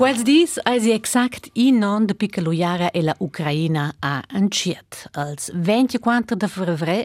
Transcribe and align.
Quels 0.00 0.22
dies 0.24 0.54
eis 0.64 0.86
exact 0.88 0.88
i 0.88 0.94
exakt 0.96 1.48
in 1.60 1.82
an 1.84 2.06
de 2.06 2.14
piccolujara 2.14 2.88
e 2.90 3.02
la 3.02 3.14
Ucraina 3.18 3.92
a 4.00 4.22
anciet. 4.32 5.06
Als 5.12 5.50
24 5.52 6.36
de 6.36 6.48
febbraio 6.48 7.04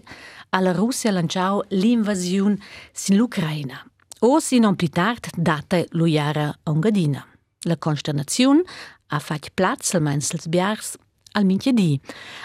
alla 0.50 0.72
Russia 0.72 1.12
lanciau 1.12 1.62
l'invasiun 1.68 2.56
sin 2.94 3.18
l'Ucraina. 3.18 3.84
O 4.22 4.40
sin 4.40 4.64
an 4.64 4.76
plitard 4.76 5.28
date 5.36 5.88
l'ujara 5.92 6.56
ongadina. 6.64 7.26
La 7.66 7.76
consternaziun 7.76 8.64
a 9.08 9.20
fat 9.20 9.50
plats 9.54 9.94
almens 9.94 10.32
als 10.32 10.48
biars 10.48 10.96
al 11.34 11.44
mintje 11.44 11.74
di. 11.74 12.00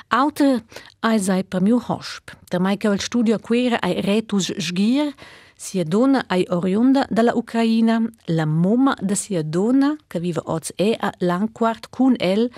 Aute 0.08 0.64
eis 1.00 1.28
ei 1.28 1.44
premiu 1.44 1.78
hosp. 1.78 2.34
Der 2.50 2.58
Michael 2.60 2.98
Studio 2.98 3.38
Quere 3.38 3.78
ei 3.86 4.00
retus 4.00 4.50
sgier, 4.58 5.14
sia 5.60 5.84
donna 5.84 6.24
ai 6.26 6.46
oriunda 6.48 7.06
dalla 7.10 7.34
Ucraina, 7.34 8.00
la 8.24 8.46
mamma 8.46 8.96
da 8.98 9.14
sia 9.14 9.42
donna, 9.42 9.94
che 10.06 10.18
vive 10.18 10.40
oggi 10.44 10.72
e 10.74 10.96
a 10.98 11.12
Langquart 11.18 11.88
con 11.90 12.14
el, 12.18 12.50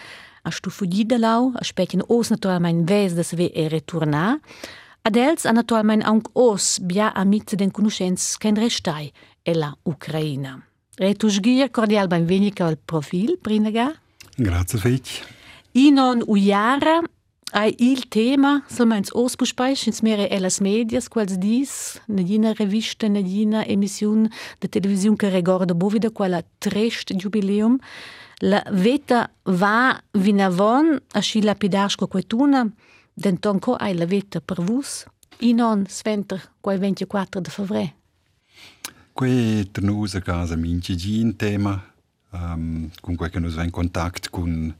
a 0.42 0.50
stufugli 0.50 1.04
da 1.04 1.18
lau, 1.18 1.50
a 1.52 1.64
spechen 1.64 2.04
os 2.06 2.30
naturalmein 2.30 2.84
ves 2.84 3.14
da 3.14 3.24
se 3.24 3.34
ve 3.34 3.50
e 3.52 3.66
retornar, 3.68 4.38
ad 5.02 5.16
els 5.16 5.44
a 5.44 5.52
naturalmein 5.52 6.04
aunc 6.06 6.30
os 6.32 6.78
bia 6.78 7.10
amici 7.12 7.56
den 7.56 7.72
conoscenz 7.74 8.36
ken 8.38 8.54
restai 8.54 9.10
e 9.42 9.54
la 9.54 9.74
Ucraina. 9.82 10.62
Retusgir 10.96 11.70
cordial 11.70 12.06
benvenica 12.06 12.66
al 12.66 12.76
profil, 12.76 13.36
Brinaga. 13.42 13.90
Grazie, 14.36 14.78
Fitch. 14.78 15.24
Inon 15.72 16.22
ujara, 16.26 17.00
Ai 17.54 17.74
il 17.78 18.08
tema, 18.08 18.62
solmeins 18.66 19.10
ausbuspeich 19.12 19.84
ins 19.86 20.00
mere 20.00 20.24
elas 20.32 20.56
medias, 20.64 21.10
quals 21.12 21.34
dis, 21.36 22.00
nedina 22.08 22.54
revista, 22.56 23.10
nedina 23.12 23.60
emission 23.68 24.24
de 24.62 24.70
televisiun 24.72 25.18
che 25.20 25.28
recorda 25.28 25.74
bovida 25.74 26.08
quala 26.10 26.40
trest 26.58 27.12
jubileum, 27.12 27.76
la 28.40 28.62
veta 28.72 29.28
va 29.44 30.00
vinavon 30.12 30.96
a 31.12 31.20
sci 31.20 31.42
lapidarsco 31.42 32.06
quetuna, 32.06 32.64
dentonco 33.12 33.76
ai 33.76 33.98
la 33.98 34.06
veta 34.06 34.40
per 34.40 34.64
vus, 34.64 35.04
inon 35.40 35.84
sventer 35.90 36.40
quai 36.62 36.78
24 36.78 37.40
de 37.40 37.50
fevre. 37.50 37.94
Quei 39.12 39.68
ternusa 39.70 40.20
casa 40.20 40.56
minci 40.56 40.96
gin 40.96 41.36
tema, 41.36 41.76
um, 42.30 42.88
con 43.02 43.14
quei 43.14 43.28
che 43.28 43.40
nos 43.40 43.56
va 43.56 43.62
in 43.62 43.70
contact 43.70 44.30
con 44.30 44.74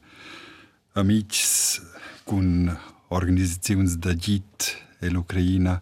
amics 0.94 1.91
cun 2.33 2.75
organizaziuns 3.08 3.97
da 3.97 4.14
git 4.14 4.86
e 5.00 5.11
l'Ucraina, 5.11 5.78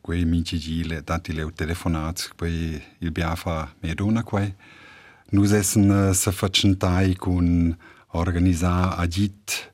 quei 0.00 0.24
minci 0.24 0.56
gile, 0.56 1.02
dati 1.02 1.32
le 1.32 1.50
telefonats, 1.52 2.30
quei 2.36 2.80
il 2.98 3.10
biafa 3.10 3.74
medona 3.80 4.22
quei. 4.22 4.54
Nus 5.30 5.50
essen 5.50 5.90
eh, 5.90 6.08
uh, 6.10 6.12
se 6.12 6.30
facentai 6.30 7.16
cun 7.16 7.76
organiza 8.12 8.96
a 8.96 9.06
git 9.08 9.72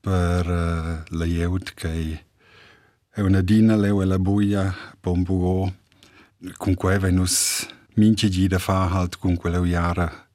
per 0.00 0.46
uh, 0.46 1.16
la 1.16 1.24
jeut 1.24 1.72
che 1.74 2.24
è 3.10 3.20
una 3.20 3.40
dina 3.40 3.76
leu 3.76 4.02
e 4.02 4.04
la 4.06 4.18
buia 4.18 4.74
bombugo 5.00 5.72
con 6.56 6.74
quei 6.74 6.98
venus 6.98 7.66
minci 7.94 8.28
gida 8.28 8.58
fa 8.58 8.90
halt 8.90 9.18
con 9.18 9.36
quella 9.36 9.64
iara 9.64 10.28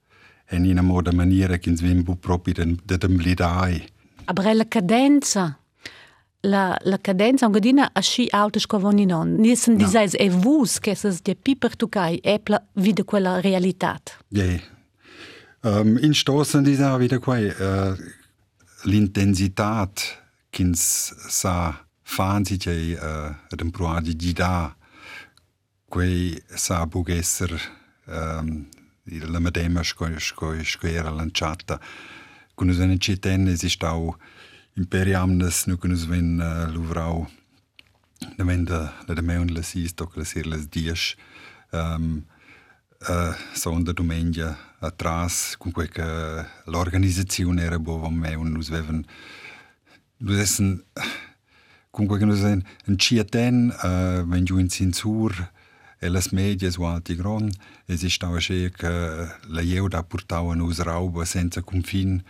e 0.45 0.55
in 0.55 0.65
una 0.65 0.81
moda 0.81 1.11
maniera 1.11 1.57
che 1.57 1.69
ins 1.69 1.81
vimbu 1.81 2.17
propi 2.17 2.53
de, 2.53 2.75
de 2.83 2.97
temblidai. 2.97 3.98
Aber 4.29 4.53
la 4.53 4.65
cadenza, 4.65 5.57
la, 6.41 6.77
la 6.83 6.97
cadenza 6.99 7.47
un 7.47 7.51
gadina 7.51 7.89
a 7.93 7.99
sci 7.99 8.27
alta 8.29 8.59
scovoni 8.59 9.05
non. 9.05 9.35
Nissen 9.39 9.73
no. 9.73 9.83
disais 9.83 10.13
e 10.13 10.29
vus 10.29 10.79
che 10.79 10.93
ses 10.95 11.21
de 11.21 11.35
piper 11.35 11.75
tucai 11.75 12.19
epla 12.21 12.63
vide 12.73 13.03
quella 13.03 13.39
realitat. 13.41 14.17
Yeah. 14.29 14.61
Um, 15.61 15.97
in 15.97 16.13
stoßen 16.13 16.63
dieser 16.63 16.99
wieder 16.99 17.19
quai 17.19 17.47
uh, 17.47 17.95
l'intensitat 18.83 20.21
kins 20.51 21.13
sa 21.27 21.85
fan 22.03 22.45
si 22.45 22.57
che 22.57 22.97
uh, 23.01 23.55
den 23.55 23.71
proadi 23.71 24.15
di 24.15 24.31
da 24.31 24.73
quei 25.89 26.41
sa 26.55 26.85
bugesser 26.85 27.59
um, 28.05 28.69
la 29.03 29.39
medema 29.39 29.83
sco 29.83 30.07
sco 30.19 30.63
sco 30.63 30.87
era 30.87 31.09
lanciata 31.09 31.79
con 32.59 32.69
us 32.69 32.79
en 32.79 32.99
citen 32.99 33.47
esist 33.47 33.83
au 33.83 34.17
imperiamnes 34.75 35.65
nu 35.65 35.77
con 35.77 35.91
us 35.91 36.03
ven 36.05 36.41
uh, 36.43 36.67
luvrau 36.73 37.27
ne 38.35 38.43
venda 38.43 38.79
la 39.07 39.13
de 39.13 39.21
meun 39.21 39.47
la 39.53 39.61
sis 39.63 39.93
toc 39.93 40.17
la 40.17 40.25
sir 40.25 40.45
las 40.45 40.67
dies 40.67 41.15
um, 41.71 42.25
uh, 43.07 43.33
sonda 43.55 43.93
domenica 43.93 44.57
atrás 44.79 45.55
con 45.57 45.71
quei 45.71 45.87
che 45.87 46.03
l'organizzazione 46.65 47.63
era 47.63 47.79
bo 47.79 47.97
vom 47.97 48.19
meun 48.19 48.51
nus 48.51 48.69
veven 48.69 49.05
nus 50.17 50.37
essen 50.37 50.83
con 51.91 52.07
quei 52.07 52.19
che 52.19 52.25
nus 52.25 52.43
en 52.43 52.65
en 52.87 52.97
ciaten 52.97 53.71
uh, 53.71 54.27
wenn 54.27 54.45
in 54.59 54.69
censur 54.69 55.31
e 56.01 56.09
las 56.09 56.31
medias 56.31 56.77
o 56.77 56.87
alti 56.87 57.15
gron 57.15 57.49
esistava 57.85 58.39
che 58.39 58.71
la 59.47 59.61
jeuda 59.61 60.03
portava 60.03 60.55
nus 60.55 60.79
rauba 60.79 61.23
senza 61.23 61.61
confin 61.61 62.21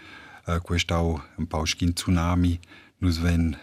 questau 0.58 1.22
un 1.38 1.46
pauschin 1.46 1.94
tsunami 1.94 2.60
nus 3.00 3.18
ven 3.20 3.56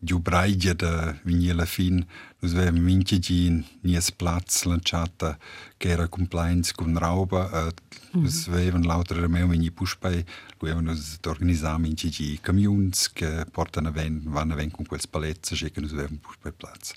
giù 0.00 0.18
braiglia 0.18 0.74
da 0.74 1.16
venir 1.24 1.54
la 1.54 1.64
fin 1.64 2.04
nus 2.40 2.52
ven 2.52 2.76
minche 2.76 3.18
gin 3.18 3.64
nies 3.80 4.10
platz 4.10 4.64
lanciata 4.64 5.38
che 5.78 5.88
era 5.88 6.08
compliance 6.08 6.72
con 6.74 6.98
rauba 6.98 7.42
uh, 7.52 7.64
mm 7.64 7.68
-hmm. 7.68 8.22
nus 8.22 8.46
veven 8.48 8.84
lauter 8.86 9.20
de 9.20 9.28
meu 9.28 9.48
veni 9.48 9.70
puspai 9.70 10.24
lu 10.58 10.68
even 10.68 10.84
nus 10.84 11.18
organizar 11.26 11.78
minche 11.78 12.08
gi 12.08 12.38
camions 12.42 13.12
che 13.12 13.46
portano 13.50 13.90
ven 13.90 14.22
vanno 14.24 14.54
ven 14.54 14.70
con 14.70 14.84
quels 14.86 15.06
palezzi 15.06 15.70
che 15.72 15.80
nus 15.80 15.92
veven 15.92 16.18
puspai 16.20 16.52
platz 16.52 16.92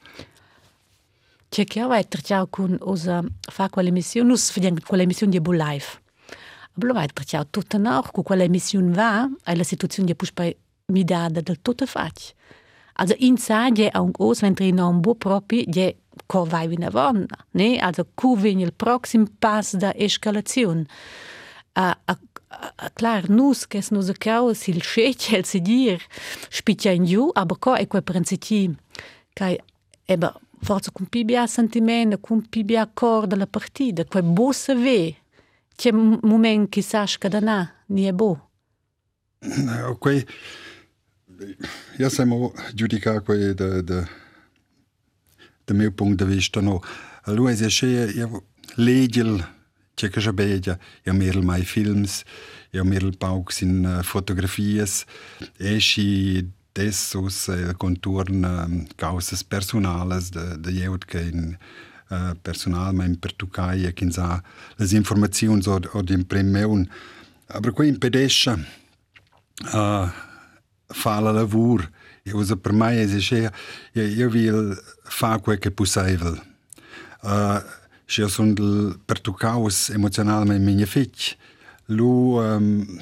Cerchiamo 1.51 1.95
di 1.95 2.07
tracciare 2.07 2.45
con 2.47 2.78
osa 2.79 3.23
fa 3.41 3.69
quell'emissione, 3.69 4.29
nus 4.29 4.51
facciamo 4.51 4.78
quell'emissione 4.85 5.31
di 5.31 5.41
Bull 5.41 5.57
Life. 5.57 5.99
Vai 6.79 7.07
tracciare 7.07 7.47
tutta 7.50 7.78
noch, 7.78 8.12
con 8.12 8.23
quell'emissione 8.23 8.91
va, 8.91 9.29
è 9.44 9.56
la 9.56 9.63
situazione 9.63 10.07
di 10.07 10.16
puspai 10.16 10.56
midada 10.88 11.41
del 11.41 11.62
tutto 11.62 11.85
fac. 11.85 12.34
Also 12.94 13.16
in 13.19 13.38
sadje 13.38 13.90
a 13.90 14.01
un 14.01 14.12
os 14.17 14.41
wenn 14.41 14.53
drin 14.53 14.79
un 14.79 15.00
bo 15.00 15.16
propi 15.16 15.66
je 15.67 15.95
ko 16.28 16.44
vai 16.44 16.67
vina 16.67 16.90
von, 16.90 17.25
ne? 17.51 17.79
Also 17.79 18.06
ku 18.16 18.35
vin 18.35 18.59
il 18.59 18.73
proxim 18.73 19.25
pas 19.40 19.73
da 19.75 19.94
escalazione. 19.95 20.85
A, 21.73 21.97
a, 22.06 22.19
a, 22.75 22.90
klar, 22.90 23.29
nus 23.29 23.67
che 23.67 23.81
nus 23.91 24.11
cau 24.17 24.53
sil 24.53 24.81
schechel 24.84 25.46
se 25.46 25.59
dir 25.61 26.01
spitia 26.50 26.91
in 26.91 27.06
giù, 27.06 27.29
aber 27.34 27.57
ko 27.57 27.75
e 27.75 27.88
quei 27.88 28.01
principi 28.01 28.75
kai 29.34 29.57
eba 30.06 30.34
forza 30.61 30.91
con 30.91 31.06
pibia 31.06 31.47
sentimento, 31.47 32.19
con 32.19 32.50
pibia 32.50 32.90
cor 32.94 33.28
della 33.28 33.47
partita, 33.47 34.03
quei 34.03 34.23
bo 34.23 34.51
se 34.51 34.75
ve, 34.75 35.16
כמומן 35.79 36.66
כיסש 36.72 37.17
קדנה, 37.17 37.63
נייבו. 37.90 38.38
Okej, 39.91 40.25
jaz 42.00 42.13
sem 42.13 42.29
Đuri 42.73 43.00
kako 43.00 43.34
je, 43.34 43.53
da, 43.53 43.81
da, 43.81 44.00
da 45.67 45.73
imel 45.73 45.91
punkt, 45.95 46.19
da 46.19 46.25
veš, 46.25 46.51
da 46.51 46.62
no. 46.62 46.81
Luiz 47.28 47.62
je 47.63 47.69
še 47.72 47.88
je 48.19 48.28
ledjel, 48.75 49.40
če 49.95 50.12
kaže 50.12 50.35
bedja, 50.35 50.75
je 51.07 51.16
meril 51.16 51.47
maj 51.47 51.63
films, 51.63 52.25
je 52.75 52.84
meril 52.84 53.16
pauk 53.16 53.56
sin 53.56 53.85
eh, 53.85 54.01
fotografijas, 54.03 55.06
eši 55.59 56.09
desus 56.75 57.46
eh, 57.56 57.72
konturn 57.79 58.44
mm, 58.44 58.97
kausas 59.00 59.47
personales, 59.47 60.34
da, 60.35 60.57
da 60.59 60.75
je 60.75 60.91
odkaj 60.91 61.31
in... 61.31 61.53
Uh, 61.56 61.89
eh, 62.09 62.35
personal, 62.41 62.94
men 62.94 63.20
per 63.20 63.34
Tucai 63.34 63.85
e 63.85 63.94
che 63.94 64.11
sa 64.11 64.41
le 64.76 64.88
informazioni 64.96 65.61
o, 65.66 65.79
o 65.91 66.02
di 66.02 66.14
impremion. 66.14 66.90
Aber 67.47 67.72
qui 67.72 67.88
in 67.88 67.97
pedesce 67.97 68.52
uh, 69.73 70.08
fa 70.88 71.20
la 71.20 71.32
lavur 71.32 71.90
e 72.23 72.32
usa 72.32 72.56
per 72.56 72.73
me 72.73 73.02
esisce 73.02 73.52
io, 73.94 74.03
io 74.03 74.29
vil 74.29 74.78
fa 75.03 75.40
quel 75.40 75.58
che 75.58 75.72
possibile. 75.72 76.41
Uh, 77.22 77.61
io 78.17 78.28
sono 78.28 78.97
per 79.05 79.22
Tucaus 79.22 79.90
emozionalmente 79.90 80.64
mia 80.64 80.85
figlia. 80.85 81.35
Lui 81.85 82.44
ehm, 82.44 83.02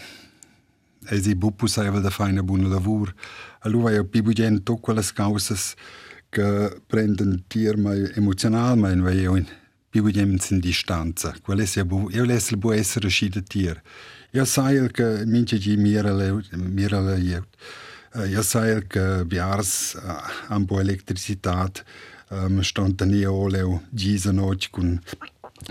e 1.10 1.16
um, 1.16 1.48
è 1.48 1.52
possibile 1.52 2.02
da 2.02 2.10
fare 2.10 2.32
una 2.32 2.44
buona 2.44 2.68
lavoro. 2.68 3.14
Allora 3.60 3.92
io 3.94 4.06
più 4.06 4.24
gente 4.34 4.64
tutte 4.64 4.82
quelle 4.82 5.04
cause 5.14 5.56
che 6.38 6.82
prendono 6.86 7.36
tir 7.48 7.78
mai 7.78 8.12
emozionalmein, 8.14 9.02
weil 9.02 9.20
io 9.20 9.46
bibugien 9.90 10.38
in 10.50 10.60
distanza. 10.60 11.34
Quelle 11.42 11.66
sia 11.66 11.84
bu, 11.84 12.10
io 12.12 12.26
lesse 12.26 12.58
bu 12.58 12.72
essere 12.72 13.10
scida 13.10 13.42
tir. 13.42 13.82
Io 14.34 14.46
sai 14.46 14.88
che 14.92 15.26
mince 15.26 15.58
gi 15.58 15.76
mira 15.78 16.14
le 16.14 16.44
mira 16.52 17.02
le 17.02 17.18
io. 17.18 17.48
Io 18.28 18.42
sai 18.44 18.86
che 18.88 19.26
biars 19.26 19.98
am 20.50 20.66
bo 20.66 20.80
elettricitat 20.80 21.84
um, 22.30 22.62
stand 22.62 22.96
da 22.96 23.06
nie 23.06 23.26
oleo 23.26 23.82
gisa 23.90 24.32
noc 24.32 24.70
con 24.70 25.02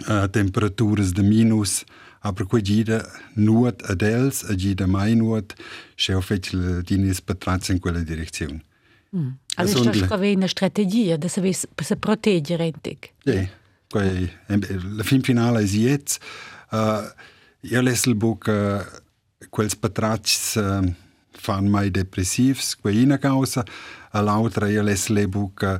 uh, 0.09 0.29
temperaturas 0.29 1.13
de 1.13 1.23
minus 1.23 1.85
aber 2.21 2.45
quei 2.47 2.63
gida 2.63 3.05
nuot 3.35 3.83
ad 3.87 4.03
els, 4.03 4.43
a 4.51 4.55
gida 4.55 4.87
mai 4.87 5.15
nuot, 5.15 5.55
se 5.95 6.15
ho 6.15 6.21
fet 6.21 6.51
dinis 6.83 7.21
patrazzi 7.23 7.71
in 7.73 7.79
quella. 7.79 8.03
Mm. 9.17 9.39
Also 9.57 9.83
ist 9.83 10.03
das 10.03 10.13
eine 10.13 10.49
Strategie, 10.49 11.17
dass 11.19 11.43
wir 11.43 11.55
se 11.55 11.97
proteggere 11.97 12.65
entic? 12.65 13.15
Sì, 13.25 13.49
quei, 13.91 14.31
la 14.49 15.05
fin 15.05 15.23
finale 15.23 15.61
è 15.61 15.65
jetzt. 15.65 16.21
Uh, 16.71 17.09
io 17.61 17.81
lesel 17.81 18.15
buc 18.15 18.47
uh, 18.49 18.85
quels 19.49 19.77
patrazzi 19.77 20.59
uh, 20.59 20.95
fan 21.33 21.69
mai 21.69 21.91
depressivs, 21.91 22.77
quei 22.77 23.03
una 23.03 23.19
causa, 23.19 23.65
a 24.11 24.21
l'altra 24.21 24.69
io 24.69 24.83
lesel 24.83 25.29
buc 25.29 25.63
uh, 25.63 25.79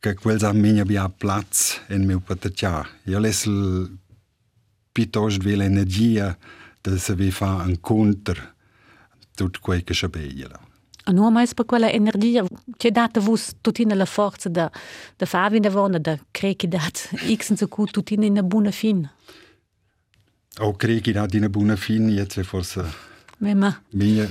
che 0.00 0.14
quels 0.14 0.42
a 0.42 0.52
minha 0.52 0.84
bia 0.84 1.08
plats 1.08 1.82
in 1.88 2.06
meu 2.06 2.20
pataccia. 2.20 2.86
Io 3.04 3.18
lesel 3.18 3.98
piuttosto 4.92 5.42
vi 5.42 5.56
l'energia 5.56 6.36
da 6.80 6.96
se 6.96 7.14
vi 7.14 7.30
fa 7.30 7.62
un 7.66 7.78
contro 7.80 8.54
tutto 9.34 9.58
quel 9.60 9.84
che 9.84 9.92
sapeva. 9.92 10.69
nu 11.12 11.24
am 11.24 11.32
mai 11.32 11.46
pe 11.54 11.62
quella 11.62 11.90
energia 11.90 12.44
c'è 12.76 12.90
data 12.90 13.20
vus 13.20 13.52
tutina 13.60 13.94
la 13.94 14.04
forza 14.04 14.48
de 14.48 14.70
da 15.16 15.26
favi 15.26 15.60
da 15.60 15.70
vona 15.70 15.98
da 15.98 16.18
creki 16.30 16.68
dat 16.68 17.10
x 17.36 17.54
so 17.54 17.66
cu 17.68 17.84
tutina 17.84 18.24
in 18.24 18.66
a 18.66 18.70
fin 18.70 19.10
o 20.58 20.72
creki 20.72 21.12
dat 21.12 21.32
in 21.32 21.44
a 21.44 21.48
buona 21.48 21.76
fin 21.76 22.08
jetzt 22.08 22.40
forse 22.42 22.84
Mema. 23.40 23.82
Minha, 23.90 24.28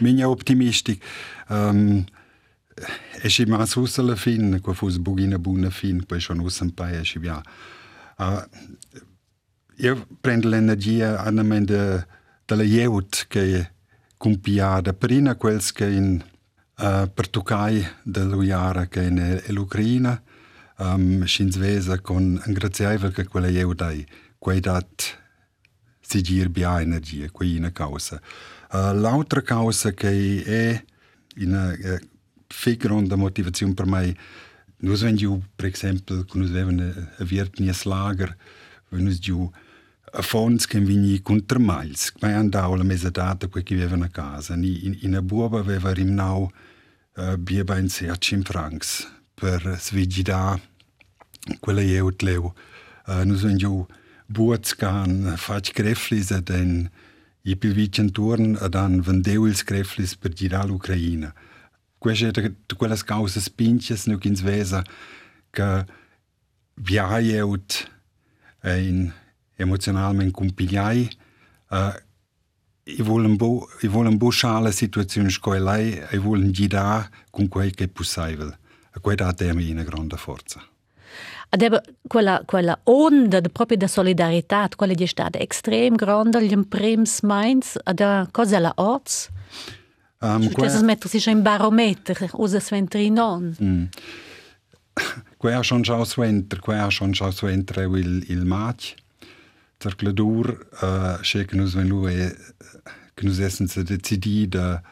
minha 0.00 0.28
optimistic. 0.28 1.02
Um, 1.48 2.04
e 3.22 3.28
și 3.28 3.44
mai 3.44 3.66
sus 3.66 3.96
la 3.96 4.14
fin, 4.14 4.60
că 4.60 4.70
a 4.70 4.72
fost 4.72 4.98
bugină 4.98 5.36
bună 5.36 5.68
fin, 5.68 5.96
păi 5.96 6.04
pe 6.06 6.18
și 6.18 6.32
nu 6.32 6.48
sunt 6.48 6.74
pe 6.74 7.02
și 7.02 7.18
bia. 7.18 7.42
Eu 9.76 10.06
prend 10.20 10.44
l'energia 10.44 11.16
anume 11.16 11.58
de 11.58 12.06
de 12.48 12.54
la 12.54 12.62
ieut, 12.62 13.26
că 13.28 13.38
compiada. 14.18 14.92
Prima 14.92 15.36
quels 15.36 15.72
che 15.72 15.86
in 15.86 16.22
uh, 16.78 17.10
pertucai 17.12 17.86
dell'uiara 18.02 18.86
che 18.86 19.02
in 19.04 19.42
l'Ucraina 19.48 20.20
um, 20.78 21.24
schins 21.24 21.56
vesa 21.56 22.00
con 22.00 22.40
un 22.44 22.52
graziaivel 22.52 23.12
che 23.12 23.24
quella 23.24 23.48
jeut 23.48 23.80
ai 23.80 24.06
quei 24.38 24.60
dat 24.60 25.18
si 26.00 26.22
gir 26.22 26.48
bia 26.48 26.80
energia 26.80 27.30
quei 27.30 27.56
una 27.56 27.72
causa. 27.72 28.20
Uh, 28.70 28.92
l'altra 28.92 29.40
causa 29.40 29.92
che 29.92 30.42
è 30.44 30.84
una 31.36 31.70
uh, 31.70 31.98
figronda 32.46 33.16
motivazione 33.16 33.74
per 33.74 33.86
mai 33.86 34.16
Nus 34.80 35.02
wenn 35.02 35.16
ju, 35.16 35.42
per 35.56 35.66
exempel, 35.66 36.24
kun 36.24 36.42
us 36.42 36.52
vevan 36.54 36.78
a 37.18 37.24
vietnies 37.24 37.82
lager, 37.84 38.36
wenn 38.90 39.08
us 39.08 39.18
ju 39.18 39.50
a 40.12 40.22
fonds 40.22 40.66
che 40.66 40.80
vini 40.80 41.20
contro 41.20 41.58
miles, 41.60 42.12
ma 42.20 42.34
andavo 42.34 42.76
la 42.76 42.84
mesa 42.84 43.10
data 43.10 43.46
qui 43.48 43.62
che 43.62 43.74
viveva 43.74 44.04
a 44.04 44.08
casa, 44.08 44.54
in, 44.54 44.98
in 45.00 45.14
a 45.14 45.22
buoba 45.22 45.58
aveva 45.58 45.92
rimnau 45.92 46.50
eh, 47.16 47.32
uh, 47.32 47.36
bieba 47.36 47.78
in 47.78 47.88
sé 47.88 48.08
a 48.08 48.16
5 48.16 48.44
francs 48.44 49.10
per 49.34 49.76
svigida 49.78 50.58
quella 51.60 51.80
io 51.80 52.14
tleu. 52.14 52.52
Uh, 53.06 53.20
eh, 53.20 53.24
nu 53.24 53.36
sono 53.36 53.56
giù 53.56 53.86
buots 54.26 54.74
can 54.74 55.34
fac 55.36 55.72
greflis 55.72 56.30
ad 56.30 56.48
en 56.50 56.90
i 57.42 57.56
più 57.56 57.72
vicin 57.72 58.10
turn 58.12 58.56
ad 58.60 58.74
an 58.74 59.00
vendeu 59.00 59.46
ils 59.46 59.64
greflis 59.64 60.16
per 60.16 60.32
girà 60.32 60.64
l'Ucraina. 60.64 61.32
Queste 61.98 62.30
de 62.30 62.74
quelles 62.76 63.02
cause 63.04 63.40
spinches 63.40 64.06
nu 64.06 64.18
kins 64.18 64.40
vesa 64.40 64.84
che 65.50 65.86
viaieut 66.74 67.90
in 68.64 69.12
emocionalment 69.58 70.32
compigliai. 70.32 71.08
Uh, 71.70 71.92
i 72.88 73.02
volen 73.02 73.36
bo, 73.36 73.68
i 73.82 73.88
volen 73.88 74.16
bo 74.16 74.30
schala 74.30 74.70
situazioni 74.70 75.30
scoilai, 75.30 76.02
i 76.12 76.18
volen 76.18 76.50
gida 76.50 77.08
con 77.30 77.48
quel 77.48 77.74
che 77.74 77.88
possibile. 77.88 78.58
E 78.94 79.00
quella 79.00 79.32
dà 79.32 79.50
a 79.50 79.52
me 79.52 79.70
una 79.70 79.82
grande 79.82 80.16
forza. 80.16 80.62
Ed 81.50 81.80
quella, 82.06 82.42
quella 82.44 82.78
onda 82.84 83.40
de, 83.40 83.48
proprio 83.48 83.78
da 83.78 83.86
solidarietà, 83.86 84.68
quella 84.76 84.92
è 84.92 85.06
stata 85.06 85.38
estrem 85.38 85.94
grande, 85.94 86.44
gli 86.44 86.66
prims 86.66 87.22
mainz, 87.22 87.78
ed 87.84 88.28
cosa 88.32 88.58
la 88.58 88.72
oz? 88.76 89.28
Um, 90.20 90.48
que... 90.48 90.62
Das 90.62 90.82
mettere 90.82 91.08
sich 91.08 91.26
ein 91.28 91.42
Barometer, 91.42 92.16
usa 92.32 92.60
sventer 92.60 93.00
in 93.00 93.18
on. 93.18 93.56
Mm. 93.62 93.84
Quella 95.38 95.62
schon 95.62 95.84
schau 95.84 96.04
sventer, 96.04 96.58
quella 96.60 96.90
schon 96.90 97.14
schau 97.14 97.30
sventer 97.30 97.86
il, 97.96 98.24
il 98.28 98.44
match. 98.44 98.96
Cercladur, 99.80 100.68
uh, 100.82 101.20
che 101.22 101.44
che 101.44 101.56
nus 101.56 101.74
ven 101.74 101.86
lui 101.86 102.12
che 103.14 103.24
nus 103.24 103.38
essen 103.38 103.68
se 103.68 103.84
decidida 103.84 104.82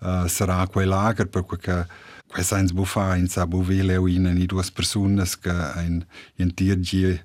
uh, 0.00 0.26
sarà 0.26 0.66
quel 0.66 0.88
lager 0.88 1.28
per 1.28 1.46
che 1.46 1.86
que 2.28 2.42
sains 2.42 2.72
in 3.16 3.28
sa 3.28 3.46
buvele 3.46 3.96
o 3.96 4.06
in 4.06 4.24
ni 4.24 4.46
duas 4.46 4.70
personas 4.70 5.38
che 5.38 5.50
ein 5.50 6.04
in 6.36 6.52
tirgi 6.52 7.18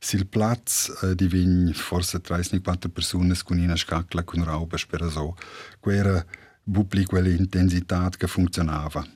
sil 0.00 0.26
platz 0.26 0.88
uh, 1.02 1.14
di 1.14 1.28
vin 1.28 1.72
forse 1.72 2.20
34 2.20 2.90
personas 2.90 3.44
con 3.44 3.58
una 3.58 3.76
scacla 3.76 4.24
con 4.24 4.42
rauba 4.42 4.76
spera 4.76 5.08
so 5.08 5.36
quera 5.78 6.24
bubli 6.64 7.04
quella 7.04 7.28
intensità 7.28 8.08
che 8.08 8.26
funzionava 8.26 9.06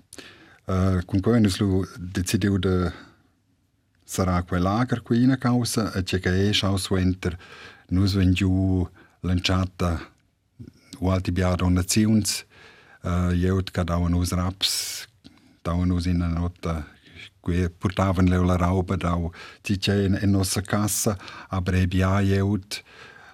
uh, 0.67 1.05
con 1.05 1.21
cui 1.21 1.41
nus 1.41 1.59
decidiu 1.99 2.59
de 2.59 3.09
sarà 4.11 4.43
quel 4.43 4.63
lager 4.63 5.03
qui 5.03 5.23
in 5.23 5.37
causa 5.39 5.93
e 5.93 6.03
c'è 6.03 6.19
che 6.19 6.49
è 6.49 6.53
schau 6.53 6.77
suenter 6.77 7.39
nus 7.91 8.17
wenn 8.17 8.33
giù 8.33 8.83
lanciata 9.21 10.01
u 10.99 11.07
alti 11.07 11.31
bia 11.31 11.55
donaziuns 11.55 12.45
uh, 13.03 13.31
jeut 13.31 13.71
ca 13.71 13.85
dauen 13.85 14.15
us 14.15 14.33
raps 14.33 15.07
us 15.63 16.07
in 16.07 16.17
una 16.17 16.27
notta 16.27 16.85
qui 17.41 17.71
portavan 17.71 18.27
leu 18.27 18.43
la 18.43 18.57
rauba 18.57 18.97
dau 18.97 19.31
ci 19.63 19.79
c'è 19.79 20.03
in, 20.03 20.19
in 20.23 20.31
nostra 20.31 20.63
cassa 20.63 21.17
a 21.49 21.61
brebia 21.61 22.21
jeut 22.21 22.83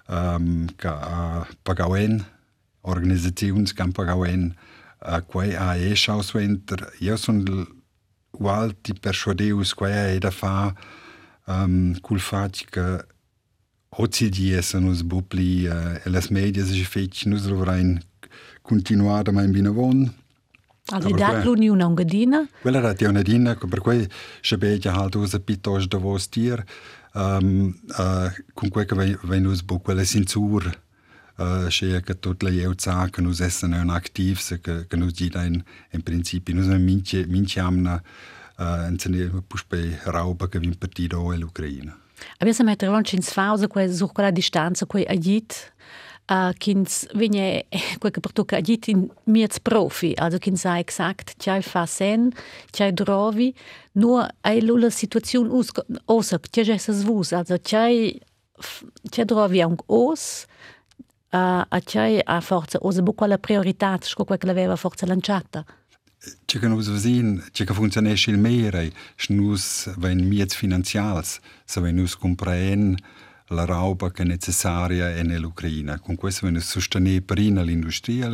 um, 0.07 0.67
ca 0.75 0.93
uh, 0.93 1.55
pagauen 1.63 2.23
organizaziuns 2.81 3.73
can 3.73 3.91
pagauen 3.91 4.53
uh, 5.01 5.25
quei 5.25 5.55
a 5.55 5.75
e 5.75 5.95
schau 5.95 6.21
suenter 6.21 6.93
io 6.99 7.17
son 7.17 7.43
walti 8.39 8.93
persuadeus 8.93 9.73
quae 9.73 10.15
e 10.15 10.19
da 10.19 10.31
fa 10.31 10.73
um, 11.47 11.99
cul 11.99 12.19
fac 12.19 12.65
che 12.69 13.05
oggi 13.89 14.29
diese 14.29 14.79
nus 14.79 15.01
bubli 15.01 15.65
uh, 15.65 15.99
e 16.03 16.09
las 16.09 16.29
medias 16.29 16.69
si 16.69 16.83
fec 16.83 17.25
nus 17.25 17.47
dovrain 17.47 17.99
continuare 18.61 19.31
mai 19.31 19.47
bine 19.47 19.69
von 19.69 20.13
Also 20.89 21.09
dat 21.09 21.43
l'Unione 21.43 21.83
Ungadina? 21.83 22.47
Quella 22.61 22.77
era 22.77 22.91
l'Unione 22.91 23.19
Ungadina, 23.19 23.55
per 23.55 23.81
cui 23.81 24.07
se 24.41 24.57
beja 24.57 24.93
halt 24.93 25.15
usa 25.15 25.37
piuttosto 25.37 25.87
da 25.87 25.97
vos 25.97 26.29
tier, 26.29 26.63
um, 27.13 27.77
uh, 27.97 28.31
con 28.53 28.69
quel 28.69 28.85
che 28.85 29.19
venus 29.23 29.63
bu 29.63 29.81
quella 29.81 30.05
censura 30.05 30.71
Äh, 31.39 31.69
chegar 31.69 32.15
todo 32.15 32.45
lá 32.45 32.51
eu 32.51 32.73
tá 32.73 33.07
que 33.09 33.21
nos 33.21 33.41
essa 33.41 33.67
não 33.67 33.93
ativo 33.93 34.41
se 34.41 34.57
que 34.57 34.85
que 34.85 34.97
nos 34.97 35.13
dida 35.13 35.45
em 35.45 35.63
em 35.93 35.99
princípio 35.99 36.55
nos 36.55 36.67
é 36.67 36.79
minche 36.79 37.27
minche 37.27 37.59
amna 37.59 38.03
äh, 38.57 38.87
entender 38.89 39.29
pus 39.47 39.61
pe 39.61 39.99
rauba 40.03 40.47
que 40.47 40.57
vim 40.57 40.73
partido 40.73 41.21
ou 41.21 41.31
a 41.31 41.35
Ucrânia 41.35 41.95
Abbiamo 42.39 42.55
sempre 42.55 42.87
lanciato 42.87 43.17
in 43.17 43.21
sfausa 43.21 43.67
su 43.93 44.07
quella 44.07 44.31
distanza 44.31 44.87
che 44.87 45.05
ha 45.05 45.15
detto 45.15 45.55
Uh, 46.29 46.51
kins 46.59 47.07
vinje 47.15 47.63
kojka 48.01 48.19
protuka 48.19 48.59
jit 48.61 48.89
in 48.89 49.09
miec 49.25 49.61
profi, 49.63 50.13
also 50.17 50.37
kins 50.37 50.61
sa 50.61 50.77
exakt 50.77 51.37
tjaj 51.39 51.63
fa 51.63 51.85
sen, 51.87 52.33
tjaj 52.73 52.91
drovi, 52.91 53.53
no, 53.95 54.01
nur 54.01 54.27
ei 54.43 54.59
lula 54.59 54.89
situacion 54.91 55.47
us 55.47 55.71
osak, 56.05 56.49
tjaj 56.51 56.79
se 56.83 56.97
zvus, 56.99 57.31
also 57.31 57.55
tjaj 57.55 58.19
tjaj 59.07 59.25
drovi 59.25 59.63
ang 59.63 59.79
os, 59.87 60.43
uh, 61.31 61.63
a 61.67 61.81
c'hai 61.83 62.19
a 62.23 62.41
forza 62.41 62.77
osa 62.81 63.01
bu 63.01 63.13
quella 63.13 63.37
priorità 63.37 63.97
sco 64.01 64.23
quel 64.23 64.37
che 64.37 64.45
l'aveva 64.45 64.75
forza 64.75 65.05
lanciata 65.05 65.65
C'è 66.45 66.59
che 66.59 66.67
nus 66.67 66.89
vesin, 66.89 67.43
c'è 67.51 67.63
che 67.63 67.73
funzionesce 67.73 68.31
il 68.31 68.39
mere, 68.39 68.91
snus 69.15 69.93
ven 69.97 70.27
miez 70.27 70.55
finanzials, 70.55 71.39
se 71.63 71.79
ven 71.79 71.95
nus 71.95 72.17
compraen 72.17 72.97
la 73.49 73.65
roba 73.65 74.11
che 74.11 74.23
è 74.23 74.25
necessaria 74.25 75.21
nell'Ucraina. 75.21 75.99
Con 75.99 76.15
questo 76.15 76.47
ven 76.47 76.59
sostenere 76.59 77.21
prima 77.21 77.61
l'industria, 77.61 78.29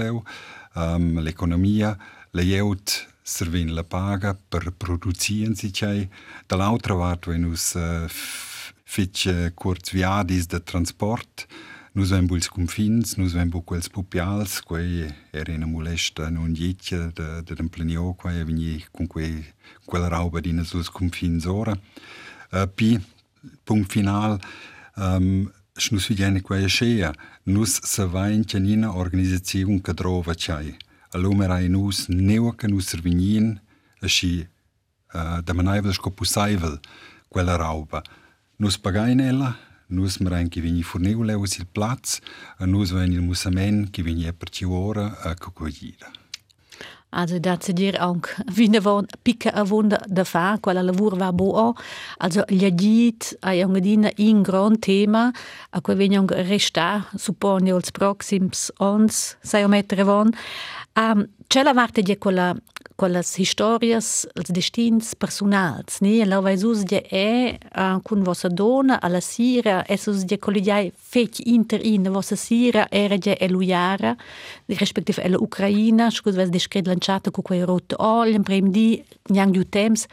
um, 0.75 1.19
l'economia, 1.19 1.95
le 2.31 2.43
jeut 2.43 3.07
servin 3.21 3.73
la 3.73 3.83
paga 3.83 4.35
per 4.35 4.73
produzieren 4.75 5.55
si 5.55 5.69
c'è. 5.71 6.07
Dall'altra 6.47 6.95
parte 6.95 7.31
ven 7.31 7.41
nus 7.41 7.73
uh, 7.73 8.05
fitch 8.83 9.53
kurz 9.53 9.91
viadis 9.91 10.47
de 10.47 10.63
transport, 10.63 11.45
Nus 11.93 12.09
vem 12.09 12.25
buls 12.25 12.47
confins, 12.49 13.11
nus 13.17 13.35
vem 13.37 13.51
bu 13.53 13.59
quels 13.61 13.87
pupials, 13.87 14.61
quei 14.65 15.05
in 15.31 15.63
molesta 15.69 16.29
non 16.29 16.55
jetja 16.55 17.11
de, 17.13 17.43
de 17.45 17.53
den 17.53 17.69
plenio, 17.69 18.15
quei 18.15 18.43
veni 18.43 18.83
con 18.91 19.05
quei, 19.05 19.45
quella 19.85 20.07
rauba 20.07 20.39
di 20.39 20.51
sus 20.63 20.89
confins 20.89 21.45
ora. 21.45 21.77
Uh, 22.51 22.65
pi, 22.65 22.99
punct 23.63 23.91
final, 23.91 24.39
um, 24.95 25.51
nus 25.91 26.07
viene 26.07 26.41
quella 26.41 26.65
scea, 26.65 27.13
nus 27.43 27.79
se 27.83 28.07
va 28.07 28.27
in 28.27 28.43
una 28.51 28.95
organizzazione 28.95 29.79
che 29.79 29.93
trova 29.93 30.33
c'hai. 30.35 30.75
Allora 31.11 31.43
era 31.43 31.59
nus 31.67 32.07
neo 32.07 32.53
che 32.53 32.67
nus 32.67 32.87
servignin, 32.87 33.61
asci 34.01 34.39
uh, 35.13 35.41
da 35.43 35.53
manaivel 35.53 35.93
scopusaivel 35.93 36.79
quella 37.27 37.55
rauba. 37.55 38.01
Nus 38.55 38.79
pagai 38.79 39.13
nella, 39.13 39.55
nusmeren, 39.93 40.49
ki 40.49 40.65
vini 40.65 40.83
forneule 40.83 41.37
usil 41.39 41.69
plats, 41.73 42.19
nus 42.65 42.91
vini 42.91 43.21
musamen, 43.21 43.87
ki 43.93 44.03
vini 44.03 44.27
apertiora 44.27 45.11
a 45.23 45.31
e 45.31 45.39
cocogira. 45.39 46.11
Also 47.13 47.39
da 47.39 47.57
ze 47.61 47.73
dir 47.73 48.01
ook 48.01 48.35
vinden 48.45 48.81
van 48.81 49.07
Picke 49.21 49.49
en 49.49 49.67
Wunder 49.67 50.01
de 50.09 50.25
fa, 50.25 50.57
quella 50.61 50.81
lavoro 50.83 51.15
va 51.15 51.33
bo. 51.33 51.73
Also 52.17 52.41
gli 52.45 52.65
agit 52.65 53.37
a 53.39 53.53
jongadina 53.53 54.11
in 54.15 54.43
grand 54.43 54.81
tema, 54.81 55.31
a 55.69 55.81
cui 55.81 55.95
veni 55.95 56.19
resta, 56.25 57.05
suppone, 57.15 57.73
als 57.73 57.91
proxims 57.91 58.71
ons, 58.77 59.37
sai 59.41 59.63
o 59.63 59.67
mettere 59.67 60.03
von. 60.03 60.33
Um, 60.95 61.27
c'è 61.47 61.63
la 61.63 61.73
parte 61.73 62.01
di 62.03 62.17
quella 62.17 62.55
quellas 62.95 63.37
historias 63.37 64.27
als 64.35 64.51
destins 64.51 65.15
personals, 65.15 65.99
ne? 66.01 66.25
La 66.25 66.39
vaisus 66.39 66.83
de 66.83 67.01
e 67.09 67.57
uh, 67.75 67.99
cun 68.01 68.23
vossa 68.23 68.47
dona 68.47 68.99
alla 69.01 69.19
sira, 69.19 69.83
essus 69.87 70.23
de 70.23 70.37
collidiai 70.37 70.91
fec 70.95 71.39
inter 71.45 71.83
in 71.83 72.03
vossa 72.11 72.35
sira 72.35 72.87
era 72.91 73.17
de 73.17 73.35
eluiara, 73.39 74.15
respektive 74.67 75.23
ella 75.23 75.37
Ucraina, 75.37 76.11
scus 76.11 76.35
ves 76.35 76.49
lanciata 76.85 77.31
cu 77.31 77.41
quei 77.41 77.63
rot 77.63 77.93
ol, 77.97 78.27
in 78.27 78.43
prem 78.43 78.71
di, 78.71 79.03
njang 79.29 79.51
du 79.51 79.63
temps, 79.65 80.07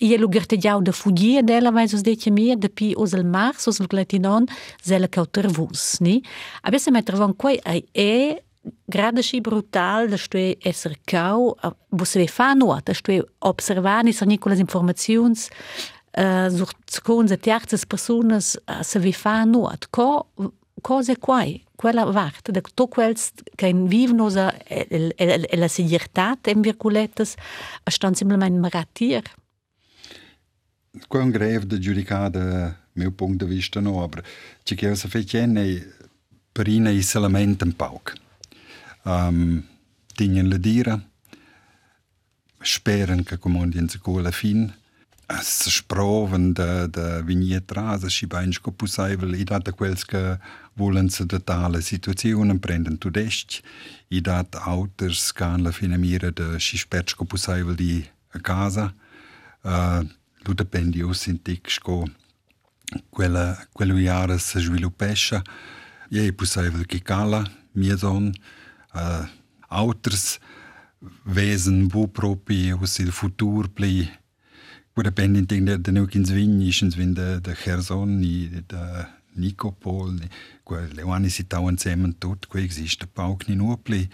lo 0.00 0.28
gerte 0.28 0.58
jau 0.58 0.82
de 0.82 0.92
fugir 0.92 1.42
dela 1.42 1.70
vai 1.70 1.84
os 1.84 2.02
dete 2.02 2.30
mir 2.30 2.56
de 2.56 2.68
pi 2.68 2.94
os 2.96 3.14
el 3.14 3.24
mars 3.24 3.66
os 3.66 3.78
glatinon 3.78 4.46
zela 4.84 5.08
cauter 5.08 5.48
vus, 5.48 6.00
ni? 6.00 6.22
Abia 6.62 6.78
se 6.78 6.90
metter 6.90 7.16
quei 7.36 7.60
ai 7.64 7.84
e 7.94 8.42
градаше 8.88 9.40
брутал, 9.40 10.08
што 10.16 10.38
е 10.38 10.56
е 10.60 10.72
сркал, 10.72 11.56
бо 11.90 12.04
се 12.04 12.24
ве 12.24 12.26
фануат, 12.26 12.90
што 12.94 13.12
е 13.12 13.22
обсервани 13.40 14.12
со 14.12 14.26
николас 14.26 14.58
информацијунс, 14.58 15.50
зурцкон 16.50 17.28
за 17.28 17.36
тјарцес 17.36 17.86
персонас 17.86 18.56
се 18.82 18.98
ве 18.98 19.12
фануат. 19.12 19.86
Ко, 19.90 20.26
ко 20.82 21.02
зе 21.02 21.16
квај? 21.16 21.62
Quella 21.76 22.06
vart, 22.08 22.48
da 22.48 22.62
to 22.62 22.86
quels 22.88 23.32
che 23.54 23.68
in 23.68 23.86
vivno 23.86 24.30
sa 24.30 24.48
e 24.64 25.56
la 25.56 25.68
sigirtat 25.68 26.46
in 26.48 26.62
virgulettes 26.62 27.34
stan 27.84 28.14
semplicemente 28.14 28.58
maratir. 28.58 29.22
Qual 31.06 31.22
un 31.22 31.30
greve 31.30 31.66
de 31.66 31.78
giudicada 31.78 32.80
meu 32.96 33.12
ponto 33.12 33.44
de 33.44 33.54
vista 33.54 33.80
nobra. 33.80 34.22
Ci 34.62 34.74
che 34.74 34.86
eu 34.86 34.96
sa 34.96 35.08
fecene 35.08 35.94
perina 36.52 36.90
e 36.90 37.02
se 37.02 37.18
lamentam 37.18 37.72
pauc. 37.72 38.14
um, 39.06 39.62
dingen 40.18 40.48
ledira, 40.48 41.00
speren 42.64 43.24
kako 43.24 43.48
mondi 43.48 43.78
in 43.78 43.88
tako 43.88 44.20
lafin, 44.20 44.70
se 45.42 45.70
sproven 45.70 46.52
da, 46.54 46.86
da 46.86 47.18
vinje 47.18 47.60
traza, 47.66 48.10
šibanjsko 48.10 48.70
pusajvel 48.70 49.34
i 49.34 49.44
data 49.44 49.72
quelska 49.72 50.38
volenca 50.76 51.24
da 51.24 51.38
tale 51.38 51.82
situacijonem 51.82 52.58
prenden 52.58 52.96
tudešć 52.96 53.62
i 54.10 54.20
dat 54.20 54.56
autor 54.60 55.14
skan 55.16 55.64
lafina 55.64 55.96
mira 55.96 56.30
da 56.30 56.58
šispečko 56.58 57.24
pusajvel 57.24 57.74
di 57.74 58.04
casa, 58.42 58.90
uh, 59.64 60.06
tutte 60.44 60.64
pendiose 60.64 61.30
in 61.30 61.42
texco 61.42 62.06
quella 63.10 63.56
quella 63.72 63.98
iara 63.98 64.38
se 64.38 64.60
sviluppescia 64.60 65.42
e 66.10 66.32
possibile 66.32 66.86
che 66.86 67.02
cala 67.02 67.42
mia 67.72 67.96
zon. 67.96 68.32
Uh, 68.96 69.26
auters 69.68 70.38
wesen 71.24 71.88
wo 71.92 72.06
propi 72.06 72.72
us 72.72 72.98
il 72.98 73.12
futur 73.12 73.68
pli 73.68 74.08
wo 74.94 75.02
dependent 75.02 75.48
de 75.48 75.80
de 75.80 75.92
nu 75.92 76.06
kins 76.06 76.30
vinnischens 76.30 76.96
wenn 76.96 77.14
de 77.14 77.40
de 77.40 77.54
Cherson 77.54 78.18
ni 78.18 78.48
de 78.66 79.06
Nicopol 79.36 80.12
ni 80.12 80.28
que 80.64 80.88
le 80.94 81.04
wani 81.04 81.30
si 81.30 81.44
tauan 81.44 81.78
semen 81.78 82.14
tot 82.18 82.48
que 82.48 82.58
existe 82.58 83.06
pauk 83.06 83.46
ni 83.48 83.54
nur 83.54 83.78
pli 83.78 84.08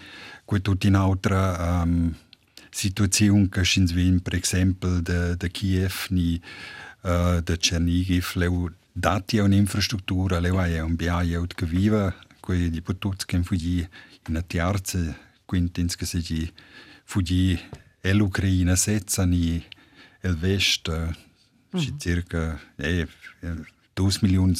que 0.45 0.59
tot 0.59 0.83
in 0.83 0.95
autra 0.95 1.83
um, 1.83 2.15
situaziun 2.71 3.49
che 3.49 3.63
schins 3.63 3.91
vin 3.91 4.19
per 4.19 4.33
exempel 4.33 5.01
de 5.01 5.35
de 5.37 5.49
Kiev 5.49 6.07
ni 6.09 6.41
uh, 7.03 7.39
de 7.41 7.57
Chernigiv 7.57 8.35
leu 8.35 8.69
dati 8.91 9.39
un'infrastruttura 9.39 10.39
leu 10.39 10.57
ai 10.57 10.79
un 10.81 10.95
biaia 10.95 11.39
ut 11.39 11.53
che 11.55 11.65
viva 11.65 12.13
que 12.43 12.69
di 12.69 12.81
che 13.25 13.41
fuggi 13.41 13.87
in 14.27 14.43
tiarze 14.45 15.17
quintins 15.45 15.95
che 15.95 16.05
si 16.05 16.53
fuggi 17.05 17.57
e 18.01 18.13
l'Ucraina 18.13 18.75
senza 18.75 19.23
ni 19.25 19.65
il 20.23 20.35
vest 20.35 20.89
mm 20.89 21.09
-hmm. 21.71 21.97
circa 21.97 22.59
eh, 22.75 23.07
2 23.93 24.11
milioni 24.21 24.55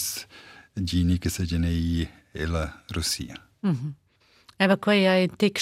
gini 0.73 1.17
che 1.17 1.29
si 1.29 1.45
genei 1.45 2.09
e 2.31 2.45
la 2.45 2.83
Russia. 2.87 3.35
Mm 3.67 3.71
-hmm. 3.71 3.91
Eva 4.55 4.77
quei 4.77 5.03
è 5.03 5.29
tec 5.35 5.59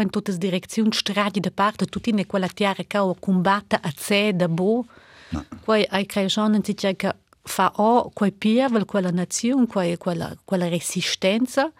in 0.00 0.10
tutte 0.10 0.30
le 0.30 0.38
direzioni 0.38 0.92
stradi 0.92 1.40
da 1.40 1.50
parte 1.50 1.86
tutti 1.86 2.12
ne 2.12 2.26
quella 2.26 2.48
tiara 2.48 2.84
che 2.84 2.98
o 2.98 3.14
combatta 3.18 3.80
a 3.82 3.92
sé 3.96 4.32
da 4.34 4.46
bo. 4.46 4.86
No. 5.30 5.44
Quei 5.64 5.84
ai 5.88 6.06
creagione 6.06 6.60
si 6.62 6.74
che 6.74 7.14
fa 7.42 7.72
o 7.76 8.10
quei 8.10 8.32
piervel 8.32 8.84
quella 8.84 9.10
naziun, 9.10 9.66
quei, 9.66 9.96
quella, 9.96 10.36
quella 10.44 10.68
resistenza. 10.68 11.72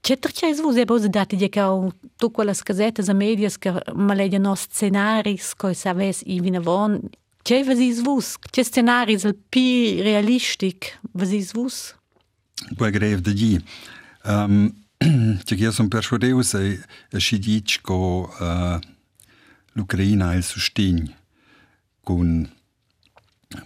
Cetter 0.00 0.32
c'è 0.32 0.52
svus 0.54 0.76
e 0.76 0.84
bose 0.84 1.08
dati 1.08 1.36
di 1.36 1.48
che 1.48 1.60
ho 1.60 1.92
tu 2.16 2.30
quelles 2.30 2.62
casettes 2.62 3.08
a 3.08 3.12
medias 3.12 3.58
che 3.58 3.72
maledia 3.94 4.38
nos 4.38 4.66
scenaris 4.70 5.54
coi 5.54 5.74
saves 5.74 6.22
i 6.24 6.40
vinavon. 6.40 7.00
C'è 7.42 7.64
vasi 7.64 7.92
svus, 7.92 8.36
c'è 8.38 8.62
scenaris 8.62 9.24
al 9.24 9.34
pi 9.34 10.00
realistic, 10.02 10.98
vasi 11.12 11.40
svus? 11.40 11.94
Quei 12.76 12.90
grev 12.90 13.20
de 13.20 13.34
gi. 13.34 13.64
Um, 14.24 14.72
Če 15.46 15.56
jaz 15.60 15.76
sem 15.78 15.88
peršorev, 15.90 16.40
se 16.42 16.60
je 16.64 17.20
šidič, 17.22 17.78
ko 17.86 18.26
uh, 18.26 18.78
Ukrajina 19.78 20.32
je 20.34 20.42
suštinj, 20.42 21.04
kun 22.02 22.48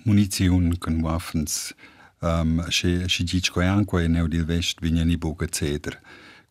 munițiuni, 0.02 0.76
când 0.76 1.04
waffens, 1.04 1.74
um, 2.20 2.64
și, 2.68 3.06
și 3.06 3.22
dici 3.22 3.50
coianco 3.50 4.00
e 4.00 4.06
neu 4.06 4.26
dil 4.26 4.44
vest 4.44 4.78
vinia 4.78 5.00
e 5.00 5.04
ni 5.04 5.16
buca 5.16 5.44
e 5.44 5.46
cedr. 5.46 5.92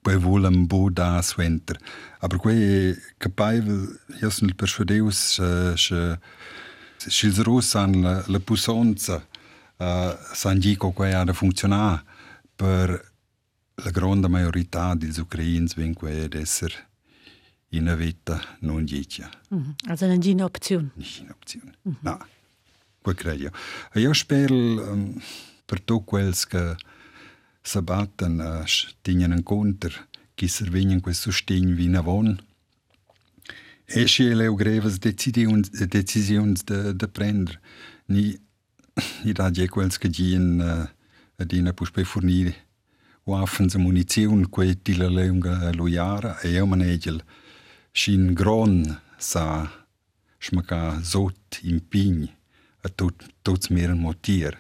Quei 0.02 0.18
vulam 0.18 0.66
bu 0.66 0.90
da 0.90 1.22
suenter. 1.22 1.78
Aber 2.20 2.38
quei 2.38 2.96
capaivel, 3.18 4.00
io 4.22 4.30
sunt 4.30 4.52
persuadeus, 4.54 5.38
uh, 5.38 5.76
și, 5.76 5.96
și 7.08 7.26
il 7.26 7.42
rus 7.42 7.74
an 7.74 8.02
la, 8.02 8.24
la 8.26 8.38
pusonza, 8.38 9.28
uh, 9.78 10.14
san 10.34 10.60
dico 10.60 10.90
quei 10.90 11.14
ada 11.14 11.32
funcționa 11.32 12.04
per 12.56 13.12
la 13.76 13.92
gronda 13.92 14.28
maiorità 14.28 14.96
dils 14.96 15.18
ucrains 15.18 15.74
vin 15.74 15.94
quei 15.94 16.24
ad 16.24 16.34
esser 16.34 16.90
in 17.70 17.88
a 17.88 17.96
vita 17.96 18.58
non 18.60 18.86
dicia. 18.86 19.30
Mm 19.50 19.62
-hmm. 19.62 19.90
Also 19.90 20.06
non 20.06 20.22
è 20.22 20.32
un'opzione. 20.34 20.92
Non 20.94 21.06
è 21.18 21.22
un'opzione, 21.22 21.72
mm 21.82 21.92
-hmm. 21.92 22.02
no. 22.02 22.26
Quel 23.02 23.16
credo. 23.16 23.52
Io 23.96 24.14
spero 24.14 24.56
um, 24.56 25.22
per 25.66 25.82
tutti 25.82 26.06
quelli 26.06 26.34
che 26.48 26.76
sabaten 27.62 28.40
uh, 28.40 28.66
tinien 29.02 29.32
en 29.32 29.44
conter 29.44 30.08
qui 30.36 30.48
servignen 30.48 31.02
quel 31.02 31.16
sustegn 31.16 31.76
vina 31.76 32.02
von. 32.02 32.40
E 33.86 34.06
leu 34.34 34.56
greves 34.56 35.00
decisions, 35.00 35.70
decisions 35.70 36.64
de, 36.64 36.96
de 36.96 37.08
prendre. 37.08 37.60
Ni, 38.08 38.40
ni 39.24 39.34
da 39.34 39.52
je 39.52 39.68
quels 39.68 39.98
che 39.98 40.10
gien 40.10 40.60
uh, 40.60 40.88
adina 41.38 41.74
pus 41.74 41.92
pe 41.92 42.04
fornire 42.04 42.56
waffens 43.24 43.76
e 43.76 43.78
munizion 43.78 44.50
quei 44.50 44.82
ti 44.82 44.96
la 44.96 45.10
leunga 45.10 45.72
loiara 45.74 46.40
e 46.42 46.50
io 46.50 46.66
manegel 46.66 47.22
shin 47.92 48.34
gron 48.34 49.00
sa 49.18 49.70
schmaka 50.40 51.00
zot 51.04 51.60
in 51.62 51.80
a 52.82 52.90
tot 52.90 53.26
tots 53.42 53.70
meren 53.70 54.00
motier. 54.00 54.58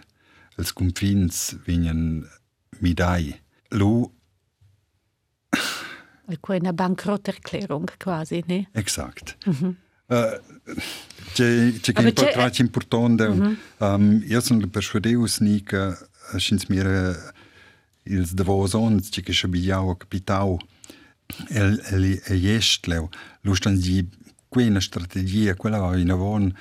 Els 0.57 0.73
confins 0.73 1.55
vinien 1.65 2.25
Midai. 2.79 3.33
Lu 3.71 4.11
una 6.47 6.73
Bankrotterklärung 6.73 7.97
quasi, 7.97 8.43
ne? 8.47 8.67
Exakt. 8.73 9.37
Mhm. 9.45 9.75
Uh, 10.07 10.39
c'è 11.33 11.71
c'è 11.79 11.93
che 11.93 12.01
importante 12.01 12.61
importante 12.61 13.27
mm 13.29 13.41
-hmm. 13.41 13.55
um, 13.77 14.23
io 14.27 14.41
sono 14.41 14.67
persuadeus 14.67 15.39
ni 15.39 15.63
che 15.63 15.97
schins 16.37 16.65
mir 16.67 17.15
ils 18.03 18.33
davos 18.33 18.73
ons 18.73 19.09
c'è 19.09 19.21
che 19.23 19.31
schabiau 19.31 19.95
capitau 19.95 20.59
el 21.47 21.79
el 21.91 22.21
el 22.25 22.39
jestleu 22.39 23.09
lustan 23.41 23.79
di 23.79 24.05
quella 24.49 24.81
strategia 24.81 25.55
quella 25.55 25.95
in 25.97 26.11
avon 26.11 26.53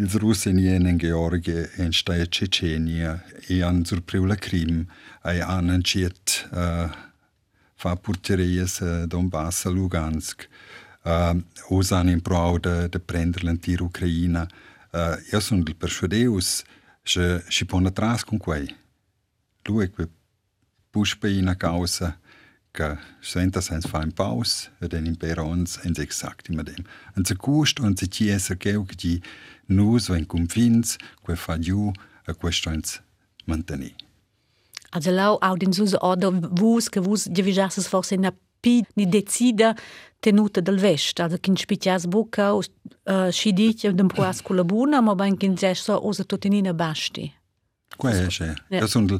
ils 0.00 0.14
russi 0.14 0.52
nien 0.52 0.86
in 0.86 0.96
Georgia 0.96 1.68
in 1.76 1.92
stai 1.92 2.26
Cecenia 2.28 3.22
e 3.46 3.62
han 3.62 3.84
surpriu 3.84 4.24
la 4.24 4.34
crim 4.34 4.86
e 5.22 5.40
han 5.40 5.68
anciet 5.68 6.48
uh, 6.52 6.88
fa 7.74 7.96
purterias 7.96 8.80
uh, 8.80 9.06
Donbass 9.06 9.66
a 9.66 9.70
Lugansk 9.70 10.48
uh, 11.04 11.36
os 11.68 11.90
han 11.90 12.08
in 12.08 12.22
prou 12.22 12.58
de, 12.58 12.88
de 12.88 12.98
prender 12.98 13.44
l'antir 13.44 13.82
Ucraina 13.82 14.48
uh, 14.92 15.16
io 15.32 15.40
sono 15.40 15.64
il 15.66 15.76
persuadeus 15.76 16.64
che 17.02 17.42
si 17.48 17.64
pone 17.66 17.88
atrás 17.88 18.24
con 18.24 18.38
quei 18.38 18.74
lui 19.64 19.90
che 19.90 20.08
puspa 20.90 21.28
in 21.28 21.48
a 21.48 21.56
causa 21.56 22.18
que 22.72 22.96
senta 23.20 23.60
sens 23.60 23.86
fa 23.86 24.00
in 24.02 24.12
paus 24.12 24.70
ed 24.80 24.94
en 24.94 25.06
imperons 25.06 25.78
ens 25.84 25.98
exacti 25.98 26.54
med 26.54 26.66
dem. 26.70 26.84
En 27.16 27.24
se 27.24 27.34
cust 27.34 27.80
und 27.80 27.98
se 27.98 28.06
chiesa 28.06 28.54
geu 28.54 28.84
che 28.86 29.20
nus 29.70 30.08
vem 30.08 30.24
convins 30.24 30.98
que 31.24 31.36
fagiu 31.36 31.92
a 32.26 32.34
questões 32.34 33.00
manteni. 33.46 33.94
Also 34.92 35.10
lau 35.10 35.38
au 35.40 35.56
din 35.56 35.72
sus 35.72 35.94
odo 36.00 36.30
vus 36.30 36.88
che 36.88 37.00
vus 37.00 37.28
devijasse 37.28 37.80
forse 37.80 38.16
na 38.16 38.32
pi 38.60 38.82
ni 38.96 39.06
decida 39.06 39.74
tenuta 40.20 40.60
del 40.60 40.78
vest, 40.78 41.20
also 41.20 41.38
kin 41.38 41.56
spitias 41.56 42.06
buca 42.06 42.52
o 42.52 42.58
uh, 42.60 43.30
scidic 43.30 43.86
dem 43.94 44.08
poas 44.08 44.40
cu 44.40 44.52
la 44.52 44.64
buna, 44.64 45.00
ma 45.00 45.14
ben 45.14 45.36
kin 45.36 45.56
gesso 45.56 45.96
osa 46.02 46.24
tutinina 46.24 46.72
basti. 46.72 47.30
Quae 47.96 48.26
esce. 48.26 48.54
Ja. 48.68 48.86
sunt 48.86 49.12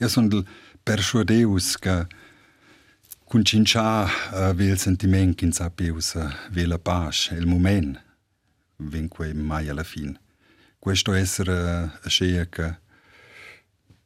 ja 0.00 0.08
sunt 0.08 0.34
persuadeus 0.82 1.76
ca 1.76 2.06
cun 3.28 3.44
cincia 3.44 4.04
uh, 4.04 4.56
vel 4.56 4.76
sentiment 4.76 5.36
kin 5.36 5.52
sapius 5.52 6.14
uh, 6.14 6.32
vel 6.50 6.72
a 6.72 6.78
pace, 6.78 7.34
el 7.36 7.46
moment. 7.46 8.07
vin 8.78 9.08
quei 9.08 9.34
mai 9.34 9.68
alla 9.68 9.84
fine. 9.84 10.20
Questo 10.78 11.12
essere 11.12 11.52
eh, 11.52 12.06
a 12.06 12.08
scea 12.08 12.46
che 12.46 12.78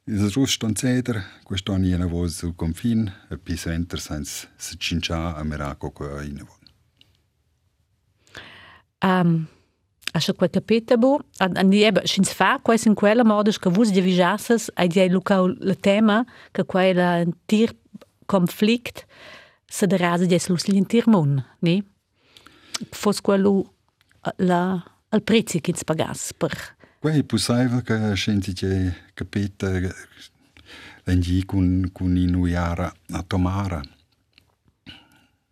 il 0.05 0.31
russo 0.31 0.67
in 0.67 0.75
ceder, 0.75 1.41
questo 1.43 1.73
ogni 1.73 1.93
una 1.93 2.07
voce 2.07 2.35
sul 2.35 2.55
confine, 2.57 3.26
e 3.31 3.38
si 3.45 3.57
senter 3.57 4.00
senza 4.00 4.49
se 4.57 4.75
cincia 4.79 5.37
a 5.37 5.45
miracolo 5.45 5.93
che 5.93 6.21
è 6.21 6.25
in 6.25 6.47
Um, 9.05 9.49
Așa 10.14 10.35
quei 10.35 10.50
capite 10.50 10.99
bu, 10.99 11.19
andieba 11.38 12.02
sin 12.05 12.25
fa 12.25 12.59
quei 12.62 12.79
sin 12.79 12.95
quella 12.95 13.25
modus 13.25 13.59
che 13.59 13.71
vus 13.71 13.91
divigasses 13.91 14.71
ai 14.75 14.88
die 14.88 15.09
luca 15.09 15.41
il 15.41 15.76
tema 15.81 16.25
che 16.50 16.64
quella 16.64 17.25
tir 17.47 17.75
conflict 18.26 19.07
se 19.67 19.87
derase 19.87 20.26
dies 20.26 20.49
lus 20.49 20.67
l'intirmun, 20.67 21.43
ne? 21.61 21.83
Fos 22.91 23.21
quello 23.23 23.72
la 24.37 24.83
al 25.09 25.23
prezzi 25.23 25.61
che 25.61 25.71
ins 25.71 25.85
pagas 25.85 26.33
per 26.35 26.76
Quei 26.99 27.25
possibile 27.25 27.83
che 27.83 28.17
senti 28.17 28.52
che 28.52 28.95
capita 29.14 29.69
l'engi 31.05 31.45
con 31.45 31.91
con 31.93 32.17
inuiara 32.17 32.93
a 33.11 33.23
tomara. 33.23 33.83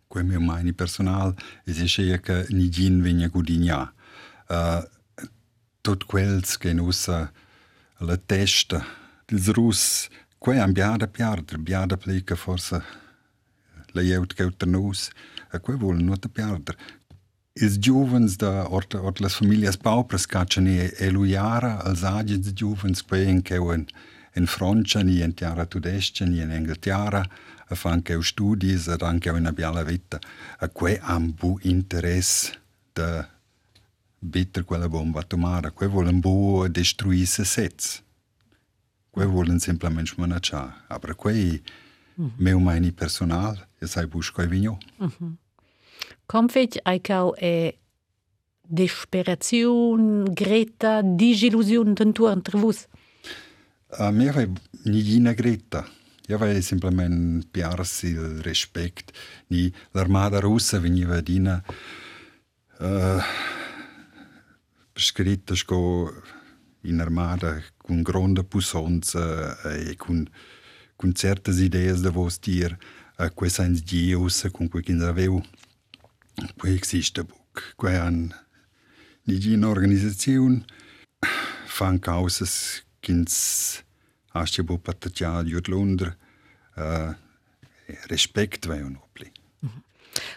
Quei 0.07 0.23
mio 0.23 0.39
mani 0.39 0.73
personal 0.73 1.35
e 1.65 1.73
se 1.73 1.85
che 1.85 2.19
che 2.21 2.45
ni 2.49 2.69
gin 2.69 3.01
vegna 3.01 3.27
gudigna. 3.27 3.93
Uh, 4.47 4.87
tot 5.81 6.05
quels 6.05 6.57
che 6.57 6.73
nusa 6.73 7.31
la 7.97 8.17
testa 8.17 8.85
dels 9.25 9.47
rus 9.51 10.09
Quei 10.41 10.57
am 10.57 10.71
biada 10.73 11.05
piarder, 11.07 11.59
biada 11.59 11.97
plica 11.97 12.35
forsa 12.35 12.83
la 13.93 14.01
jeut 14.01 14.33
geuter 14.33 14.67
nus, 14.67 15.11
a 15.51 15.59
quei 15.59 15.77
vol 15.77 15.99
nu 16.01 16.15
te 16.17 16.29
piarder. 16.29 16.75
Ils 17.61 17.77
giuvens 17.79 18.37
da 18.37 18.65
ort, 18.69 18.93
ort 18.95 19.19
las 19.19 19.35
familias 19.35 19.77
paupras 19.77 20.25
caccia 20.25 20.61
ni 20.61 20.79
eluiara 20.97 21.75
als 21.85 22.03
agents 22.03 22.49
giuvens 22.55 23.03
quei 23.05 23.27
en 23.29 23.43
cheu 23.43 23.71
en, 23.71 23.85
en 24.33 24.47
Francia 24.47 25.03
ni 25.03 25.21
en 25.21 25.33
tiara 25.33 25.65
tudestia 25.65 26.25
ni 26.25 26.41
en 26.41 26.51
Inghilterra 26.51 27.21
a 27.69 27.75
fan 27.75 28.01
cheu 28.01 28.23
studis 28.23 28.87
ad 28.87 29.03
anche 29.03 29.29
una 29.29 29.51
biala 29.51 29.83
vita. 29.83 30.19
A 30.59 30.67
quei 30.67 30.97
am 31.01 31.35
bu 31.39 31.59
interess 31.61 32.51
da 32.95 33.29
bitter 34.19 34.63
quella 34.63 34.89
bomba 34.89 35.19
atomara, 35.19 35.69
quei 35.69 35.89
volen 35.89 36.19
bu 36.19 36.67
destruir 36.67 37.27
se 37.27 37.45
sets. 37.45 38.01
Quei 39.11 39.27
volen 39.27 39.59
semplicemente 39.59 40.15
manacciar. 40.17 40.83
Aber 40.87 41.13
quei 41.15 41.61
mm 42.15 42.25
-hmm. 42.25 42.31
meu 42.37 42.59
maini 42.59 42.91
personal, 42.91 43.67
e 43.79 43.85
sai 43.87 44.07
bus 44.07 44.31
quei 44.31 44.47
vigno. 44.47 44.77
Mm 44.99 45.11
-hmm. 45.11 45.50
Com 46.31 46.47
fetch 46.47 46.77
ai 46.83 47.01
cau 47.01 47.33
e 47.35 47.77
desperazione, 48.65 50.31
greta, 50.31 51.01
disillusione 51.03 51.93
tanto 51.93 52.29
entre 52.29 52.57
vos? 52.57 52.87
A 53.99 54.11
me 54.11 54.31
vai 54.31 54.49
nigina 54.85 55.33
greta. 55.33 55.85
Ja, 56.25 56.37
vai 56.37 56.61
semplicemente 56.61 57.47
piarsi 57.51 58.11
il 58.11 58.41
respect. 58.43 59.11
Ni 59.47 59.73
l'armada 59.91 60.39
russa 60.39 60.79
veniva 60.79 61.19
dina 61.19 61.61
uh, 62.79 63.19
scritta 64.95 65.53
sco 65.53 66.13
in 66.83 67.01
armada 67.01 67.61
con 67.75 68.01
grande 68.01 68.45
puissance 68.45 69.19
e 69.65 69.97
con, 69.97 70.25
con 70.95 71.13
certe 71.13 71.51
idee 71.51 71.91
da 71.99 72.09
vos 72.09 72.39
dir 72.39 72.77
a 73.17 73.29
quei 73.31 73.49
sens 73.49 73.83
dius 73.83 74.47
con 74.49 74.69
quei 74.69 74.81
che 74.81 74.93
quei 76.57 76.73
existe 76.73 77.21
buc 77.21 77.73
quei 77.75 77.95
an 77.95 78.31
ni 79.23 79.35
in 79.53 79.63
organizzazione 79.63 80.63
fan 81.65 81.99
causas 81.99 82.83
kins 82.99 83.83
asche 84.33 84.63
bo 84.63 84.77
patatia 84.77 85.43
jut 85.43 85.67
Londra 85.67 86.15
uh, 86.75 87.13
respect 88.07 88.65
vai 88.65 88.81
un 88.81 88.95
opli 88.95 89.31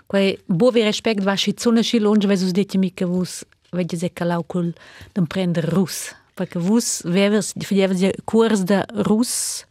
Quei 0.07 0.43
bovi 0.47 0.83
respect 0.83 1.23
va 1.23 1.35
și 1.35 1.55
zona 1.59 1.81
și 1.81 1.99
longe 1.99 2.27
vesus 2.27 2.51
dete 2.51 2.77
mica 2.77 3.07
vos 3.07 3.45
vedi 3.71 3.97
se 3.97 4.09
calau 4.09 4.43
cul 4.43 4.75
d'emprender 5.13 5.69
rus. 5.69 6.13
Perché 6.35 6.59
vos 6.59 7.01
vevers 7.03 7.53
facevas 7.59 7.99
ja 8.01 8.11
curs 8.25 8.63
de 8.63 8.85
rus 8.95 9.65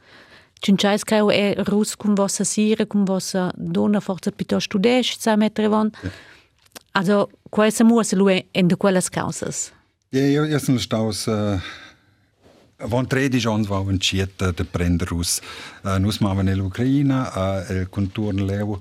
Creo 1.04 1.30
è 1.30 1.56
rus 1.66 1.98
con 1.98 2.14
vostra 2.14 2.46
sira, 2.46 2.86
con 2.86 3.04
vostra 3.04 3.52
donna 3.54 4.00
forza 4.00 4.32
piuttosto 4.32 4.80
mettere 5.36 5.68
von. 5.68 5.90
Also, 6.94 7.30
se 7.70 7.84
muos 7.84 8.14
lui 8.14 8.48
in 8.54 8.68
de 8.68 8.76
quelles 8.78 9.10
causas? 9.10 9.72
Ja, 10.10 10.22
io, 10.22 10.46
io 10.46 10.60
sono 10.60 10.78
staus 10.78 11.26
uh, 11.26 11.60
von 12.88 13.08
13 13.08 13.48
anni 13.48 13.66
va 13.66 13.80
un 13.80 14.00
ciet 14.00 14.52
de 14.52 14.64
prender 14.64 15.08
rus. 15.08 15.42
Uh, 15.84 15.98
nus 15.98 16.20
mavan 16.20 16.46
nell'Ucraina, 16.46 17.32
uh, 17.34 17.74
il 17.74 17.90
contorno 17.90 18.46
levo. 18.46 18.80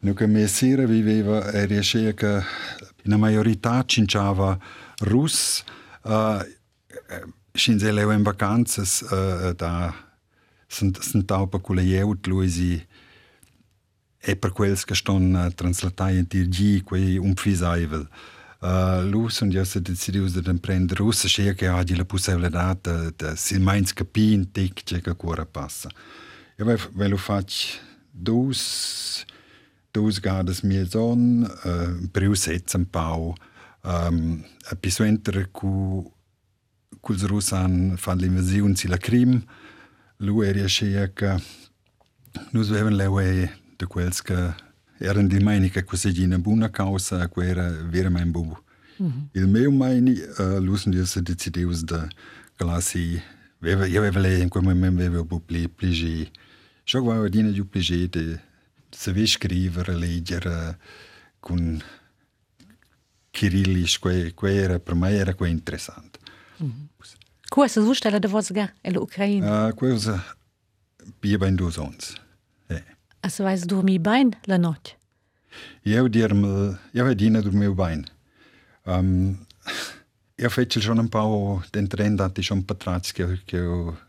Nu 0.00 0.12
che 0.12 0.26
mia 0.26 0.48
sera 0.48 0.84
viveva 0.84 1.50
e 1.50 1.64
riesce 1.66 2.14
che 2.14 2.42
in 3.04 3.16
majorità 3.16 3.84
cinciava 3.86 4.58
rus, 4.98 5.64
Shinze 7.56 7.92
leu 7.92 8.10
in 8.10 8.24
vacanzas 8.24 9.00
uh, 9.02 9.54
da 9.54 9.94
tau 11.26 11.46
pa 11.46 11.58
cula 11.58 11.82
jeut 11.82 12.26
luisi 12.26 12.86
e 14.26 14.36
per 14.36 14.52
quels 14.52 14.84
che 14.84 14.94
ston 14.94 15.34
uh, 15.34 15.52
translatai 15.52 16.16
in 16.16 16.26
tirgi 16.26 16.82
quei 16.82 17.18
un 17.18 17.34
fisaivel. 17.34 18.08
Uh, 18.60 19.04
lu 19.04 19.28
sunt 19.28 19.52
io 19.52 19.64
se 19.64 19.80
decidius 19.80 20.32
de 20.32 20.50
emprender 20.50 20.96
russa 20.96 21.28
scia 21.28 21.52
che 21.52 21.68
hagi 21.68 21.94
la 21.96 22.04
possibilità 22.04 22.78
de, 22.80 23.12
de 23.16 23.36
si 23.36 23.58
mains 23.58 23.92
capin 23.92 24.50
tic 24.50 24.82
che 24.84 25.00
che 25.00 25.14
cura 25.14 25.44
passa. 25.44 25.90
Io 26.56 26.64
ve, 26.64 26.78
ve 26.94 27.08
lo 27.08 27.16
fac 27.16 27.80
dus 28.10 29.26
dus 29.92 30.18
gades 30.20 30.62
mie 30.62 30.86
son 30.88 31.44
uh, 31.44 32.08
priu 32.10 32.34
setz 32.34 32.74
un 32.74 32.86
pau 32.86 33.34
um, 33.84 34.42
a 34.70 34.74
pisuenter 34.74 35.50
cu 35.52 36.10
culs 37.00 37.26
russan 37.28 37.96
fan 37.96 38.18
l'invasiun 38.18 38.74
si 38.74 38.88
la 38.88 38.96
crim, 38.96 39.32
lu 39.32 39.44
era 40.18 40.66
scea 40.66 41.12
che 41.12 41.42
nus 42.52 42.68
veven 42.68 42.96
leue 42.96 43.50
de 43.76 43.86
quels 43.86 44.22
che 44.22 44.54
eran 44.98 45.26
di 45.28 45.38
meini 45.38 45.70
che 45.70 45.84
quasi 45.84 46.22
una 46.22 46.38
buona 46.38 46.70
causa, 46.70 47.28
che 47.28 47.48
era 47.48 47.70
veramente 47.70 48.30
buono. 48.30 48.62
Mm 49.02 49.06
-hmm. 49.06 49.28
Il 49.32 49.48
meu 49.48 49.70
meini, 49.70 50.12
uh, 50.38 50.60
lusen 50.60 50.92
di 50.92 51.04
se 51.04 51.20
decideus 51.20 51.82
de 51.82 52.08
classi, 52.56 53.20
io 53.60 53.98
aveva 53.98 54.20
lei 54.20 54.40
in 54.40 54.48
quel 54.48 54.62
momento 54.62 55.00
aveva 55.00 55.20
un 55.20 55.26
po' 55.26 55.40
pligi, 55.40 56.30
ciò 56.84 57.02
che 57.02 57.10
aveva 57.10 57.28
dina 57.28 57.50
più 57.50 57.68
pligi 57.68 58.08
de 58.08 58.40
saper 58.90 59.26
scrivere, 59.26 59.96
leggere 59.96 60.78
con 61.40 61.82
Kirillisch, 63.32 63.98
que, 63.98 64.32
que 64.32 64.54
era, 64.54 64.78
per 64.78 64.94
me 64.94 65.10
era 65.10 65.34
que 65.34 65.48
interessante. 65.48 66.20
Mm 66.62 66.70
-hmm. 66.70 67.23
Cosa 67.48 67.82
zustella 67.82 68.18
da 68.18 68.28
vosga 68.28 68.72
e 68.80 68.90
l'Ucraina? 68.90 69.68
Uh, 69.68 69.74
cosa 69.74 70.24
bia 71.20 71.38
ben 71.38 71.56
dus 71.56 71.76
ons. 71.78 72.14
Eh. 72.68 72.82
As 73.20 73.38
vais 73.38 73.66
dormir 73.66 74.00
bem 74.00 74.30
la 74.46 74.58
notte? 74.58 74.96
Eu 75.84 76.08
dirme, 76.08 76.78
eu 76.92 77.14
dina 77.14 77.42
dormiu 77.42 77.74
bem. 77.74 78.04
Um, 78.86 79.46
io 80.36 80.50
faccio 80.50 80.80
schon 80.80 80.98
un 80.98 81.08
po' 81.08 81.62
dentro 81.70 82.02
andati 82.02 82.42
schon 82.42 82.64
patrazzi 82.64 83.12
che, 83.12 83.40
che 83.44 83.60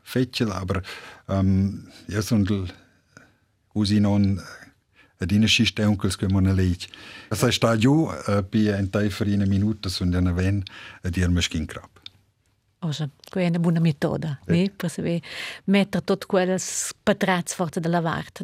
faccio, 0.02 0.52
aber 0.52 0.82
um, 1.28 1.88
io 2.08 2.22
sono 2.22 2.66
usi 3.74 4.00
non 4.00 4.42
ad 5.18 5.32
ina 5.32 5.48
schiste 5.48 5.84
onkels 5.84 6.18
che 6.18 6.28
mon 6.28 6.54
leit. 6.56 6.88
Das 7.30 7.44
heißt, 7.44 7.64
da 7.64 7.76
jo 7.76 8.12
bi 8.50 8.72
ein 8.72 8.92
Teil 8.92 9.12
für 9.12 9.26
eine 9.26 9.46
Minute 9.46 9.90
und 10.02 10.12
dann 10.12 10.36
wenn 10.36 10.66
dir 11.04 11.30
mich 11.30 11.50
ging 11.50 11.68
Osem, 12.86 13.12
kun 13.32 13.42
je 13.42 13.50
ne 13.50 13.62
buona 13.62 13.82
metoda, 13.84 14.36
eh. 14.46 14.52
ne? 14.54 14.66
Per 14.70 14.92
se 14.92 15.04
ve 15.06 15.20
metter 15.72 16.04
tot 16.06 16.28
quelles 16.30 16.94
patrats 17.06 17.58
forte 17.58 17.82
della 17.82 18.04
vart. 18.06 18.44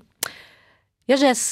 Ja 1.09 1.17
jes, 1.19 1.51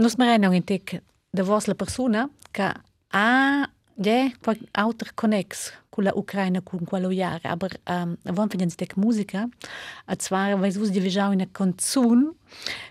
nos 0.00 0.16
marena 0.20 0.48
un 0.48 0.56
intic 0.56 0.98
de 1.30 1.44
vos 1.46 1.66
la 1.68 1.74
persona 1.74 2.28
ca 2.56 2.72
a 3.12 3.68
je 4.00 4.30
qualche 4.40 4.66
alter 4.72 5.12
connex 5.14 5.72
con 5.90 6.04
la 6.04 6.12
Ucraina 6.14 6.60
con 6.60 6.84
quello 6.84 7.10
iar, 7.10 7.40
aber 7.42 7.76
um, 7.88 8.16
avon 8.24 8.48
finens 8.48 8.76
tec 8.76 8.96
musica, 8.96 9.48
a 10.06 10.16
zwar 10.16 10.56
vais 10.58 10.76
us 10.76 10.90
di 10.90 11.00
vejau 11.00 11.32
in 11.32 11.42
a 11.42 11.46
canzun 11.52 12.30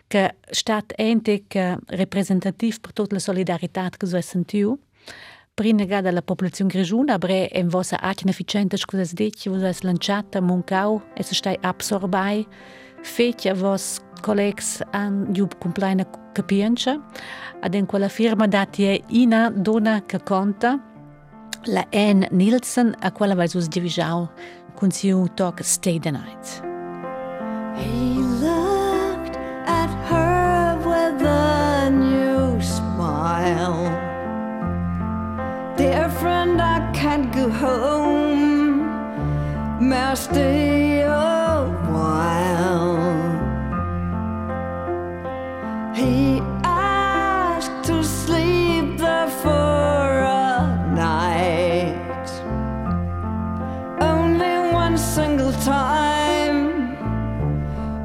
ca 0.07 0.29
stat 0.51 0.93
entic 0.97 1.55
uh, 1.55 1.77
representativ 1.88 2.79
per 2.81 2.93
tot 2.93 3.12
la 3.12 3.19
solidaritat 3.19 3.97
che 3.97 4.07
so 4.07 4.21
sentiu, 4.21 4.77
prima 5.60 5.84
gada 5.84 6.10
la 6.12 6.22
popolazione 6.22 6.72
grigiuna, 6.72 7.15
aber 7.15 7.50
en 7.52 7.67
vossa 7.67 7.98
acina 7.98 8.32
ficente 8.32 8.78
scusas 8.78 9.13
dici, 9.13 9.50
vos 9.50 9.62
es 9.62 9.84
lanciata 9.84 10.39
muncau, 10.39 11.02
es 11.17 11.36
stai 11.36 11.58
absorbai, 11.62 12.48
fece 13.04 13.54
vos 13.54 14.00
collegs 14.22 14.82
an 14.93 15.34
giub 15.34 15.54
compleina 15.60 16.06
capienza, 16.34 17.02
ad 17.60 17.76
en 17.76 17.86
quella 17.86 18.08
firma 18.08 18.48
dati 18.48 19.04
ina 19.10 19.50
dona 19.50 20.06
che 20.06 20.19
conta, 20.24 20.80
la 21.65 21.86
Anne 21.91 22.30
Nielsen, 22.32 22.95
a 23.02 23.12
quella 23.12 23.36
vai 23.36 23.50
sus 23.50 23.67
divisau, 23.67 24.30
con 24.76 24.91
siu 24.91 25.28
talk 25.36 25.62
Stay 25.62 26.00
the 26.00 26.12
Night. 26.12 26.62
He 27.76 28.15
looked 28.39 29.36
at 29.67 29.89
her 30.10 30.78
with 30.86 31.22
a 31.22 31.89
new 31.89 32.62
smile. 32.62 33.88
Dear 35.79 36.09
friend, 36.09 36.61
I 36.61 36.91
can't 36.91 37.31
go 37.31 37.49
home. 37.49 38.79
May 39.79 39.95
I 39.95 40.13
stay 40.13 41.03
a 41.03 41.71
while? 41.93 42.99
He 45.95 46.41
asked 46.65 47.87
to 47.87 48.03
sleep 48.03 48.97
there 48.97 49.29
for 49.29 50.03
a 50.43 50.91
night. 50.93 52.29
Only 54.01 54.55
one 54.73 54.97
single 54.97 55.53
time. 55.63 56.97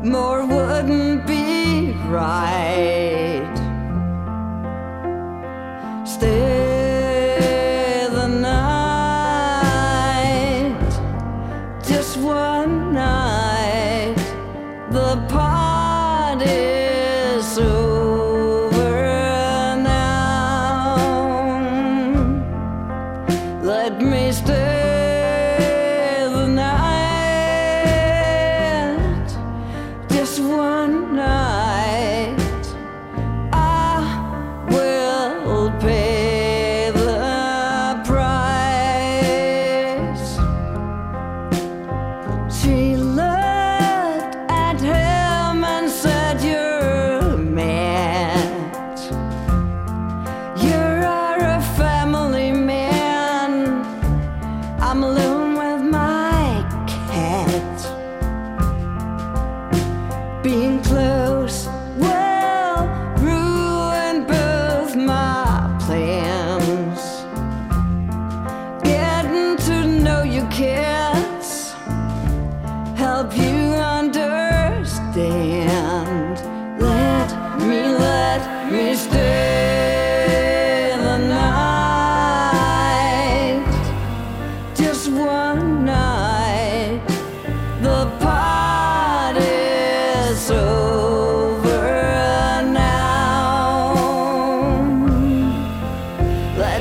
More 0.08 0.46
wouldn't 0.46 1.26
be 1.26 1.90
right. 2.08 2.53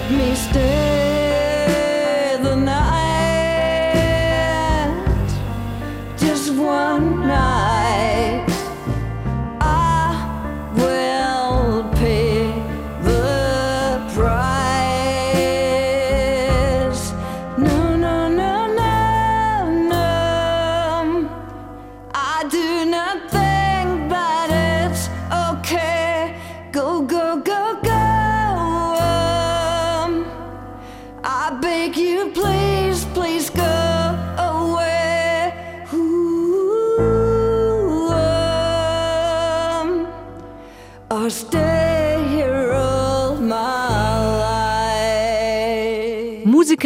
mister 0.10 0.73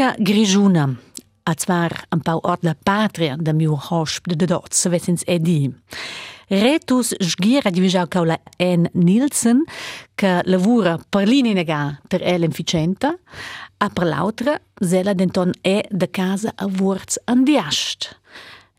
Musica 0.08 0.24
grigiuna. 0.24 0.96
A 1.44 1.54
zwar 1.56 2.06
un 2.10 2.20
pau 2.20 2.40
ord 2.42 2.64
la 2.64 2.76
patria 2.84 3.36
da 3.36 3.52
miu 3.54 3.76
hosp 3.76 4.28
de 4.28 4.46
dots, 4.46 4.88
vessins 4.88 5.24
edi. 5.26 5.74
Retus 6.48 7.14
sgira 7.20 7.70
divisau 7.70 8.08
cau 8.08 8.24
la 8.24 8.38
N. 8.58 8.88
Nielsen, 8.94 9.64
che 10.16 10.42
lavura 10.46 10.98
per 11.10 11.28
l'ininega 11.28 12.00
ter 12.08 12.22
el 12.24 12.44
efficienta, 12.44 13.18
a 13.78 13.90
per 13.90 14.06
l'altra, 14.06 14.62
zela 14.80 15.14
denton 15.14 15.52
è 15.62 15.86
de 15.90 16.10
casa 16.10 16.54
a 16.56 16.66
wurz 16.66 17.20
andiast. 17.26 18.20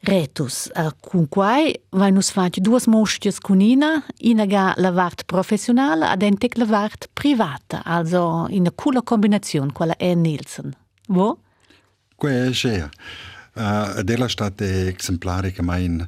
Retus, 0.00 0.70
a 0.72 0.94
quai 1.28 1.74
vai 1.90 2.10
nus 2.12 2.30
fac 2.30 2.58
duas 2.60 2.86
mostias 2.86 3.38
cunina, 3.38 4.02
ina 4.18 4.46
ga 4.46 4.72
la 4.76 4.92
vart 4.92 5.24
professionala 5.26 6.10
ad 6.10 6.22
entec 6.22 6.56
la 6.56 6.64
vart 6.64 7.08
privata, 7.12 7.82
also 7.84 8.46
in 8.48 8.66
a 8.66 8.72
coola 8.74 9.02
combinazione 9.02 9.72
quella 9.72 9.96
N. 10.00 10.20
Nielsen. 10.20 10.87
Wo? 11.08 11.38
Que 12.16 12.50
è. 12.50 12.88
Uh, 13.54 14.02
della 14.02 14.28
state 14.28 14.94
esemplare 14.96 15.52
che 15.52 15.62
mai 15.62 16.06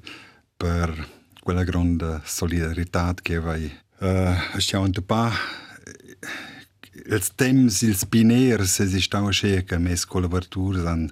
per 0.57 1.09
quella 1.43 1.65
grande 1.65 2.21
solidarietà 2.25 3.15
che 3.21 3.39
vai. 3.39 3.71
Uh, 3.99 4.59
stiamo 4.59 4.85
un 4.85 4.93
pa 5.05 5.33
ils 7.07 7.35
temps, 7.35 7.83
ils 7.83 8.05
biners, 8.05 8.81
es 8.81 8.95
ist 8.95 9.15
auch 9.15 9.33
schön, 9.33 9.65
che 9.65 9.79
mes 9.79 10.05
collaborators 10.05 10.85
han 10.85 11.11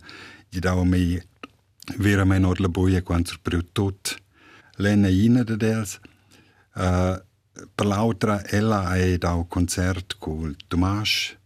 gli 0.51 0.61
dau 0.61 0.85
mi 0.85 1.21
veramente 1.97 2.47
or 2.47 2.61
la 2.61 2.69
boia 2.69 3.03
quando 3.03 3.33
per 3.43 3.65
tot 3.73 4.17
l'ena 4.77 5.09
ina 5.09 5.45
de 5.45 5.57
dels. 5.57 5.99
Uh, 6.75 7.17
per 7.75 7.87
l'altra, 7.87 8.45
ella 8.47 8.89
ha 8.89 9.17
dau 9.19 9.47
concert 9.49 10.17
con 10.19 10.55
Tomas, 10.69 11.37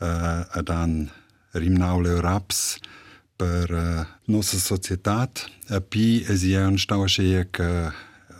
uh, 0.00 0.58
e 0.58 0.62
dan 0.62 1.10
rimnau 1.52 2.00
le 2.00 2.20
raps, 2.20 2.78
per 3.36 3.70
uh, 3.70 4.06
nostra 4.30 4.58
società. 4.58 5.28
E 5.68 5.80
poi 5.80 6.24
si 6.36 6.52
è 6.52 6.64
un 6.64 6.78
stau 6.78 7.04
che 7.04 7.92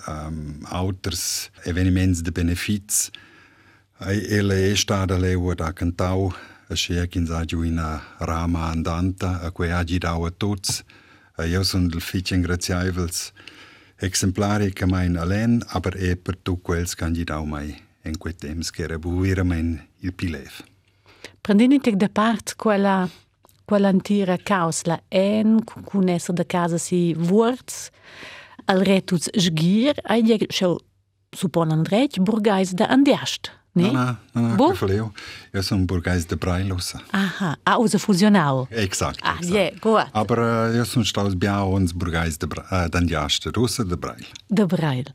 um, 0.07 0.59
altri 0.65 1.17
avvenimenti 1.65 2.23
di 2.23 2.31
benefici 2.31 3.11
e 3.99 4.27
ele 4.29 4.73
è 4.73 4.75
stata 4.75 5.17
leu 5.17 5.55
da 5.55 5.73
cantau 5.73 6.33
a 6.69 6.75
che 6.75 7.19
in 7.19 7.27
saggio 7.27 7.63
in 7.63 8.01
rama 8.19 8.71
andanta 8.71 9.41
a 9.41 9.51
cui 9.51 9.71
ha 9.71 9.85
girato 9.85 10.25
a 10.25 10.31
tutti. 10.31 10.83
E 11.37 11.49
io 11.49 11.63
sono 11.63 11.87
il 11.87 12.01
figlio 12.01 12.35
ingraziabile 12.35 13.11
exemplari 13.97 14.73
che 14.73 14.87
mai 14.87 15.07
in 15.07 15.17
alen, 15.17 15.63
aber 15.69 15.97
è 15.97 16.17
per 16.17 16.37
tu 16.37 16.61
quels 16.61 16.95
candidau 16.95 17.45
mai 17.45 17.81
in 18.05 18.19
quei 18.19 18.35
temps 18.35 18.71
che 18.71 18.83
era 18.83 18.99
veramente 18.99 19.89
il 20.01 20.13
pilev. 20.13 20.72
Prendendo 21.43 21.91
da 21.97 22.09
parte 22.09 22.55
quella 22.57 23.09
quella 23.65 23.89
antira 23.89 24.37
caus 24.37 24.85
la 24.85 25.01
en 25.09 25.65
con 25.65 26.09
essere 26.09 26.35
da 26.35 26.45
casa 26.45 26.79
si 26.79 27.15
wurz 27.17 27.91
al 28.67 28.81
retus 28.81 29.29
sgir 29.33 29.95
ai 30.05 30.23
je 30.23 30.47
schau 30.51 30.79
supponen 31.31 31.83
recht 31.85 32.21
burgais 32.21 32.75
da 32.75 32.87
andiast. 32.87 33.51
No, 33.75 34.19
no, 34.35 34.57
no 34.57 34.75
faleu. 34.75 35.15
Eu 35.51 35.63
sou 35.63 35.79
um 35.79 35.87
burguês 35.87 36.27
de 36.27 36.37
Brailosa. 36.37 37.01
Aha, 37.11 37.57
ah, 37.65 37.79
usa 37.79 37.99
fusional. 37.99 38.69
Exato. 38.71 39.19
Ah, 39.23 39.39
exato. 39.41 39.55
yeah, 39.55 39.79
gut. 39.81 40.11
Aber 40.13 40.39
uh, 40.39 40.77
eu 40.77 40.85
sou 40.85 41.03
staus 41.03 41.35
bia 41.35 41.65
uns 41.65 41.93
burguês 41.93 42.37
de 42.37 42.45
uh, 42.45 42.89
d'Andiaste, 42.91 43.51
russa 43.57 43.83
de 43.83 43.97
Brail. 43.97 44.27
De 44.51 44.67
Brail. 44.67 45.07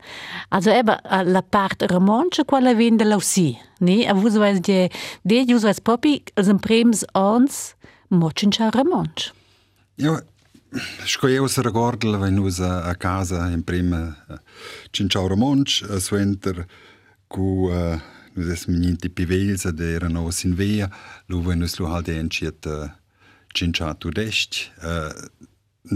Also 0.50 0.70
eben, 0.70 0.96
la 1.24 1.42
part 1.42 1.82
romanche 1.88 2.44
quella 2.44 2.74
vende 2.74 3.04
lausi, 3.04 3.56
ne? 3.78 4.08
A 4.08 4.14
vus 4.14 4.36
weiß 4.36 4.60
de, 4.60 4.90
de 5.22 5.44
weiß 5.46 5.80
popi, 5.80 6.24
als 6.34 6.48
ein 6.48 6.58
prems 6.58 7.04
ons, 7.14 7.76
mochincha 8.08 8.70
romanche. 8.70 9.32
Eu, 9.96 10.20
Scoieu 11.06 11.48
se 11.48 11.62
ricorda 11.62 12.18
wenn 12.18 12.34
nus 12.34 12.60
a 12.60 12.94
casa 12.94 13.48
in 13.50 13.62
prima 13.62 14.16
cinciau 14.92 15.28
romanche, 15.28 15.86
a 15.88 15.98
suenter 15.98 16.66
cu 17.28 17.70
uh, 17.70 17.98
nos 18.34 18.60
smininte 18.60 19.08
pivelsa 19.08 19.72
de 19.72 19.98
rano 19.98 20.30
sin 20.30 20.54
vea, 20.54 20.90
luve 21.28 21.56
nos 21.56 21.78
luha 21.78 21.98
eh, 21.98 22.00
eh, 22.00 22.04
de 22.04 22.20
enciet 22.20 22.66
cincha 23.54 23.94
tu 23.94 24.10
dest. 24.10 24.70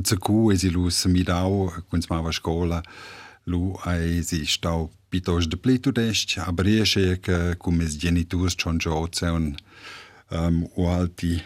Zaku 0.06 0.52
esi 0.52 0.70
lus 0.70 1.06
midau, 1.06 1.72
kunz 1.90 2.08
mava 2.08 2.32
scola, 2.32 2.82
lu 3.46 3.74
esi 3.86 4.46
stau 4.46 4.90
pitos 5.10 5.48
de 5.48 5.56
plitu 5.56 5.92
dest, 5.92 6.38
aber 6.38 6.66
esche 6.66 7.20
che 7.20 7.50
eh, 7.50 7.56
cum 7.56 7.80
es 7.80 7.96
geniturs 7.96 8.54
chon 8.56 8.78
gioce 8.78 9.26
un 9.26 9.54
um, 10.30 10.68
u 10.76 10.86
alti 10.86 11.42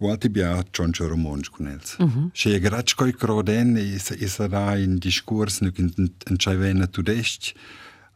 Vati 0.00 0.28
bi 0.28 0.40
ja 0.40 0.62
čončo 0.72 1.08
romončku 1.08 1.62
nels. 1.62 1.98
Uh 1.98 2.06
mhm. 2.06 2.18
-huh. 2.18 2.30
Še 2.34 2.50
je 2.50 2.60
gračkoj 2.60 3.12
kroden, 3.12 3.76
je 3.76 4.00
er 4.20 4.30
sada 4.30 4.76
in 4.76 4.98
diskurs, 4.98 5.60
nek 5.60 5.78
in 5.78 6.38
čajvena 6.38 6.86
tudešč, 6.86 7.54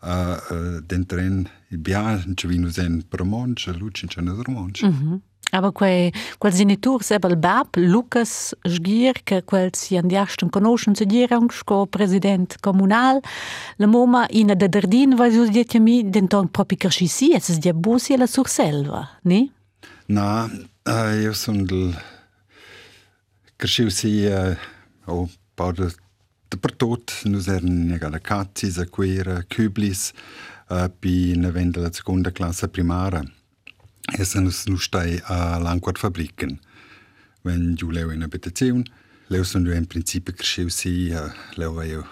äh, 0.05 0.83
den 0.83 1.07
Tren 1.09 1.49
bian 1.71 2.35
che 2.37 2.49
vino 2.49 2.71
sen 2.71 3.05
per 3.09 3.25
monch 3.25 3.67
luci 3.79 4.07
che 4.07 4.21
nas 4.21 4.39
romonch 4.47 4.83
mm 4.83 4.91
-hmm. 4.91 5.21
Aber 5.55 5.73
quei 5.73 6.13
quel 6.39 6.53
genitur 6.53 7.03
sebel 7.03 7.37
bab 7.37 7.77
Lucas 7.77 8.55
Sgier 8.65 9.23
che 9.23 9.43
quel 9.45 9.71
si 9.73 9.97
andiasten 9.97 10.51
conoscen 10.51 10.95
se 10.95 11.05
dirung 11.07 11.53
sco 11.53 11.87
president 11.87 12.57
comunal 12.61 13.21
la 13.77 13.87
moma 13.87 14.27
in 14.31 14.47
da 14.47 14.67
dardin 14.67 15.15
va 15.15 15.31
sus 15.31 15.51
dietemi 15.51 16.11
denton 16.11 16.49
propi 16.49 16.77
kerchisi 16.77 17.33
es 17.35 17.49
es 17.49 17.59
diabusi 17.59 18.15
e 18.15 18.17
la 18.17 18.27
surselva, 18.27 19.09
ni? 19.23 19.53
Na, 20.07 20.51
uh, 20.87 21.21
io 21.23 21.33
sono 21.33 21.65
del 21.65 21.95
kerchisi 23.57 24.27
uh, 24.27 24.57
o 25.07 25.21
oh, 25.21 25.29
pa 25.55 25.71
de 25.71 25.89
dappertut 26.55 27.13
nus 27.31 27.49
eran 27.51 27.89
nega 27.91 28.11
la 28.13 28.21
cazzis 28.23 28.79
a 28.79 28.87
quera 28.87 29.43
cublis 29.55 30.13
uh, 30.71 30.85
eh, 30.85 30.89
pi 31.01 31.35
nevenda 31.37 31.83
la 31.83 31.93
seconda 31.93 32.31
classe 32.31 32.69
primara 32.69 33.23
es 34.19 34.35
nus 34.35 34.67
nus 34.71 34.87
stai 34.87 35.19
a 35.25 35.39
eh, 35.39 35.63
l'anquat 35.65 35.99
fabriken 35.99 36.59
wenn 37.45 37.75
du 37.75 37.91
leu 37.91 38.13
in 38.15 38.23
abitazion 38.23 38.85
leu 39.29 39.45
sun 39.45 39.65
du 39.65 39.73
in 39.73 39.87
principe 39.87 40.33
cresceu 40.33 40.71
si 40.71 41.11
uh, 41.11 41.25
eh, 41.25 41.33
leu 41.57 41.83
eu 41.83 42.05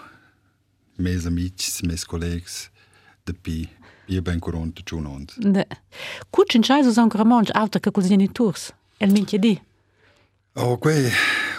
mes 0.97 1.25
amics 1.25 1.81
mes 1.83 2.03
collegs 2.05 2.69
de 3.25 3.33
pi 3.33 3.69
Je 4.07 4.19
ben 4.19 4.39
koront 4.39 4.79
čunond. 4.85 5.31
Ne. 5.37 5.63
Kučin 6.31 6.63
čaj 6.63 6.83
za 6.83 7.05
gramonč 7.07 7.53
avta 7.55 7.79
kako 7.79 8.01
zjeni 8.01 8.27
turs. 8.27 8.73
El 8.99 9.13
min 9.15 9.23
kjedi. 9.25 9.53
O, 10.55 10.75
kwe, 10.75 11.07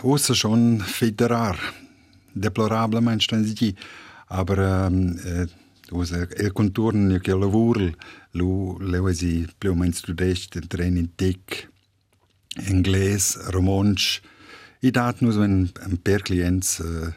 osa 0.03 0.35
šon 0.37 0.83
federar. 0.85 1.57
Deplorablemente 2.35 3.25
sten 3.25 3.45
si 3.45 3.75
Aber 4.27 4.87
ähm, 4.87 5.19
äh, 5.25 5.47
ossa, 5.91 6.27
el 6.37 6.53
contorno 6.53 7.19
che 7.19 7.33
lavoro, 7.33 7.93
lu 8.33 8.77
leu 8.81 9.13
si 9.13 9.47
più 9.59 9.71
o 9.71 9.75
meno 9.75 9.93
studest 9.93 10.57
in 10.57 11.09
tec, 11.15 11.69
inglese, 12.69 13.51
romansch. 13.51 14.21
I 14.81 14.91
dat 14.91 15.21
nus 15.21 15.37
un, 15.37 15.71
un 15.87 15.97
per 16.03 16.23
clients 16.23 16.81
äh, 16.81 17.13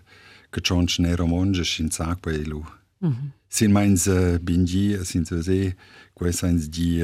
schon 0.61 0.87
ne 0.99 1.15
romansch 1.15 1.79
in 1.79 1.91
sac 1.91 2.21
bei 2.21 2.43
lu. 2.43 2.63
Mm 2.99 3.09
-hmm. 3.09 3.31
Sin 3.49 3.71
meins 3.71 4.07
uh, 4.07 4.37
bingi, 4.39 4.97
sin 5.03 5.25
se 5.25 5.41
se, 5.43 5.75
quei 6.13 6.33
seins 6.33 6.69
di 6.69 7.01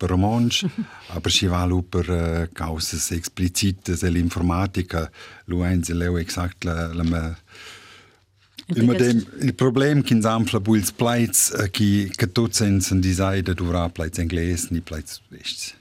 para 0.00 0.14
o 0.14 0.18
monge, 0.18 0.68
aber 1.14 1.30
sie 1.30 1.46
eh, 1.46 1.50
war 1.50 1.70
über 1.70 2.48
causas 2.54 3.10
explicitas 3.12 4.00
da 4.00 4.08
e 4.08 4.18
informática, 4.18 5.10
Luenz 5.46 5.90
leu 5.90 6.16
exakt 6.18 6.64
la, 6.64 6.86
la 6.94 7.04
ma, 7.04 7.36
Ima 8.74 8.94
dem 8.94 9.26
il 9.40 9.54
problem 9.54 10.02
kin 10.02 10.22
zampla 10.22 10.60
buils 10.60 10.92
pleits 10.92 11.48
ki 11.74 11.88
eh, 12.04 12.12
katocensen 12.14 13.00
dizajda 13.02 13.54
dura 13.54 13.88
pleits 13.88 14.18
engles 14.22 14.68
ni 14.70 14.80
pleits 14.80 15.20
vests. 15.28 15.74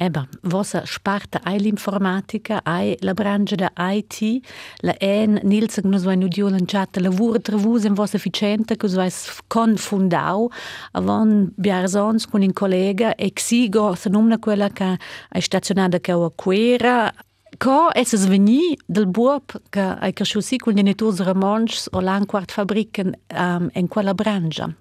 Eba, 0.00 0.28
vossa 0.42 0.84
sparta 0.86 1.40
ai 1.42 1.58
l'informatica, 1.58 2.60
ai 2.62 2.96
la 3.00 3.14
branca 3.14 3.56
da 3.56 3.72
IT, 3.76 4.46
la 4.82 4.94
en 5.00 5.40
Nilsen 5.42 5.90
nos 5.90 6.04
vai 6.04 6.16
nudio 6.16 6.48
lanciata 6.48 7.00
lavoro 7.00 7.40
tra 7.40 7.56
vus 7.56 7.82
in 7.82 7.94
vossa 7.94 8.14
efficiente 8.14 8.76
che 8.76 8.86
vai 8.86 9.10
confundau 9.48 10.48
avon 10.92 11.50
biarzons 11.56 12.28
con 12.28 12.42
un 12.42 12.52
collega 12.52 13.16
e 13.16 13.32
xigo 13.32 13.96
se 13.96 14.08
nomna 14.08 14.38
quella 14.38 14.68
che 14.68 14.96
è 15.30 15.40
stazionata 15.40 15.98
che 15.98 16.12
a 16.12 16.30
quera 16.32 17.12
Co 17.56 17.90
es 17.92 18.12
es 18.12 18.26
veni 18.28 18.78
del 18.86 19.06
buop 19.06 19.60
che 19.68 19.80
hai 19.80 20.12
cresciuto 20.12 20.46
sì 20.46 20.58
con 20.58 20.74
gli 20.74 20.76
genitors 20.76 21.18
romansch 21.22 21.88
o 21.90 22.00
l'anquart 22.00 22.52
fabriken 22.52 23.18
um, 23.34 23.68
in 23.72 23.88
quella 23.88 24.14
branca? 24.14 24.72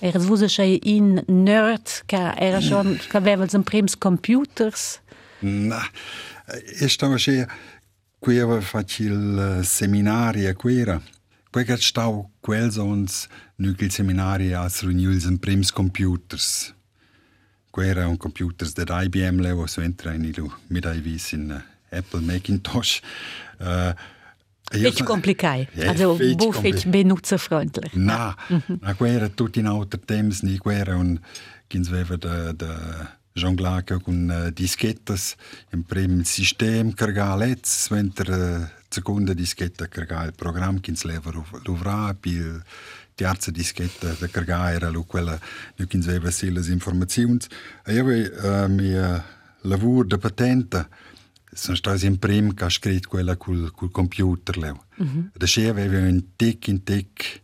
Eres 0.00 0.26
vus 0.28 0.44
sei 0.52 0.78
in 0.82 1.22
nerd 1.26 2.02
era 2.36 2.60
schon 2.60 2.98
vevels 3.22 3.54
en 3.54 3.62
prims 3.62 3.96
computers. 3.96 5.00
Na, 5.40 5.80
e 6.80 6.88
stava 6.88 7.16
che 7.16 7.46
qui 8.18 8.38
aveva 8.38 8.60
facil 8.60 9.60
seminari 9.64 10.46
a 10.46 10.54
quera. 10.54 11.00
Quei 11.50 11.64
che 11.64 11.76
stau 11.78 12.30
as 14.54 14.82
reunions 14.82 15.24
en 15.24 15.38
prims 15.38 15.72
computers. 15.72 16.74
Quera 17.70 18.06
un 18.06 18.18
computers 18.18 18.74
de 18.74 18.84
IBM 18.84 19.40
levo 19.40 19.66
so 19.66 19.80
entra 19.80 20.12
in 20.12 20.24
ilu 20.24 20.52
mit 20.66 20.84
ai 20.84 21.00
vis 21.00 21.32
Apple 21.90 22.20
Macintosh. 22.20 23.00
Uh, 23.58 23.94
Fetch 24.68 25.02
complikai. 25.02 25.68
Also 25.86 26.16
bu 26.36 26.52
fetch 26.52 26.86
benutzerfreundlich. 26.86 27.94
Na, 27.94 28.36
mhm. 28.48 28.78
na 28.80 28.94
quera 28.94 29.28
tut 29.28 29.56
in 29.56 29.66
auter 29.66 30.00
temps 30.04 30.42
ni 30.42 30.58
quera 30.58 30.96
un 30.96 31.18
kins 31.66 31.88
veva 31.88 32.16
de 32.16 32.52
de 32.56 32.74
jonglaca 33.32 33.98
con 33.98 34.28
uh, 34.30 34.50
dischettas 34.50 35.36
in 35.72 35.84
prim 35.84 36.24
sistem 36.24 36.92
cargalets 36.94 37.88
venter 37.88 38.28
uh, 38.28 38.66
seconda 38.88 39.34
dischetta 39.34 39.86
carga 39.86 40.24
il 40.24 40.32
program 40.32 40.80
kins 40.80 41.04
leva 41.04 41.30
luvra 41.64 42.14
pi 42.14 42.40
terza 43.14 43.50
dischetta 43.50 44.14
de 44.18 44.28
carga 44.28 44.72
era 44.72 44.90
lu 44.90 45.04
quella 45.06 45.38
nu 45.76 45.86
kins 45.86 46.06
veva 46.06 46.30
silas 46.30 46.68
informazions. 46.68 47.46
E 47.86 47.94
io 47.94 48.04
uh, 48.04 48.68
mi 48.68 48.92
uh, 48.92 49.20
lavur 49.62 50.06
de 50.06 50.18
patenta 50.18 50.88
Să 51.58 51.72
estás 51.72 52.02
em 52.02 52.16
primo 52.16 52.52
que 52.52 52.64
escrito 52.64 53.08
cu 53.08 53.18
ele 53.18 53.34
cu 53.34 53.70
o 53.80 53.88
computer 53.88 54.56
leu. 54.56 54.84
Mhm. 54.96 55.32
Deixei 55.36 55.68
a 55.68 55.72
ver 55.72 55.90
un 55.90 56.24
tic 56.36 56.66
em 56.66 56.78
tic. 56.78 57.42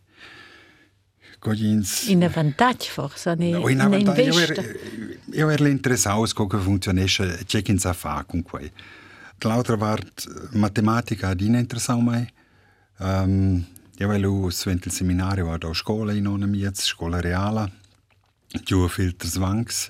Cogins. 1.39 2.07
In 2.07 2.23
avantage 2.23 2.89
forse, 2.89 3.33
ne, 3.33 3.49
no, 3.49 3.69
in 3.69 3.79
avantage, 3.79 4.21
ne 4.21 4.23
investe. 4.23 4.61
Er- 4.61 5.37
io 5.37 5.49
ero 5.49 5.67
interessato 5.67 6.33
come 6.33 6.61
funzionasse 6.61 7.43
check 7.45 7.67
in 7.67 7.77
safa 7.77 8.23
con 8.23 8.41
quei. 8.41 8.71
L'altra 9.39 9.77
parte 9.77 10.23
matematica 10.51 11.33
di 11.33 11.49
ne 11.49 11.59
interessava 11.59 12.01
mai. 12.01 12.33
Um, 12.99 13.65
io 13.97 14.11
ero 14.11 14.49
svento 14.49 14.87
il 14.87 14.93
seminario 14.93 15.51
ad 15.51 15.63
a 15.63 15.73
scuola 15.73 16.13
in 16.13 16.25
una 16.25 16.45
mia 16.45 16.71
scuola 16.73 17.19
reala. 17.19 17.69
Giù 18.63 18.87
filters 18.87 19.35
vanks. 19.37 19.89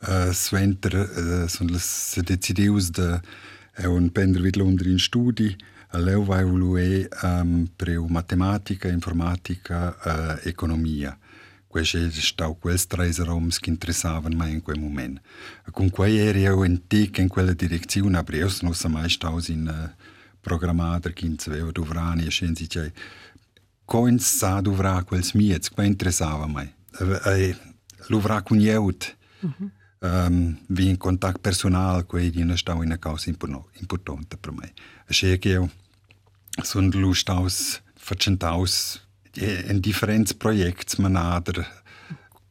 Uh, 0.00 0.32
svento 0.32 0.88
uh, 0.88 1.46
sono 1.48 1.70
le 1.70 1.80
de 2.90 3.20
è 3.78 3.84
un 3.84 4.10
prendere 4.10 4.42
vid 4.42 4.56
Londra 4.56 4.88
in 4.88 4.98
studi, 4.98 5.56
leu 5.92 6.24
vai 6.24 6.42
volue 6.42 7.08
um, 7.22 7.70
per 7.76 7.96
matematica, 8.08 8.88
informatica, 8.88 9.96
uh, 10.02 10.48
economia. 10.48 11.16
Questo 11.64 11.98
è 11.98 12.10
stato 12.10 12.54
quels 12.54 12.88
tre 12.88 13.12
roms 13.18 13.60
che 13.60 13.70
interessavano 13.70 14.36
me 14.36 14.50
in 14.50 14.62
quel 14.62 14.80
momento. 14.80 15.20
Con 15.70 15.90
quei 15.90 16.18
eri 16.18 16.40
io 16.40 16.64
in 16.64 16.88
tic 16.88 17.18
in 17.18 17.28
quella 17.28 17.52
direzione, 17.52 18.10
ma 18.10 18.36
io 18.36 18.50
non 18.62 18.74
sono 18.74 18.98
mai 18.98 19.08
stato 19.08 19.40
in 19.46 19.68
uh, 19.68 20.02
programmator, 20.40 21.12
che 21.12 21.32
svevo 21.38 21.70
dovrani 21.70 22.26
e 22.26 22.30
scienzi, 22.30 22.68
cioè, 22.68 22.90
coins 23.84 24.26
sa 24.38 24.60
dovrà 24.60 25.04
quels 25.04 25.34
miets, 25.34 25.70
que 25.70 25.86
interessava 25.86 26.48
me. 26.48 26.74
E, 27.26 27.56
l'uvrà 28.08 28.42
con 28.42 28.58
jeut, 28.58 29.16
mm 29.46 29.50
-hmm. 29.50 29.70
Ehm, 30.00 30.32
um, 30.32 30.56
vin 30.68 30.96
kontaktpersonal, 30.96 32.02
koji 32.02 32.32
je 32.34 32.44
nastao 32.44 32.82
in 32.82 32.88
nekaj 32.88 33.28
importante 33.80 34.36
para 34.36 34.52
mim. 34.52 34.70
Achei 35.10 35.38
que 35.38 35.48
eu 35.48 35.68
sunt 36.64 36.94
lust 36.94 37.30
aus, 37.30 37.80
facentaus, 37.96 39.00
em 39.70 39.80
diferentes 39.80 40.32
projetos, 40.32 40.98
manader, 40.98 41.66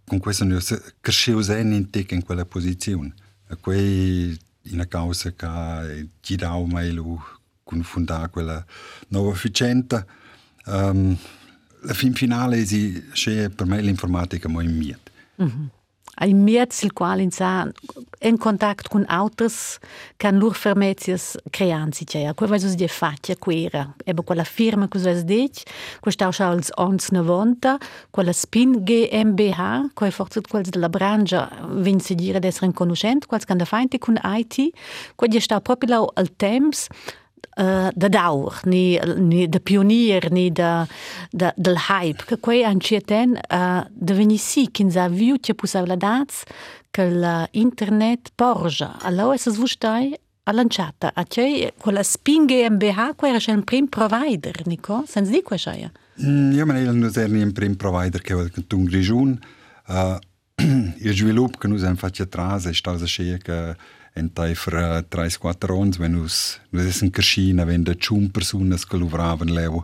com 0.10 0.20
coisa 0.20 0.46
não 0.46 0.62
se 0.62 0.78
cresceu 1.02 1.42
zen 1.42 1.74
em 1.74 1.84
ter 1.84 2.14
em 2.14 2.22
quella 2.22 2.46
posição. 2.46 3.12
Aqui 3.50 4.38
in 4.66 4.86
causa 4.90 5.32
que 5.32 6.10
ti 6.22 6.36
dá 6.38 6.54
o 6.54 6.68
mail 6.68 7.22
con 7.64 7.84
fundar 7.84 8.30
quella 8.30 8.66
nova 9.10 9.36
ficenta. 9.36 10.06
Ehm, 10.68 10.98
um, 10.98 11.18
la 11.84 11.94
fin 11.94 12.14
finale 12.14 12.66
si, 12.66 13.04
c'è 13.14 13.50
per 13.50 13.66
me 13.66 13.82
l'informatica 13.82 14.50
mo 14.50 14.62
in 14.62 14.78
miet. 14.78 15.12
Mm 15.38 15.48
-hmm. 15.48 15.77
Ein 16.20 16.48
il 16.48 16.94
quale 16.94 17.28
sa 17.30 17.70
in 18.22 18.38
contatto 18.38 18.90
con 18.90 19.06
altri 19.08 19.26
che 19.28 19.28
autres 19.28 19.78
can 20.18 20.38
lur 20.38 20.56
fermezias 20.56 21.38
creanzi 21.50 22.06
c'è. 22.06 22.34
Qua 22.34 22.48
vai 22.48 22.76
di 22.76 22.88
faccia 22.88 23.36
quera. 23.36 23.94
Ebbe 24.04 24.24
quella 24.24 24.44
firma 24.44 24.88
che 24.88 24.98
us 24.98 25.22
dec, 25.22 25.64
questa 26.00 26.28
uscia 26.28 26.48
als 26.48 26.72
1190, 26.76 27.78
quella 28.10 28.34
Spin 28.34 28.84
GmbH, 28.84 29.94
qua 29.94 30.08
è 30.08 30.12
forse 30.12 30.42
quals 30.42 30.70
della 30.70 30.90
branca 30.90 31.50
vince 31.70 32.16
dire 32.16 32.40
d'essere 32.40 32.68
in 32.68 32.74
conoscente 32.74 33.28
quals 33.28 33.46
can 33.46 33.58
da 33.58 33.66
feinti 33.66 34.00
con 34.00 34.20
IT, 34.24 34.70
qua 35.16 35.28
di 35.28 35.40
sta 35.40 35.62
proprio 35.62 36.10
al 36.14 36.36
temps 36.36 36.88
uh, 37.58 37.88
de 37.96 38.08
dauer, 38.08 38.60
ni, 38.64 39.00
ni 39.18 39.48
de 39.48 39.60
pionier, 39.60 40.30
ni 40.30 40.52
de, 40.52 40.86
de, 41.30 41.52
del 41.56 41.78
hype, 41.78 42.24
că 42.26 42.36
quei 42.36 42.64
ancieten 42.64 43.40
uh, 43.52 43.82
deveni 43.92 44.38
si 44.38 44.68
kin 44.72 44.90
za 44.90 45.08
viutje 45.08 45.54
pusavladac 45.54 46.30
că 46.92 47.10
la 47.10 47.48
internet 47.52 48.30
porja. 48.36 48.98
Allora 49.02 49.36
se 49.36 49.50
zvustai 49.50 50.20
a 50.44 50.52
lanciata, 50.52 51.12
a 51.14 51.24
cei 51.24 51.74
con 51.82 51.94
la 51.94 52.02
spinge 52.02 52.70
MBH, 52.70 53.16
quei 53.16 53.32
era 53.32 53.54
un 53.54 53.62
prim 53.62 53.88
provider, 53.88 54.62
nico? 54.66 55.04
Sens 55.08 55.30
di 55.30 55.42
quei 55.42 55.60
scheia? 55.60 55.92
Ja, 56.52 56.66
men 56.66 56.76
el 56.76 56.96
nu 56.96 57.10
ser 57.10 57.30
ni 57.30 57.44
un 57.44 57.52
prim 57.52 57.76
provider 57.76 58.22
che 58.22 58.36
vel 58.36 58.50
tun 58.68 58.86
grijun. 58.86 59.40
Uh, 59.88 60.18
il 61.08 61.16
sviluppo 61.16 61.58
che 61.58 61.68
noi 61.68 61.80
siamo 61.80 61.96
fatti 61.96 62.22
atrás 62.22 62.66
è 62.66 62.74
stato 62.74 63.04
che 63.44 63.76
en 64.18 64.30
tai 64.34 64.56
fra 64.58 65.02
3-4 65.02 65.74
ans, 65.78 66.00
wenn 66.02 66.18
us, 66.18 66.60
nus 66.72 66.88
essen 66.90 67.12
Kerschina, 67.12 67.66
wenn 67.68 67.84
de 67.84 67.96
tschum 67.96 68.30
personas 68.34 68.86
che 68.86 68.98
luvraven 68.98 69.54
leu 69.54 69.84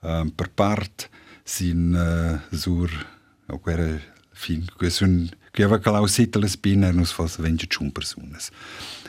um, 0.00 0.30
per 0.30 0.48
part, 0.54 1.08
sin 1.44 1.94
uh, 1.94 2.38
sur, 2.56 2.92
o 3.48 3.58
quere, 3.58 3.98
fin, 4.32 4.62
que 4.78 4.90
sun, 4.90 5.26
que 5.52 5.66
ava 5.66 5.80
calau 5.82 6.06
sita 6.06 6.38
le 6.38 6.48
spina, 6.48 6.92
nus 6.92 7.12
fos 7.12 7.38
venge 7.42 7.66
tschum 7.66 7.90
personas. 7.90 8.52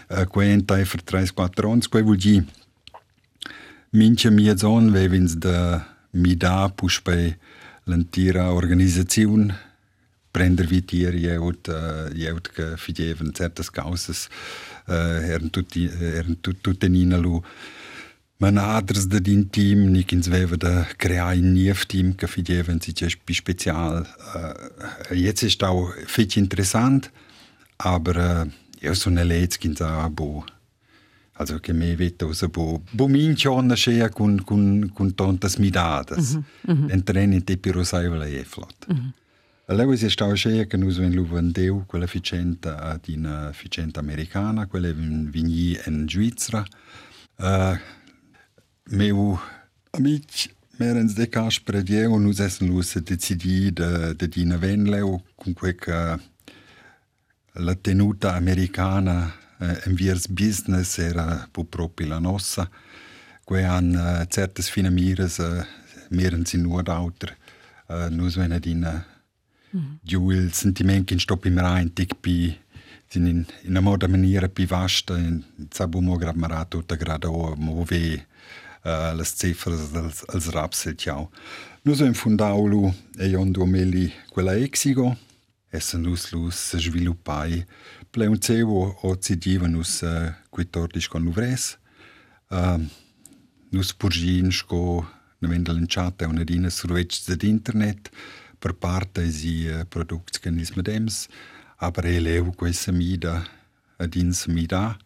Uh, 0.10 0.26
que 0.26 0.50
en 0.50 0.66
tai 0.66 0.82
fra 0.90 1.06
3-4 1.14 1.70
ans, 1.70 1.88
que 1.88 2.02
vul 2.02 2.18
gi, 2.18 2.40
mincha 3.94 4.34
mia 4.34 4.58
zon, 4.58 4.90
vevins 4.96 5.38
de 5.38 5.56
mi 6.12 6.36
da 6.36 6.72
l'antira 7.90 8.54
organizzazione 8.54 9.69
prender 10.32 10.68
vitier 10.68 11.16
jeut 11.16 11.68
uh, 11.68 12.10
jeut 12.14 12.52
che 12.54 12.74
fideven 12.78 13.34
certas 13.34 13.70
causas 13.70 14.28
uh, 14.88 15.20
eran 15.26 15.50
tutti 15.50 15.90
eran 15.90 16.38
tut, 16.42 16.62
tutte 16.62 16.88
nina 16.88 17.18
lu 17.18 17.42
manaders 18.38 19.08
da 19.08 19.20
din 19.20 19.50
team 19.50 19.90
ni 19.92 20.04
kins 20.04 20.28
veva 20.28 20.56
da 20.56 20.88
crea 20.98 21.34
in 21.34 21.54
nief 21.54 21.86
team 21.86 22.16
che 22.16 22.28
fideven 22.28 22.80
si 22.80 22.94
pi 23.24 23.34
special 23.34 24.06
uh, 24.36 25.14
jetzt 25.14 25.44
ist 25.44 25.64
auch 25.64 25.94
fich 26.06 26.38
interessant 26.38 27.12
aber 27.78 28.48
ja 28.82 28.96
so 28.96 29.10
ne 29.10 29.24
lez 29.24 29.58
kins 29.58 29.82
a 29.82 30.10
bo. 30.10 30.44
Also 31.34 31.60
che 31.60 31.74
me 31.74 31.96
vedo 31.96 32.34
so 32.34 32.50
bo. 32.50 32.82
Bo 32.92 33.08
minchiona 33.08 33.76
schea 33.76 34.10
con 34.10 34.44
con 34.44 34.92
con 34.94 35.16
tantas 35.16 35.58
midadas 35.58 36.36
mm 36.36 36.44
-hmm. 36.64 36.92
entreni 36.92 37.44
te 37.44 37.58
pirosaiva 37.58 38.26
e 38.26 38.44
flot 38.44 38.88
mm 38.88 38.96
-hmm. 38.96 39.12
Allora 39.70 39.96
si 39.96 40.10
stava 40.10 40.34
scegliendo 40.34 40.68
che 40.68 40.78
noi 40.78 40.96
abbiamo 40.96 41.28
venduto 41.28 41.84
quella 41.86 42.08
ficenta 42.08 42.80
ad 42.80 43.08
una 43.08 43.52
ficenta 43.54 44.00
americana, 44.00 44.66
quella 44.66 44.92
vigni 44.92 45.80
in 45.86 46.08
Svizzera. 46.10 46.66
Uh, 47.36 47.78
meu 48.86 49.40
amici 49.92 50.52
merens 50.78 51.14
de 51.14 51.30
Casper 51.30 51.84
e 51.86 51.94
eu 51.94 52.18
nous 52.18 52.40
abbiamo 52.40 52.80
deciso 52.80 53.36
di 53.36 53.72
de 53.72 54.28
dina 54.28 54.58
venleu 54.58 55.22
con 55.36 55.54
quel 55.54 55.76
che 55.76 56.20
la 57.52 57.76
tenuta 57.76 58.34
americana 58.34 59.32
eh, 59.60 59.84
in 59.86 59.94
viers 59.94 60.28
business 60.30 60.98
era 60.98 61.48
proprio 61.52 62.08
la 62.08 62.20
nostra. 62.20 62.68
Que 63.46 63.64
han 63.64 63.94
uh, 63.94 64.26
certes 64.26 64.68
fine 64.68 64.90
mires 64.90 65.38
uh, 65.38 65.64
merens 66.10 66.54
in 66.54 66.64
Nordauter. 66.64 67.38
Uh, 67.88 68.10
noi 69.72 69.84
abbiamo 69.84 70.00
Giù 70.02 70.30
il 70.32 70.54
sentimento 70.54 71.14
che 71.14 71.20
sto 71.20 71.40
in 71.44 71.60
rein, 71.60 71.94
pi 71.94 72.58
in, 73.14 73.26
in 73.28 73.46
una 73.64 73.80
moda 73.80 74.08
maniera 74.08 74.48
più 74.50 74.66
vasta, 74.66 75.18
in 75.18 75.44
sabumo 75.70 76.16
grammara 76.16 76.66
tutta 76.66 76.96
grado, 76.96 77.56
muove 77.58 78.28
uh, 78.84 79.16
le 79.16 79.24
cifre 79.24 79.74
als, 79.74 80.24
als 80.28 80.50
rapsel 80.50 80.96
ciao. 80.96 81.32
Noi 81.82 81.96
abbiamo 81.96 82.14
fondato 82.14 82.96
e 83.18 83.28
io 83.28 83.66
meli 83.66 84.12
quella 84.30 84.56
exigo, 84.56 85.18
e 85.70 85.80
se 85.80 85.98
noi 85.98 86.20
lo 86.32 86.50
sviluppai, 86.50 87.66
pleu 88.10 88.36
cevo 88.38 88.98
o 89.02 89.18
cidiva 89.18 89.68
nus 89.68 90.02
uh, 90.02 90.34
14 90.50 91.08
con 91.08 91.24
l'uvres, 91.24 91.78
uh, 92.50 92.84
nus 93.70 93.94
purgin 93.94 94.52
sco 94.52 95.08
na 95.40 95.48
vendelanciata 95.48 96.28
una 96.28 96.44
dina 96.44 96.70
survecce 96.70 97.36
d'internet, 97.36 98.10
per 98.10 98.10
parte 98.10 98.49
partes 98.80 99.44
e 99.44 99.68
produtos 99.90 100.38
que 100.40 100.52
nós 100.52 100.72
medemos, 100.72 101.30
aber 101.78 102.06
ele 102.06 102.36
é 102.38 102.42
o 102.42 102.52
que 102.52 102.72
se 102.74 102.92
mida, 102.92 103.44
a 103.98 104.06
dins 104.06 104.48
mida. 104.48 104.98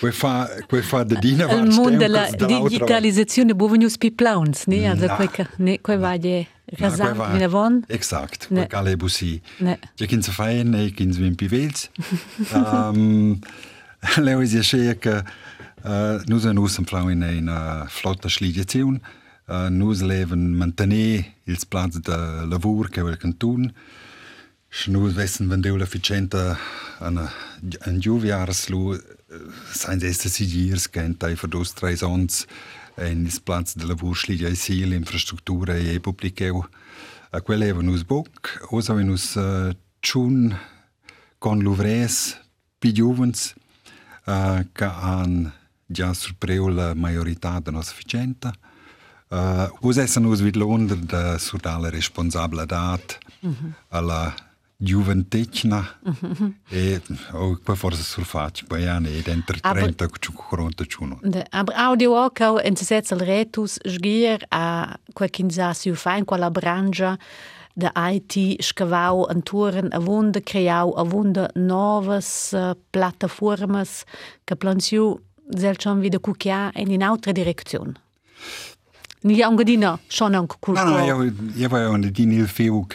Quei 0.00 0.12
fa, 0.12 0.48
quei 0.68 0.82
fa 0.82 1.04
de 1.04 1.16
dina 1.16 1.46
varč 1.46 1.58
tempo. 1.60 1.70
Il 1.70 1.76
mondo 1.76 1.96
della 1.98 2.30
digitalizzazione 2.30 3.54
buvo 3.54 3.74
news 3.74 3.96
pi 3.96 4.10
plauns, 4.10 4.66
ne? 4.66 4.88
Also, 4.88 5.06
quei, 5.06 5.46
ne, 5.58 5.78
quei 5.80 5.98
vadje 5.98 6.46
razam, 6.78 7.16
ne, 7.32 7.38
ne 7.38 7.48
von? 7.48 7.84
Exakt, 7.88 8.48
quei 8.48 8.66
kale 8.66 8.92
e 8.92 8.96
busi. 8.96 9.40
Ne. 9.58 9.78
Ja, 9.98 10.06
kinsa 10.06 10.32
fein, 10.32 10.70
ne, 10.70 10.90
kinsa 10.90 11.20
vim 11.20 11.34
pi 11.34 11.48
velz. 11.48 11.90
um, 12.54 13.38
Leo 14.16 14.40
is 14.40 14.52
ja 14.52 14.62
schee, 14.62 14.98
che 14.98 15.22
uh, 15.84 16.20
nusen 16.26 16.58
usen 16.58 16.84
flau 16.84 17.08
in 17.08 17.22
eine 17.22 17.84
flotta 17.88 18.28
schlidiazione, 18.28 19.00
nus 19.46 20.00
leven 20.02 20.56
mantenir 20.56 21.24
ils 21.46 21.64
plans 21.64 22.00
de 22.00 22.46
lavur 22.48 22.88
che 22.88 23.02
vel 23.02 23.16
cantun. 23.16 23.72
Nus 24.88 25.12
vessen 25.12 25.48
vendeu 25.48 25.76
l'efficienta 25.76 26.58
an 27.00 27.28
an 27.86 28.00
giuviars 28.00 28.68
lu 28.68 28.98
sein 29.72 30.00
esse 30.02 30.28
sigirs 30.28 30.88
che 30.88 31.00
entai 31.00 31.34
verdus 31.34 31.74
tres 31.74 32.02
ons 32.02 32.46
en 32.96 33.24
ils 33.26 33.38
plans 33.38 33.76
de 33.76 33.86
lavur 33.86 34.16
schlidia 34.16 34.48
i 34.48 34.56
sil 34.56 34.92
infrastruktura 34.92 35.76
e 35.76 36.00
publiceu. 36.00 36.64
A 37.30 37.40
quel 37.40 37.62
eva 37.62 37.82
nus 37.82 38.04
boc, 38.04 38.60
osa 38.70 38.94
venus 38.94 39.34
uh, 39.36 39.74
chun 40.00 40.56
con 41.38 41.60
luvres 41.60 42.38
pi 42.78 42.92
giuvens 42.92 43.54
uh, 44.26 44.62
ca 44.72 44.90
han 45.02 45.52
già 45.86 46.14
surpreu 46.14 46.68
la 46.68 46.94
majorità 46.94 47.60
de 47.60 47.70
nos 47.70 47.90
efficienta. 47.90 48.48
Uh, 48.48 48.73
Uh, 49.30 49.68
Usessen 49.80 50.26
aus 50.26 50.44
wie 50.44 50.52
Londra 50.52 50.96
da 50.96 51.38
sudale 51.38 51.90
responsabilidad 51.90 53.18
mm 53.42 53.74
alla 53.90 54.34
giuventetna 54.76 55.86
mhm. 56.02 56.54
e 56.68 56.92
eh, 56.92 57.00
o 57.32 57.58
per 57.62 57.76
forza 57.76 58.02
sul 58.02 58.24
faccio 58.24 58.66
baiane 58.66 59.08
ja, 59.08 59.18
ed 59.18 59.28
entro 59.28 59.56
30 59.60 60.08
cu 60.08 60.42
41. 60.50 61.18
Aber 61.50 61.74
audio 61.74 62.24
oca 62.24 62.60
en 62.62 62.76
se 62.76 62.84
setzel 62.84 63.18
retus 63.18 63.78
sgier 63.82 64.44
a 64.48 64.96
qua 65.12 65.28
quinza 65.28 65.72
si 65.72 65.94
fa 65.94 66.16
in 66.16 66.24
quella 66.24 66.50
brangia 66.50 67.18
da 67.72 67.92
IT 67.94 68.62
scavau 68.62 69.26
anturen 69.26 69.92
avunda 69.92 70.40
creau 70.40 70.94
avunda 70.96 71.50
novas 71.54 72.52
uh, 72.52 72.58
eh, 72.58 72.76
plataformas 72.90 74.04
che 74.44 74.56
plansiu 74.56 75.20
zelchon 75.56 76.00
vida 76.00 76.18
cucchia 76.18 76.70
in 76.74 76.88
un'altra 76.88 77.32
direzione. 77.32 78.02
Ni 79.24 79.40
angadina 79.42 79.98
schon 80.06 80.34
anche 80.34 80.56
cul. 80.60 80.74
No, 80.74 80.84
no, 80.84 81.02
io, 81.02 81.22
io 81.54 81.68
voglio 81.68 81.90
una 81.90 82.08
dina 82.08 82.34
il 82.34 82.48
fiuc. 82.48 82.94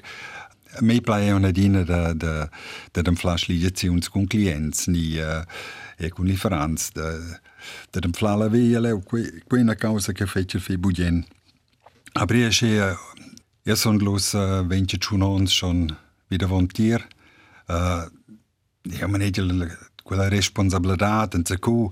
Me 0.82 1.02
playa 1.02 1.34
una 1.34 1.50
dina 1.50 1.84
da, 1.84 2.14
da, 2.14 2.48
da 2.92 3.02
dem 3.02 3.16
flash 3.16 3.48
ligazions 3.48 4.10
con 4.10 4.28
clients, 4.28 4.86
ni 4.88 5.18
uh, 5.18 5.42
e 5.98 6.10
con 6.10 6.26
lieferants, 6.26 6.92
da, 6.92 7.18
da 7.90 8.00
dem 8.00 8.12
flala 8.14 8.48
via 8.48 8.80
leu, 8.80 9.02
que, 9.02 9.42
que 9.48 9.58
una 9.58 9.74
causa 9.74 10.12
che 10.12 10.28
fece 10.28 10.60
fi 10.60 10.78
budien. 10.78 11.26
Aber 12.14 12.38
io 12.38 12.52
sche, 12.52 12.96
io 13.64 13.76
son 13.76 13.98
los 13.98 14.34
uh, 14.34 14.64
21 14.64 15.24
ans 15.24 15.52
schon 15.52 15.98
wieder 16.28 16.48
volontier. 16.48 17.08
Uh, 17.68 18.06
io 18.84 19.08
maneggio 19.08 19.44
quella 20.04 20.28
responsabilità, 20.28 21.28
in 21.34 21.44
cu, 21.60 21.90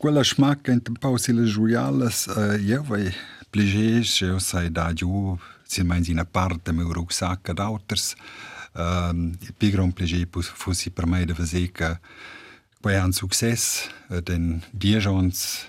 quella 0.00 0.24
smacca 0.24 0.72
in 0.72 0.80
pausi 0.98 1.30
le 1.34 1.44
giuialas, 1.44 2.24
uh, 2.34 2.56
io 2.56 2.82
vai 2.82 3.12
pligés, 3.50 4.20
io 4.20 4.38
sai 4.38 4.70
da 4.72 4.94
giù, 4.94 5.38
si 5.62 5.82
meins 5.82 6.08
in 6.08 6.26
parte 6.30 6.72
meu 6.72 6.90
rucksack 6.90 7.50
ad 7.50 7.58
auters. 7.58 8.14
Um, 8.72 9.36
il 9.40 9.52
più 9.52 9.68
gran 9.68 9.92
pligé 9.92 10.26
fossi 10.30 10.90
per 10.90 11.06
me 11.06 11.26
de 11.26 11.34
vedere 11.34 11.70
che 11.70 12.00
quei 12.80 12.98
un 12.98 13.12
success, 13.12 13.90
uh, 14.08 14.20
den 14.22 14.62
dies 14.70 15.04
ans, 15.04 15.66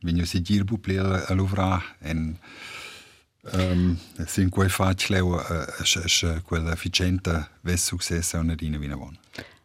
wenn 0.00 0.24
si 0.24 0.40
dir 0.40 0.64
bu 0.64 0.78
plea 0.78 1.26
a 1.26 1.34
l'uvra, 1.34 1.82
en 2.00 2.38
um, 3.52 3.98
sin 4.24 4.48
quei 4.48 4.70
facile, 4.70 5.20
uh, 5.20 6.40
quella 6.42 6.72
efficiente 6.72 7.50
ves 7.60 7.84
success 7.84 8.32
a 8.32 8.38
una 8.38 8.54
dina 8.54 8.78
vina 8.78 8.96
buona. 8.96 9.18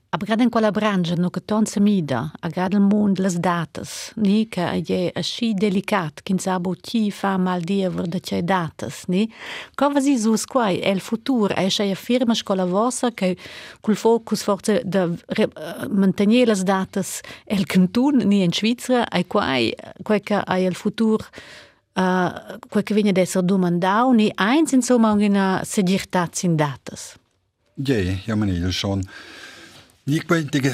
Aber 0.10 0.26
gerade 0.26 0.44
in 0.44 0.50
quella 0.50 0.72
branca 0.72 1.16
no 1.16 1.30
che 1.30 1.44
tonza 1.44 1.82
mida, 1.82 2.32
a 2.40 2.48
il 2.72 2.80
mondo 2.80 3.22
les 3.22 3.38
datas, 3.38 4.14
ni 4.16 4.48
che 4.48 4.82
è 4.82 5.12
asci 5.14 5.54
delicat, 5.54 6.22
che 6.24 6.34
sabo 6.38 6.76
chi 6.80 7.12
fa 7.12 7.36
mal 7.38 7.62
diever 7.62 8.08
da 8.08 8.18
c'è 8.18 8.42
datas, 8.42 9.04
ni? 9.08 9.30
Cova 9.76 10.00
si 10.00 10.18
sus 10.18 10.46
quai 10.46 10.80
è 10.80 10.90
il 10.90 11.02
futuro, 11.02 11.54
è 11.54 11.68
c'è 11.68 11.94
firma 11.94 12.34
scola 12.34 12.64
vostra 12.64 13.12
che 13.12 13.36
col 13.82 13.98
focus 13.98 14.44
forse 14.44 14.82
da 14.86 15.10
mantenere 15.90 16.46
les 16.46 16.64
datas 16.64 17.20
è 17.44 17.56
il 17.56 17.66
cantun 17.66 18.16
ni 18.24 18.44
in 18.44 18.54
Svizzera, 18.54 19.10
è 19.10 19.26
che 19.28 20.42
è 20.42 20.56
il 20.56 20.76
futuro 20.76 21.26
uh, 21.96 22.58
quel 22.70 22.84
che 22.84 22.94
viene 22.94 23.10
ad 23.10 23.18
essere 23.18 23.46
domandau, 23.46 24.14
ni 24.14 24.32
eins 24.34 24.72
insomma 24.72 25.12
una 25.12 25.62
segirtà 25.66 26.30
in 26.44 26.56
datas. 26.56 27.18
Ja, 27.76 27.98
ja, 28.26 28.36
man 28.36 28.72
schon. 28.72 29.04
Denke, 30.08 30.74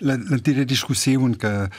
la, 0.00 0.14
la 0.14 0.64
discussione 0.64 1.36
che 1.36 1.70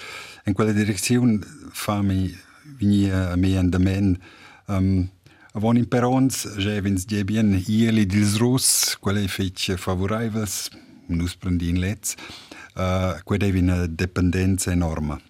in 0.46 0.54
quella 0.54 0.72
direzione 0.72 1.38
fa 1.72 2.02
mi 2.02 2.36
venire 2.80 3.14
a 3.14 3.36
me 3.36 3.56
andament 3.58 4.18
um, 4.66 5.08
avon 5.54 5.78
in 5.78 5.86
perons 5.88 6.48
je 6.58 6.82
vins 6.82 7.06
die 7.06 7.24
bien 7.24 7.64
ieli 7.68 8.08
dils 8.08 8.40
rus 8.40 8.98
quelle 9.00 9.28
fece 9.28 9.78
favorevels 9.78 10.72
nus 11.10 11.36
prendi 11.36 11.70
in 11.70 11.78
lets 11.78 12.16
uh, 12.74 13.22
quella 13.24 13.46
devi 13.46 13.60
una 13.60 13.86
dipendenza 13.86 14.72
enorme. 14.72 15.22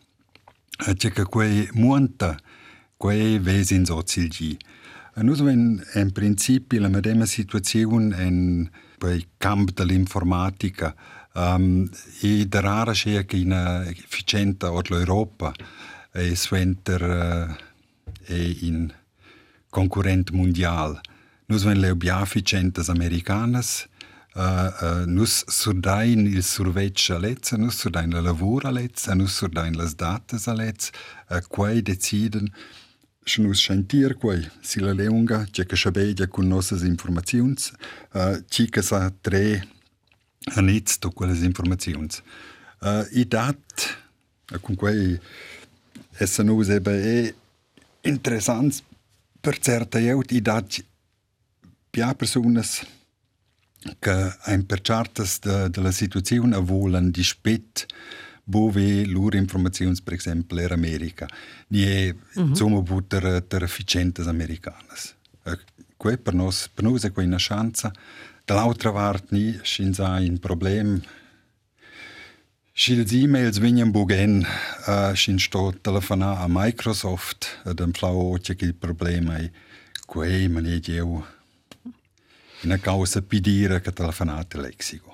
Uh, 0.87 0.93
c'è 0.93 1.11
che 1.11 1.25
quei 1.25 1.67
monta 1.73 2.39
quei 2.95 3.37
vesi 3.37 3.75
in 3.75 3.83
sozilgi 3.83 4.57
uh, 5.15 5.23
nus 5.23 5.41
ven 5.41 5.85
in 5.95 6.11
principio 6.13 6.79
la 6.79 6.87
medesima 6.87 7.25
situazione 7.25 8.23
in 8.23 8.69
bei 8.99 9.25
camp 9.37 9.71
dell'informatica 9.71 10.93
um, 11.33 11.89
e 12.21 12.45
da 12.45 12.59
rara 12.59 12.91
c'è 12.91 13.25
che 13.25 13.37
in 13.37 13.51
efficienta 13.51 14.71
od 14.71 14.89
l'Europa 14.89 15.53
e 16.11 16.35
sventer 16.35 17.01
uh, 17.01 17.55
e 18.25 18.57
in 18.61 18.93
concurrent 19.69 20.31
mondial. 20.31 20.99
Nus 21.47 21.63
ven 21.63 21.79
le 21.79 21.95
bia 21.95 22.21
efficientas 22.21 22.89
americanas 22.89 23.87
uh, 24.35 24.41
uh, 24.41 25.05
nus 25.05 25.43
surdain 25.47 26.25
il 26.25 26.43
surveccia 26.43 27.17
lezza, 27.17 27.57
nus 27.57 27.77
surdain 27.77 28.11
la 28.11 28.21
lavora 28.21 28.69
lezza, 28.69 29.15
nus 29.15 29.33
surdain 29.33 29.75
las 29.75 29.95
datas 29.95 30.47
lezza, 30.47 30.91
uh, 31.29 31.41
quai 31.47 31.81
deciden 31.81 32.51
schon 33.29 33.45
aus 33.47 33.61
Schantier 33.61 34.15
quei, 34.15 34.45
si 34.61 34.79
la 34.79 34.91
leunga, 34.91 35.45
c'è 35.51 35.65
che 35.65 35.75
schabedia 35.75 36.27
con 36.27 36.47
nossas 36.47 36.81
informazions, 36.81 37.71
uh, 38.13 38.43
ci 38.49 38.69
che 38.69 38.81
sa 38.81 39.13
tre 39.21 39.67
anits 40.55 40.97
to 40.97 41.11
quelles 41.11 41.43
informazions. 41.43 42.21
Uh, 42.81 43.05
I 43.11 43.27
dat, 43.27 43.99
uh, 44.51 44.59
con 44.59 44.75
quei 44.75 45.19
essa 46.17 46.43
nus 46.43 46.69
ebe 46.69 46.91
e 46.91 47.35
interessants 48.01 48.81
per 49.39 49.59
certa 49.59 49.99
jeut, 49.99 50.31
i 50.31 50.41
dat 50.41 50.83
pia 51.91 52.13
personas 52.15 52.81
che 53.99 54.37
ein 54.45 54.65
per 54.65 54.81
chartas 54.81 55.39
de, 55.39 55.69
de 55.69 55.81
la 55.81 55.91
situazione 55.91 56.57
volan 56.57 57.11
di 57.11 57.23
spet 57.23 57.85
bove 58.49 59.05
loro 59.05 59.37
informazioni, 59.37 59.95
per 60.03 60.13
esempio, 60.13 60.59
in 60.59 60.71
America, 60.71 61.27
ni 61.67 61.83
è 61.83 62.13
mm 62.39 62.51
-hmm. 62.51 63.03
per, 63.07 63.43
per 63.43 63.61
efficientes 63.63 64.25
americanas. 64.25 65.15
Uh, 65.45 65.57
que 65.97 66.17
per 66.17 66.33
nos, 66.33 66.67
per 66.67 66.83
nos 66.83 67.03
è 67.03 67.11
una 67.15 67.37
chance. 67.37 67.91
Dall'altra 68.45 68.91
parte, 68.91 69.35
ni 69.35 69.59
scinza 69.61 70.17
un 70.19 70.39
problema. 70.39 70.99
Schils 72.73 73.11
e-mails 73.11 73.59
vengono 73.59 73.91
bugen, 73.91 74.43
uh, 74.87 75.13
scin 75.13 75.37
sto 75.37 75.73
telefonare 75.81 76.43
a 76.43 76.47
Microsoft, 76.47 77.61
ed 77.65 77.79
un 77.79 77.91
flau 77.91 78.37
c'è 78.39 78.55
che 78.55 78.65
il 78.65 78.73
problema 78.73 79.37
è 79.37 79.51
que 80.07 80.47
man 80.47 80.65
è 80.65 80.79
io 80.89 81.25
in 82.61 82.71
a 82.71 82.77
causa 82.77 83.21
pidire 83.21 83.81
che 83.81 83.91
telefonate 83.91 84.57
lexico. 84.57 85.13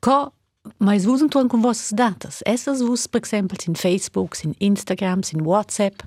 Co 0.00 0.32
Mēs 0.80 1.04
wussten 1.06 1.28
tun 1.28 1.48
kun 1.48 1.62
was 1.62 1.90
datas. 1.92 2.42
Essas 2.46 2.80
wuss 2.82 3.06
per 3.08 3.20
exempel 3.20 3.58
sin 3.60 3.76
Facebook, 3.76 4.36
sin 4.36 4.54
Instagram, 4.60 5.22
sin 5.22 5.42
WhatsApp. 5.44 6.04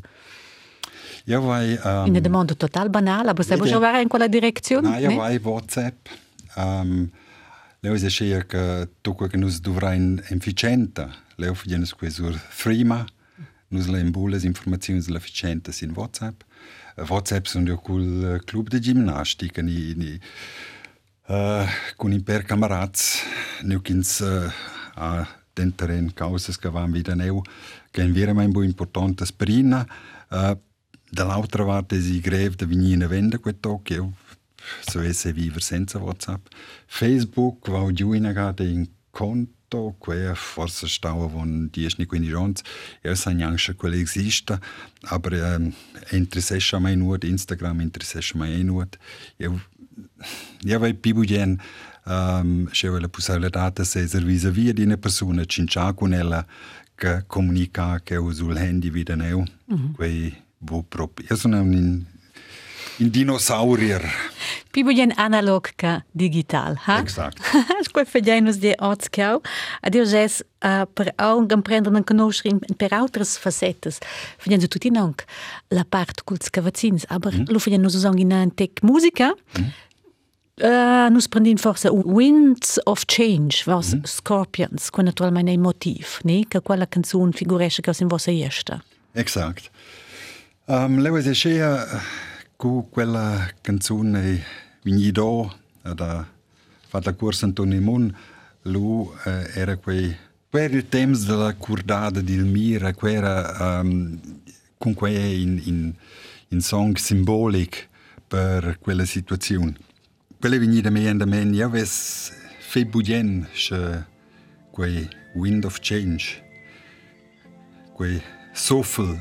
Eu 1.28 1.42
vai 1.42 1.76
um, 1.76 1.80
ehm, 1.84 2.10
Une 2.10 2.22
demanda 2.22 2.56
total 2.56 2.90
banala, 2.90 3.34
você 3.34 3.58
pode 3.58 3.70
jogar 3.70 4.02
em 4.02 4.08
qual 4.08 4.28
direção? 4.28 4.82
Não, 4.82 5.00
eu 5.00 5.16
vai 5.16 5.38
WhatsApp. 5.38 5.98
Ehm, 6.58 7.04
um, 7.04 7.10
Leu 7.84 7.98
se 7.98 8.10
cheia 8.10 8.44
que 8.44 8.88
tu 9.04 9.14
que 9.14 9.38
nos 9.38 9.60
dovrain 9.60 10.20
eficienta. 10.32 11.12
Leu 11.38 11.54
fidienes 11.54 11.94
que 11.94 12.10
sur 12.10 12.34
frima. 12.34 13.06
Nos 13.70 13.88
leem 13.88 14.12
bulas 14.12 14.44
informações 14.44 15.08
la 15.08 15.18
eficienta 15.18 15.72
sin 15.72 15.94
WhatsApp. 15.96 16.44
WhatsApp 17.10 17.48
sunt 17.48 17.70
eu 17.70 17.78
cul 17.78 18.42
club 18.48 18.70
de 18.70 18.80
gimnastica 18.80 19.62
ni 19.62 19.94
ni 19.94 20.20
Uh, 21.30 21.68
con 21.98 22.12
imper 22.12 22.46
camarats, 22.48 23.22
nu 23.62 23.82
kins 23.82 24.22
uh, 24.24 24.48
a 24.96 25.28
den 25.54 25.74
terren 25.76 26.14
causas 26.14 26.56
che 26.56 26.70
van 26.70 26.92
wieder 26.92 27.16
neu, 27.16 27.42
che 27.92 28.02
in 28.02 28.14
vera 28.14 28.32
mai 28.32 28.50
importante 28.64 29.26
sprina. 29.26 29.86
Uh, 30.30 30.58
dall'altra 31.12 31.66
parte 31.66 32.00
si 32.00 32.22
greve 32.22 32.56
da 32.56 32.66
venire 32.66 33.08
vende 33.08 33.40
quel 33.40 33.60
tocco, 33.60 33.94
io 33.94 34.14
so 34.86 35.02
esse 35.02 35.34
viver 35.34 35.62
senza 35.62 36.00
WhatsApp. 36.00 36.48
Facebook 36.86 37.70
va 37.72 37.92
giù 37.92 38.14
in 38.14 38.26
agade 38.26 38.64
in 38.64 38.88
conto, 39.12 39.98
que 40.00 40.32
forse 40.34 40.88
stava 40.88 41.28
von 41.28 41.70
10-15 41.70 42.36
anni, 42.36 42.54
io 43.04 43.16
sa 43.16 43.32
neanche 43.32 43.76
quello 43.76 43.98
esiste, 43.98 44.58
aber 45.10 45.34
um, 45.34 45.74
interessa 46.12 46.80
mai 46.80 46.96
nur, 46.96 47.22
Instagram 47.22 47.82
interessa 47.82 48.22
mai 48.36 48.64
nur. 48.64 48.88
Io 49.40 49.62
ja 50.64 50.78
vai 50.78 50.94
più 50.94 51.24
gen 51.26 51.60
ehm, 52.06 52.40
um, 52.40 52.70
c'è 52.70 52.90
la 52.90 53.08
possibilità 53.08 53.70
di 53.70 53.82
essere 53.82 54.24
vis-à-vis 54.24 54.74
di 54.74 54.84
una 54.84 54.98
persona 54.98 55.46
cincia 55.46 55.94
con 55.94 56.14
ella 56.14 56.46
che 56.96 57.24
comunica 57.28 58.00
că 58.04 58.18
usa 58.18 58.44
il 58.44 58.58
handy 58.58 58.90
vita 58.90 59.16
neo 59.16 59.44
mm-hmm. 59.72 59.94
quei 59.94 60.34
bo 60.58 60.84
proprio 60.84 61.28
io 61.30 61.38
un 61.44 62.06
in 62.98 63.12
dinosaurier. 63.12 64.02
Pibujen 64.72 65.14
analog 65.18 65.70
ka 65.76 66.02
digital, 66.12 66.78
ha? 66.86 67.00
Exact. 67.00 67.42
Skoj 67.86 68.06
fedjajnus 68.14 68.60
di 68.62 68.74
odskjav, 68.74 69.42
a 69.82 69.92
dio 69.94 70.06
žes 70.10 70.40
uh, 70.66 70.86
per 70.98 71.12
aung 71.22 71.50
emprender 71.54 71.94
nan 71.94 72.06
conoscerin 72.08 72.62
per 72.78 72.94
altres 72.98 73.38
facetas. 73.42 74.02
Fedjan 74.42 74.64
zu 74.66 74.70
tutin 74.74 74.98
aung 75.02 75.18
la 75.74 75.86
part 75.86 76.24
cu 76.26 76.38
cavazzins, 76.52 77.06
aber 77.10 77.34
mm. 77.34 77.52
lo 77.54 77.62
fedjan 77.62 77.86
nus 77.86 77.98
usang 77.98 78.20
in 78.22 78.34
antec 78.34 78.82
muzica. 78.82 79.34
mm. 79.58 79.86
Uh, 80.60 81.08
nus 81.12 81.28
prendin 81.28 81.58
forse 81.58 81.88
Winds 81.92 82.80
of 82.86 83.06
Change, 83.06 83.68
was 83.68 83.94
mm. 83.94 84.04
Scorpions, 84.06 84.90
con 84.90 85.06
naturalmente 85.06 85.52
è 85.52 85.58
motiv, 85.58 86.20
ne? 86.24 86.46
Che 86.48 86.62
quella 86.62 86.88
canzone 86.88 87.32
figuresce 87.32 87.82
che 87.82 87.94
in 88.00 88.08
vostra 88.08 88.32
esta. 88.32 88.84
Exakt. 89.14 89.70
Um, 90.66 91.00
leu 91.00 91.16
es 91.16 91.30
scea 91.30 91.86
Con 92.58 92.90
quella 92.90 93.48
canzone 93.62 94.44
Vignido, 94.82 95.54
da 95.84 96.26
fatta 96.88 97.14
corsa 97.14 97.46
Antonio 97.46 97.80
Mon, 97.80 98.12
lui 98.64 99.08
eh, 99.26 99.52
era 99.54 99.78
quei 99.78 100.16
per 100.50 100.74
il 100.74 100.90
temps 100.90 101.26
della 101.26 101.54
curdada 101.54 102.20
di 102.20 102.34
Elmira, 102.34 102.96
era 103.00 103.80
um, 103.82 104.20
con 104.80 104.96
quei 104.96 105.44
in, 105.44 105.62
in, 105.66 105.94
in 106.48 106.62
song 106.62 106.98
simbolic 106.98 107.88
per 108.28 108.80
quella 108.80 109.06
situazione. 109.06 109.76
Quella 110.40 110.60
vegnida 110.60 110.92
me 110.92 111.08
and 111.10 111.26
men, 111.26 111.54
ja 111.56 111.68
ves 111.68 112.32
fe 112.60 112.86
budien 112.86 113.48
che 113.54 114.06
quei 114.72 115.10
wind 115.34 115.66
of 115.66 115.80
change, 115.82 116.44
quei 117.96 118.22
soffel 118.54 119.18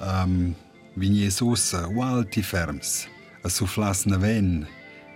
um, 0.00 0.54
vignie 0.96 1.30
sosa, 1.30 1.86
walti 1.88 2.42
ferms, 2.42 3.06
a 3.44 3.48
sufflas 3.50 4.06
na 4.06 4.16
ven, 4.16 4.66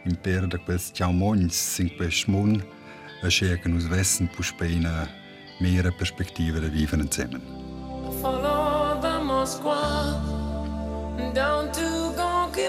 in 0.04 0.16
per 0.16 0.46
da 0.46 0.58
quels 0.58 0.92
ciaumons, 0.92 1.56
sin 1.56 1.88
quei 1.96 2.10
schmun, 2.10 2.62
a 3.22 3.28
che 3.28 3.58
che 3.58 3.68
nus 3.70 3.88
vessen 3.88 4.28
puspeina 4.28 5.08
mehr 5.60 5.90
Perspektive 5.92 6.60
der 6.60 6.70
Viven 6.70 7.10
zusammen. 7.10 7.40
Follow 8.20 9.00
the 9.00 9.18
Moskwa 9.24 10.20
down 11.32 11.72
to 11.72 12.12
Gonky 12.16 12.68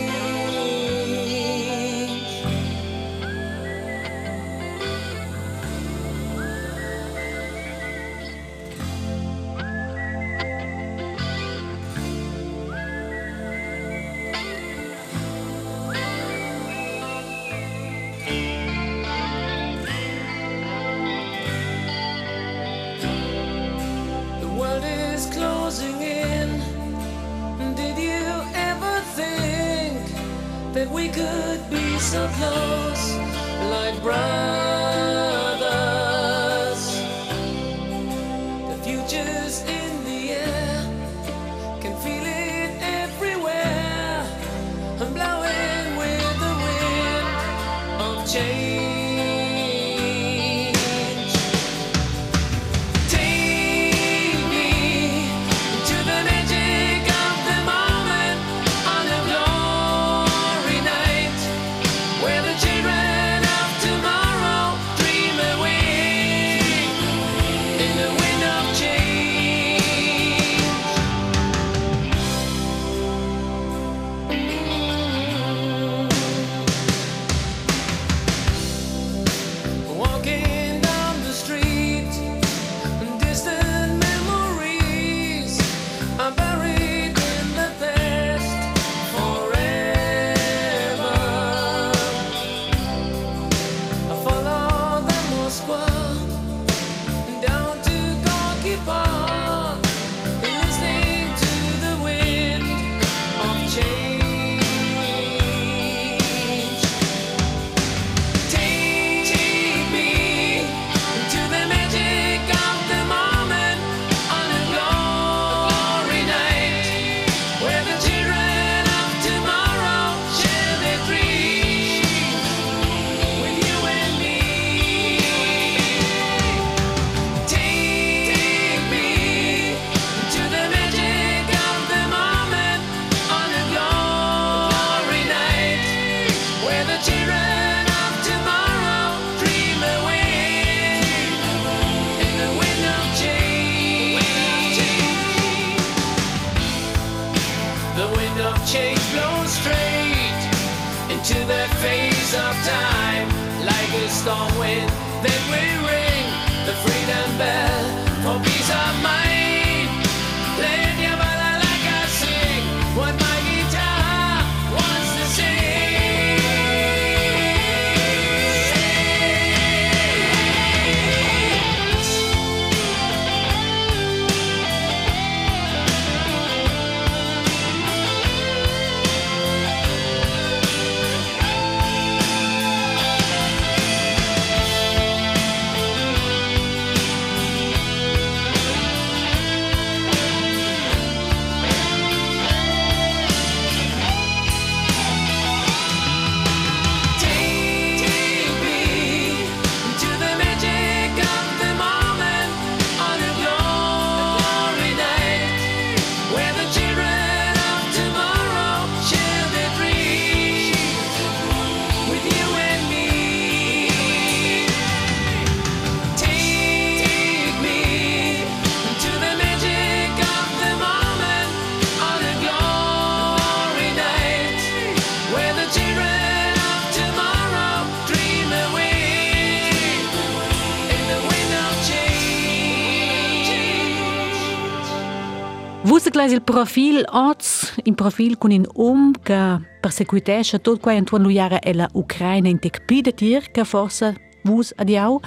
es 236.25 236.33
il 236.33 236.41
profil 236.41 237.05
Oz, 237.11 237.73
un 237.85 237.95
profil 237.95 238.37
con 238.37 238.51
un 238.51 238.67
om 238.75 239.13
que 239.25 239.39
persecuteix 239.81 240.53
a 240.53 240.59
tot 240.59 240.81
quai 240.81 240.99
entorn 240.99 241.23
l'ullara 241.25 241.57
e 241.65 241.73
la 241.73 241.87
Ucraina 241.97 242.49
in 242.49 242.59
tec 242.61 242.81
pide 242.85 243.13
tir, 243.13 243.47
que 243.53 243.65
força 243.65 244.13
vos 244.45 244.73
adiau. 244.77 245.19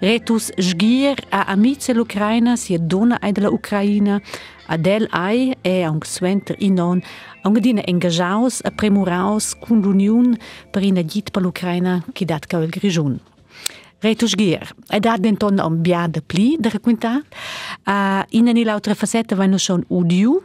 Retus 0.00 0.52
sgir 0.58 1.18
a 1.30 1.42
amice 1.52 1.94
l'Ucraina, 1.94 2.56
si 2.56 2.74
a 2.74 2.78
dona 2.78 3.18
ai 3.22 3.32
de 3.32 3.42
la 3.42 3.50
Ucraina, 3.50 4.20
a 4.66 4.76
del 4.76 5.08
ai, 5.10 5.56
e 5.62 5.82
a 5.82 5.90
un 5.90 6.00
sventer 6.04 6.56
in 6.58 6.74
non, 6.74 7.02
a 7.42 7.48
un 7.48 7.54
gedina 7.54 7.82
engajaus, 7.86 8.62
a 8.64 8.70
premuraus, 8.70 9.54
cun 9.54 9.82
l'Union, 9.82 10.36
per 10.70 10.82
ina 10.82 11.02
dit 11.02 11.30
per 11.30 11.42
l'Ucraina, 11.42 12.04
qui 12.14 12.26
dat 12.26 12.46
cau 12.46 12.62
el 12.62 12.70
grijun. 12.70 13.18
retusgeer. 13.98 14.72
Hij 14.86 15.00
daad 15.00 15.22
den 15.22 15.36
ton 15.36 15.62
om 15.62 15.82
biade 15.82 16.20
pli, 16.20 16.56
de 16.60 16.68
requintaal. 16.68 17.20
Uh, 17.84 18.22
in 18.28 18.46
een 18.46 18.64
loutere 18.64 18.94
facetten 18.94 19.36
wij 19.36 19.46
nog 19.46 19.60
zo'n 19.60 19.84
audio. 19.90 20.42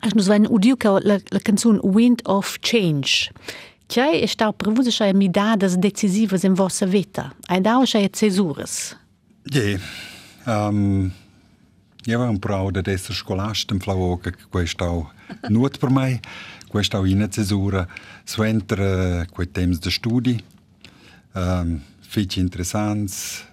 Als 0.00 0.12
nog 0.12 0.24
zo'n 0.24 0.46
audio 0.46 0.74
kan 0.74 1.10
a 1.10 1.18
é 1.28 1.38
canção 1.42 1.80
Wind 1.94 2.28
of 2.28 2.56
Change. 2.60 3.30
Que 3.86 4.00
é 4.00 4.10
Tjai 4.10 4.22
está 4.22 4.52
prevuto 4.52 4.90
che 4.90 5.12
mi 5.12 5.28
dadas 5.28 5.76
decisivas 5.76 6.44
em 6.44 6.54
vossa 6.54 6.86
vida. 6.86 7.22
vita. 7.22 7.32
Ai 7.48 7.60
dao 7.60 7.82
é 7.82 8.08
cesuras. 8.08 8.96
Je. 9.42 9.78
Um, 10.46 11.12
je 12.04 12.16
vam 12.16 12.38
prav 12.38 12.70
da 12.70 12.80
dessa 12.80 13.12
scolastem 13.12 13.78
flavoca 13.78 14.30
che 14.30 14.46
questo 14.48 15.12
nut 15.48 15.78
per 15.78 15.90
mai, 15.90 16.20
questo 16.68 17.04
in 17.04 17.28
cesura, 17.30 17.86
suentra 18.24 19.26
quei 19.30 19.46
temps 19.46 19.78
de 19.78 19.88
estudo. 19.88 20.36
Um, 21.34 21.82
fitch 22.12 22.36
interessants, 22.36 23.44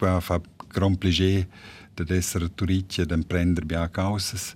fa 0.00 0.40
gran 0.72 0.96
plaisir 0.96 1.46
de 1.94 2.16
essere 2.16 2.48
turiccia 2.48 3.04
de 3.04 3.18
prender 3.22 3.66
bia 3.66 3.88
causas. 3.88 4.54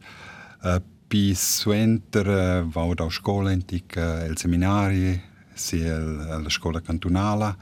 Uh, 0.64 0.78
pi 1.08 1.34
suenter 1.34 2.28
uh, 2.28 2.62
vau 2.64 2.94
da 2.94 3.08
scola 3.10 3.50
antica, 3.50 4.24
el 4.24 4.36
seminari, 4.36 5.20
si 5.54 5.82
la 5.82 6.48
scola 6.48 6.80
cantonala. 6.80 7.56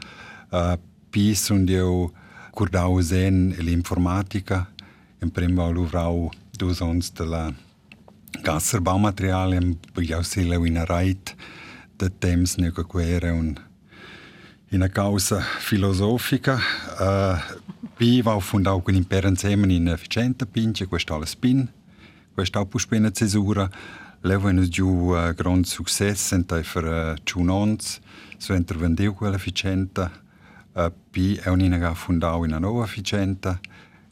Uh, 0.52 0.76
pi 1.10 1.34
sunt 1.34 1.70
eu 1.70 2.12
curdau 2.54 3.00
zen 3.02 3.56
l'informatica, 3.58 4.68
in 5.22 5.30
prim 5.30 5.56
vau 5.56 5.72
luvrau 5.72 6.30
dus 6.58 6.80
ons 6.80 7.10
de 7.10 7.24
la 7.24 7.50
gasser 8.44 8.80
baumaterialien, 8.80 9.74
jau 9.96 10.22
sile 10.22 10.60
in 10.66 10.78
a 10.78 10.84
reit, 10.84 11.34
de 11.98 12.08
temps 12.08 12.56
ne 12.58 12.70
quere 12.70 13.32
un 13.32 13.56
in 14.70 14.78
una 14.78 14.88
causa 14.88 15.40
filosofica. 15.40 16.58
Uh, 16.98 18.40
fondau 18.40 18.82
con 18.82 18.94
imper 18.94 19.24
insieme 19.24 19.72
in 19.72 19.88
efficiente 19.88 20.46
pinche, 20.46 20.86
questo 20.86 21.14
alla 21.14 21.26
spin, 21.26 21.68
questo 22.32 22.64
pus 22.66 22.86
bene 22.86 23.12
cesura. 23.12 23.68
Levo 24.22 24.68
giù 24.68 25.12
uh, 25.14 25.34
gran 25.34 25.64
successo 25.64 26.34
in 26.34 26.44
per 26.44 26.84
uh, 26.84 27.14
ciunons, 27.24 28.00
so 28.36 28.54
intervendiu 28.54 29.14
quella 29.14 29.36
efficiente. 29.36 30.10
Uh, 30.72 30.92
è 31.42 31.48
un'ina 31.48 31.94
fondau 31.94 32.44
in 32.44 32.50
una 32.50 32.58
nuova 32.58 32.84
efficiente, 32.84 33.60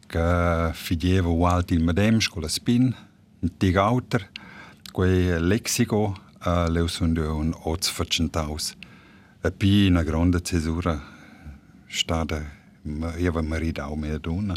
che 0.07 0.71
fidieva 0.73 1.29
ualti 1.29 1.75
il 1.75 1.85
medem 1.85 2.19
con 2.29 2.43
la 2.43 2.49
spin, 2.49 2.95
in 3.41 3.57
tigauter, 3.57 4.31
quei 4.91 5.39
lexico, 5.41 6.17
uh, 6.45 6.69
leu 6.69 6.89
sunt 6.89 7.19
un 7.19 7.55
oz 7.63 7.89
facentaus. 7.89 8.78
E 9.41 9.53
poi 9.53 9.87
una 9.87 10.03
grande 10.03 10.43
cesura 10.43 11.01
stata 11.87 12.57
io 12.83 13.07
avevo 13.07 13.43
marito 13.43 13.83
a 13.83 13.95
mia 13.97 14.19
donna 14.19 14.55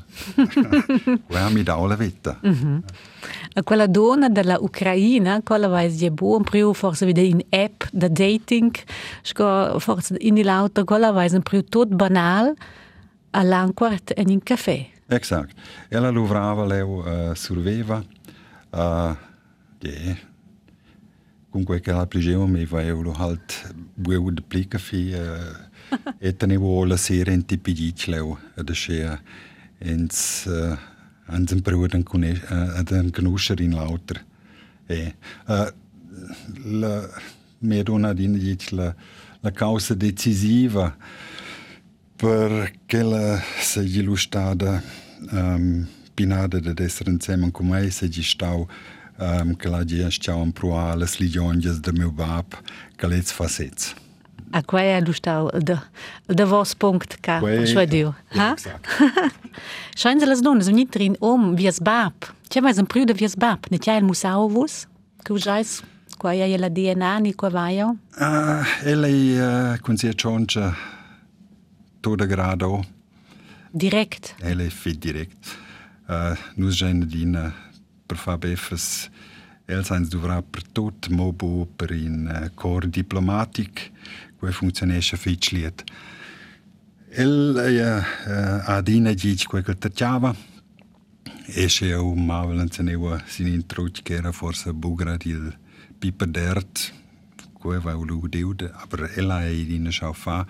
quella 1.28 1.50
mi 1.50 1.64
dà 1.64 1.76
la 1.76 1.96
vita 1.96 2.40
mm 2.46 2.52
-hmm. 2.52 3.64
quella 3.64 3.88
donna 3.88 4.30
della 4.30 4.58
Ucraina 4.60 5.42
quella 5.44 5.68
va 5.68 5.82
è 5.82 6.10
buon 6.10 6.44
più 6.44 6.74
forse 6.74 7.06
vede 7.06 7.22
in 7.22 7.42
app 7.50 7.84
da 7.92 8.08
dating 8.08 8.72
forse 9.78 10.16
in 10.20 10.42
l'auto 10.44 10.84
quella 10.86 11.12
va 11.12 11.24
è 11.24 11.40
più 11.42 11.64
tutto 11.66 11.96
banal 11.96 12.54
all'anquart 13.32 14.14
e 14.16 14.24
in 14.26 14.44
caffè 14.44 14.88
esatto 15.08 15.54
ella 15.90 16.12
lavorava 16.12 16.66
lei 16.66 16.82
uh, 16.82 17.34
surveva 17.34 17.98
uh, 17.98 19.16
yeah 19.80 20.30
comunque 21.52 21.82
che 21.82 21.92
la 21.92 22.08
piaceva 22.08 22.48
mi 22.48 22.66
va 22.66 22.82
io 22.82 23.14
halt 23.14 23.74
bueu 23.94 24.32
de 24.32 24.42
plica 24.42 24.78
fi 24.78 25.14
uh, 25.14 25.96
e 26.18 26.36
tenevo 26.36 26.86
la 26.86 26.98
sera 26.98 27.32
in 27.32 27.46
tipi 27.46 27.74
di 27.74 27.94
cleo 27.94 28.40
ad 28.56 28.70
asce 28.70 29.20
ins 29.80 30.46
uh, 30.46 30.78
ans 31.26 31.52
un 31.52 31.62
prud 31.62 31.94
an 31.94 32.04
conosce 32.04 32.46
ad 32.48 32.92
un 32.92 33.12
conoscer 33.12 33.60
in 33.60 33.74
lauter. 33.74 34.26
E 34.88 35.16
uh, 35.48 35.68
la 36.64 37.10
mia 37.60 37.84
donna 37.84 38.14
din 38.14 38.38
dic 38.40 38.72
la 38.72 38.96
la 39.42 39.52
causa 39.52 39.94
decisiva 39.94 40.96
perché 42.16 43.02
la 43.02 43.42
se 43.60 43.82
illustrata 43.82 44.82
um, 45.32 45.88
pinada 46.14 46.60
de 46.60 46.84
essere 46.84 47.10
insieme 47.10 47.52
con 47.52 47.68
me 47.68 47.90
se 47.90 48.08
gi 48.08 48.22
stau 48.22 48.68
Ehm, 49.22 49.52
um, 49.52 49.54
que 49.54 49.70
la 49.70 49.80
gente 49.80 50.08
está 50.08 50.34
a 50.34 50.52
proa 50.52 50.90
ja, 50.90 50.96
las 50.98 51.20
ligiões 51.20 51.80
de 51.80 51.92
meu 51.92 52.12
bab 52.12 52.46
que 52.98 53.08
les 53.08 53.32
facetes. 53.32 53.96
A 54.52 54.64
qual 54.64 54.82
é 54.84 55.00
o 55.00 55.22
tal 55.22 55.52
da 55.64 55.84
da 56.28 56.46
vos 56.46 56.74
ponto 56.74 57.18
cá, 57.22 57.40
Schwediu, 57.68 58.16
ha? 58.36 58.56
Scheint 59.96 60.26
las 60.26 60.42
donas 60.42 60.68
um 60.68 60.72
nitrin 60.72 61.16
om 61.22 61.56
vias 61.56 61.80
bab. 61.80 62.16
Tinha 62.50 62.64
mais 62.64 62.80
um 62.80 62.86
período 62.86 63.14
vias 63.14 63.36
bab, 63.36 63.60
ne 63.70 63.78
tinha 63.78 63.96
el 63.96 64.04
musao 64.04 64.50
vos, 64.50 64.88
que 65.24 65.32
o 65.32 65.38
jais 65.38 65.84
qual 66.18 66.34
é 66.34 66.56
a 66.56 66.70
DNA 66.70 67.20
ni 67.20 67.34
qual 67.34 67.52
vai? 67.52 67.80
Ah, 67.80 68.66
ele 68.84 69.36
é 69.36 69.42
uh, 69.42 69.74
eh, 69.74 69.78
quando 69.84 70.00
se 70.00 70.12
choncha 70.18 70.76
todo 72.02 72.28
grado. 72.28 72.82
Direkt. 73.74 74.36
Ele 74.42 74.68
é 74.68 74.92
direkt. 74.94 75.58
Eh, 76.10 76.34
uh, 76.34 76.38
nos 76.58 76.76
já 76.76 76.92
na 76.92 77.06
dina 77.06 77.54
para 78.12 78.18
fabefas 78.18 79.10
el 79.72 79.86
sans 79.88 80.10
dovrà 80.12 80.42
per 80.44 80.66
tot 80.76 81.08
mobo 81.10 81.66
per 81.66 81.94
in 81.96 82.28
uh, 82.28 82.50
cor 82.56 82.88
diplomatic, 82.88 83.92
que 84.40 84.52
funzionesce 84.52 85.18
fit 85.18 85.52
liet. 85.56 85.84
El 87.12 87.56
uh, 87.56 87.68
uh, 87.72 88.72
a 88.76 88.82
dina 88.84 89.14
dic 89.16 89.48
que 89.48 89.64
que 89.64 89.76
terciava, 89.76 90.36
esce 91.56 91.92
eu 91.92 92.16
mavelen 92.16 92.70
ceneva 92.72 93.22
sin 93.28 93.48
intruc 93.48 94.04
che 94.04 94.16
era 94.16 94.32
forse 94.32 94.74
bugra 94.74 95.18
il 95.26 95.54
piper 96.00 96.28
dert, 96.28 96.92
que 97.62 97.80
va 97.80 97.94
lu 97.94 98.28
deude, 98.28 98.72
aber 98.74 99.12
ella 99.16 99.46
è 99.46 99.54
dina 99.54 99.92
schau 99.92 100.14
fa. 100.14 100.46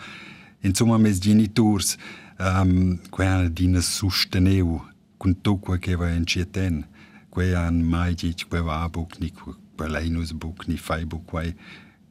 Insomma, 0.63 0.97
mes 0.97 1.19
genitors, 1.19 1.97
um, 2.39 2.99
que 3.09 3.49
dina 3.49 3.81
susteneu, 3.81 4.81
con 5.17 5.41
tu 5.41 5.59
que 5.59 5.79
che 5.79 5.95
va 5.95 6.09
in 6.09 6.25
cieten, 6.25 6.85
Quean 7.31 7.81
Maigic, 7.81 8.49
que 8.49 8.59
va 8.59 8.89
bucni, 8.89 9.31
que 9.31 9.87
Leinus 9.87 10.33
bucni, 10.33 10.77
fai 10.77 11.05
buquai, 11.05 11.55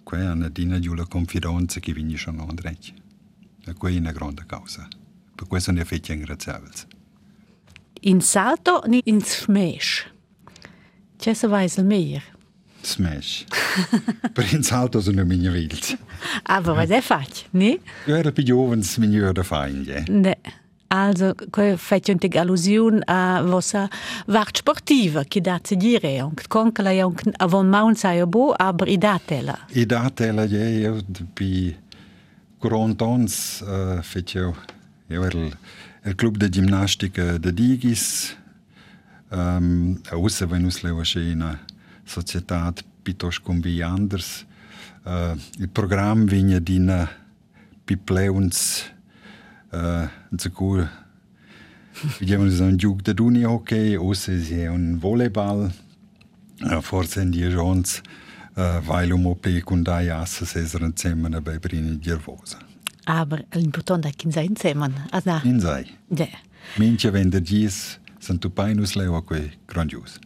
que 0.03 0.17
è 0.17 0.31
una 0.31 0.49
dina 0.49 0.79
di 0.79 0.89
una 0.89 1.07
confidenza 1.07 1.79
che 1.79 1.93
vinisce 1.93 2.31
a 2.31 2.33
Andrej. 2.33 2.95
E 3.67 3.75
quella 3.75 3.97
è 3.97 4.01
una 4.01 4.13
grande 4.13 4.45
causa. 4.47 4.89
Per 5.35 5.47
questo 5.47 5.73
ne 5.73 5.81
ja 5.81 5.85
fai 5.85 6.01
ringraziarvi. 6.03 6.71
In 8.03 8.23
salto 8.23 8.83
ni 8.87 9.03
in 9.05 9.21
smash. 9.21 10.11
C'è 11.19 11.35
se 11.35 11.47
vai 11.47 11.71
al 11.77 11.85
mer? 11.85 12.23
Smash. 12.81 13.45
per 14.33 14.51
in 14.55 14.63
salto 14.63 15.03
sono 15.03 15.23
mini 15.27 15.49
wild. 15.49 15.99
Aber 16.45 16.75
was 16.75 16.89
è 16.89 17.03
fatto, 17.03 17.41
ne? 17.51 17.79
Io 18.07 18.17
ero 18.17 18.33
più 18.33 18.43
giovane, 18.43 18.83
mi 18.97 19.17
ero 19.17 19.33
da 19.33 19.43
fare. 19.43 19.71
Ja, 19.71 20.03
ne. 20.09 20.39
Also, 20.93 21.35
quei 21.51 21.77
fece 21.77 22.11
untig 22.11 22.37
allusion 22.37 23.01
a 23.07 23.43
vossa 23.43 23.89
vart 24.27 24.57
sportiva, 24.57 25.23
che 25.23 25.41
dat 25.41 25.67
se 25.67 25.77
dire, 25.77 26.25
und 26.25 26.49
konkela 26.49 26.91
ja 26.91 27.09
avon 27.37 27.69
maun 27.69 27.95
sai 27.95 28.27
bo, 28.27 28.53
aber 28.57 28.89
i 28.89 28.99
datela. 28.99 29.57
I 29.69 29.87
datela 29.87 30.47
je, 30.47 30.65
io 30.81 31.01
bi 31.33 31.73
40 32.59 33.05
ans 33.05 33.61
uh, 33.61 34.03
fece 34.03 34.39
io 34.39 34.55
era 35.07 35.39
il, 35.39 35.57
il 36.07 36.15
club 36.17 36.37
de 36.37 36.49
ginnastica 36.49 37.39
de 37.39 37.55
Digis, 37.55 38.37
um, 39.31 40.01
außer 40.11 40.51
wenn 40.51 40.65
us 40.65 40.83
in 41.15 41.41
una 41.41 41.57
società 42.05 42.73
pitos 43.03 43.39
con 43.39 43.61
vi 43.61 43.81
anders. 43.81 44.45
Uh, 45.05 45.39
il 45.59 45.69
programma 45.69 46.25
vigna 46.25 46.59
dina 46.59 47.09
pipleuns 47.85 48.91
uh, 49.73 50.09
sicur 50.37 50.89
Vediamo 52.19 52.45
un 52.45 52.77
gioco 52.77 53.03
di 53.03 53.13
duni 53.13 53.45
hockey, 53.45 53.95
osse 53.95 54.43
si 54.43 54.59
è 54.59 54.69
un 54.69 54.97
volleyball, 54.99 55.71
forse 56.81 57.21
in 57.21 57.31
die 57.31 57.49
jons, 57.49 58.01
uh, 58.55 58.81
weil 58.87 59.13
um 59.13 59.27
ope 59.27 59.61
con 59.63 59.83
dai 59.83 60.09
asses 60.09 60.55
esere 60.55 60.85
insieme 60.85 61.29
bei 61.41 61.59
brini 61.59 61.99
gervosa. 61.99 62.59
Aber 63.05 63.45
l'important 63.53 64.07
è 64.07 64.13
che 64.15 64.31
sei 64.31 64.47
insieme. 64.47 65.07
Also, 65.11 65.41
In 65.43 65.61
sei. 65.61 65.87
Minche 66.77 67.13
wenn 67.13 67.31
der 67.31 67.41
dies, 67.41 67.99
sind 68.19 68.41
tu 68.41 68.51
painus 68.51 68.95
leo 68.95 69.21
que 69.23 69.51
grandios. 69.67 70.19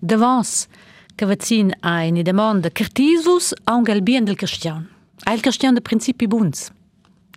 Davos, 0.00 0.66
che 1.14 1.24
vaccin 1.24 1.72
a 1.80 2.04
una 2.04 2.22
domanda, 2.22 2.70
cartisus 2.70 3.54
a 3.64 3.74
un 3.74 3.84
galbien 3.84 4.24
del 4.24 4.36
cristian. 4.36 4.88
Ha 5.24 5.32
il 5.32 5.40
cristian 5.40 5.74
de 5.74 5.80
principi 5.80 6.26
buns? 6.26 6.72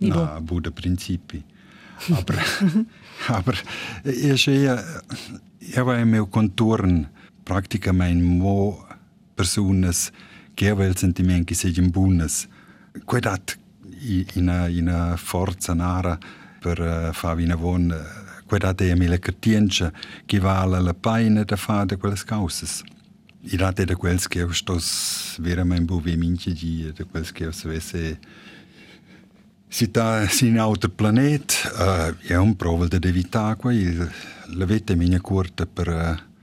Bo. 0.00 0.08
Na, 0.08 0.40
bude 0.40 0.70
principi. 0.70 1.42
Aber, 2.10 2.38
aber 3.28 3.54
ich 4.04 4.42
sehe, 4.42 4.82
ich 5.58 5.76
habe 5.76 6.00
im 6.00 6.10
meu 6.10 6.26
contorn 6.26 7.06
praticamente 7.44 8.24
mo 8.24 8.86
personas 9.36 10.10
che 10.54 10.70
avevano 10.70 10.90
il 10.90 10.96
sentimento 10.96 11.44
che 11.44 11.54
siano 11.54 11.90
buonas. 11.90 12.48
Quedat 13.04 13.58
una, 14.34 14.66
una 14.68 15.16
forza 15.16 15.74
nara 15.74 16.18
per 16.58 16.80
uh, 16.80 17.12
fare 17.12 17.42
una 17.42 17.56
buona 17.56 17.96
quedat 18.46 18.82
è 18.82 18.94
mille 18.94 19.20
cartienza 19.20 19.92
che 20.26 20.40
vale 20.40 20.80
la 20.80 20.94
pena 20.94 21.44
da 21.44 21.56
fare 21.56 21.86
da 21.86 21.96
quelle 21.96 22.16
cause. 22.24 22.82
I 23.42 23.56
date 23.56 23.84
da 23.84 23.94
quels 23.94 24.26
che 24.26 24.42
ho 24.42 24.52
stos 24.52 25.38
veramente 25.40 25.84
buve 25.84 26.16
minche 26.16 26.52
di 26.52 26.90
da 26.92 27.04
quels 27.04 27.32
che 27.32 27.46
ho 27.46 27.52
savesse 27.52 28.18
si 29.72 29.84
sta 29.84 30.26
in 30.40 30.54
un 30.54 30.58
altro 30.58 30.90
pianeta, 30.90 32.10
uh, 32.10 32.26
è 32.26 32.34
un 32.34 32.56
provo 32.56 32.86
di 32.86 32.98
evitare 33.08 33.54
qua, 33.54 33.72
la 33.72 34.64
vita 34.64 34.92
è 34.92 35.20
corta 35.20 35.64
per 35.64 35.88
uh, 35.88 36.38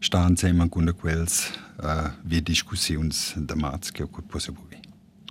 stare 0.00 0.28
insieme 0.28 0.68
con 0.68 0.92
quels 0.98 1.52
uh, 1.82 2.10
wie 2.22 2.42
discussioni 2.42 3.14
da 3.36 3.54
mazz 3.54 3.90
che 3.90 4.02
ho 4.02 4.08
possibile. 4.26 4.80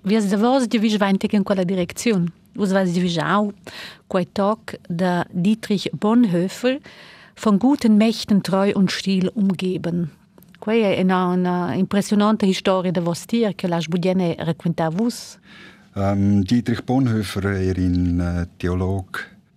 Wie 0.03 0.15
es 0.15 0.29
Davos 0.29 0.67
di 0.67 0.79
vis 0.79 0.97
vainte 0.97 1.27
in 1.31 1.43
quella 1.43 1.65
direzione? 1.65 2.31
Us 2.55 2.71
vas 2.71 2.89
di 2.89 3.01
vis 3.01 3.17
au 3.17 3.53
quei 4.07 4.25
Talk 4.31 4.79
da 4.87 5.25
Dietrich 5.29 5.89
Bonhoeffer 5.91 6.79
von 7.35 7.57
guten 7.57 7.97
Mächten 7.97 8.41
treu 8.41 8.71
und 8.73 8.89
stil 8.89 9.29
umgeben. 9.33 10.09
Quei 10.59 10.81
è 10.81 11.01
una, 11.01 11.27
una 11.27 11.73
impressionante 11.73 12.51
storia 12.53 12.91
da 12.91 13.01
vostir 13.01 13.53
che 13.53 13.67
la 13.67 13.81
sbudiene 13.81 14.35
raccontavus. 14.39 15.37
Um, 15.95 16.43
Dietrich 16.43 16.85
Bonhoeffer 16.85 17.45
era 17.45 17.81
un 17.81 18.19
uh, 18.19 18.47
teolog 18.57 19.05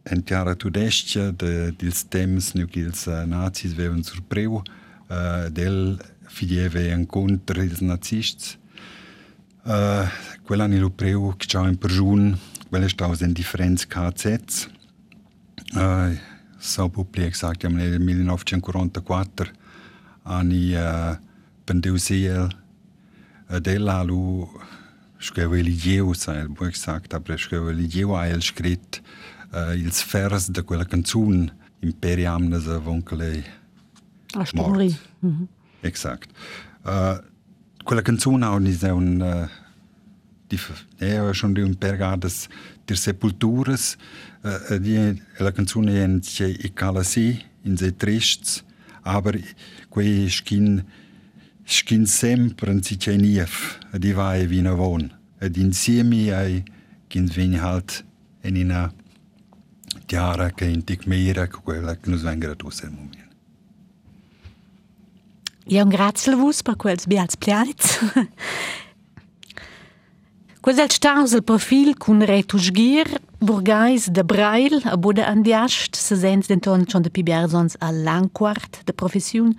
entiara 0.03 0.55
tudestia 0.55 1.31
de 1.31 1.73
dils 1.79 2.05
temps 2.09 2.53
nu 2.53 2.67
qu'ils 2.67 3.07
uh, 3.07 3.25
nazis 3.25 3.73
vevan 3.73 4.03
surpreu 4.05 4.61
uh, 5.09 5.49
del 5.49 5.97
fidieve 6.29 6.93
incontra 6.93 7.63
ils 7.63 7.81
nazists. 7.81 8.59
Uh, 9.65 10.05
quella 10.43 10.67
ni 10.67 10.79
lo 10.79 10.91
preu 10.91 11.35
che 11.39 11.47
c'ha 11.47 11.67
in 11.69 11.79
perjun, 11.79 12.39
quella 12.69 12.89
sta 12.89 13.11
in 13.21 13.33
differents 13.33 13.87
KZs. 13.87 14.69
Uh, 15.75 16.19
so 16.59 16.91
public 16.91 17.29
exact 17.29 17.65
am 17.65 17.77
1944 17.77 19.51
ani 20.25 20.75
uh, 20.75 21.17
pendeu 21.65 21.97
siel 21.97 22.53
uh, 23.49 23.59
della 23.59 24.03
lu 24.03 24.47
scrive 25.19 25.57
religieu, 25.57 26.15
sai, 26.15 26.47
buon 26.49 26.71
gesagt, 26.71 27.15
aber 27.15 27.39
scrive 27.39 27.71
religieu 27.71 28.15
ha 28.17 28.27
el 28.27 28.43
scrit 28.43 29.03
uh, 29.53 29.75
ils 29.75 30.03
vers 30.13 30.51
de 30.51 30.63
quella 30.63 30.85
canzun 30.85 31.51
imperiamna 31.81 32.61
sa 32.61 32.79
voncale 32.79 33.45
A 34.35 34.45
stori. 34.45 34.97
Mhm. 35.21 35.49
Exact. 35.81 36.31
Uh, 36.85 37.19
quella 37.85 38.03
canzone 38.03 38.45
ha 38.45 38.51
un, 38.51 39.21
uh, 39.21 39.49
di, 40.47 40.59
è 40.99 41.33
schon 41.33 41.53
di 41.53 41.61
un 41.61 41.75
pergadas 41.77 42.49
der 42.85 42.97
sepulturas 42.97 43.97
uh, 44.43 44.79
die, 44.79 45.23
la 45.39 45.53
canzone 45.53 46.01
è 46.01 46.05
in 46.05 46.21
i 46.39 46.73
calasi 46.73 47.45
in 47.63 47.77
se 47.77 47.97
trists 47.97 48.65
aber 49.03 49.41
quei 49.89 50.29
skin 50.29 50.85
skin 51.67 52.07
sempre 52.07 52.79
si 52.81 52.97
c'è 52.97 53.17
nief 53.17 53.79
di 53.99 54.13
vai 54.13 54.47
vina 54.47 54.73
von 54.73 55.13
ed 55.39 55.57
insieme 55.57 56.33
ai 56.33 56.63
kin 57.09 57.27
veni 57.27 57.59
halt 57.59 58.05
in 58.43 58.57
una 58.57 58.93
tiara 60.07 60.51
che 60.51 60.65
in 60.65 60.85
tic 60.85 61.07
mera 61.07 61.49
quella 61.49 61.97
che 61.97 62.09
nos 62.09 62.23
venga 62.23 62.47
da 62.47 62.55
il 62.55 62.91
momento 62.91 63.25
Ja, 65.69 65.83
un 65.83 65.89
grazie 65.89 66.33
a 66.33 66.37
voi 66.37 66.55
per 66.63 66.77
quels 66.77 67.07
beats 67.07 67.37
pianets. 67.37 67.99
Quels 70.61 70.79
è 70.79 70.87
staus 70.89 71.33
il 71.33 71.45
profil 71.45 71.97
con 71.97 72.25
retusgir 72.25 73.21
burgais 73.39 74.09
de 74.11 74.25
Brail 74.25 74.81
a 74.85 74.97
bude 74.97 75.25
andiast, 75.25 75.95
se 75.95 76.17
sens 76.17 76.47
denton 76.47 76.85
schon 76.89 77.03
de 77.03 77.11
pibersons 77.11 77.77
a 77.79 77.93
langquart 77.93 78.81
de 78.85 78.93
profession, 78.93 79.55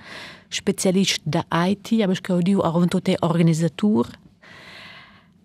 specialist 0.49 1.21
de 1.25 1.41
IT, 1.51 2.01
aber 2.01 2.13
ich 2.13 2.23
gehöre 2.23 2.65
auch 2.65 2.75
und 2.75 2.91
tote 2.91 3.17
Organisatur. 3.21 4.07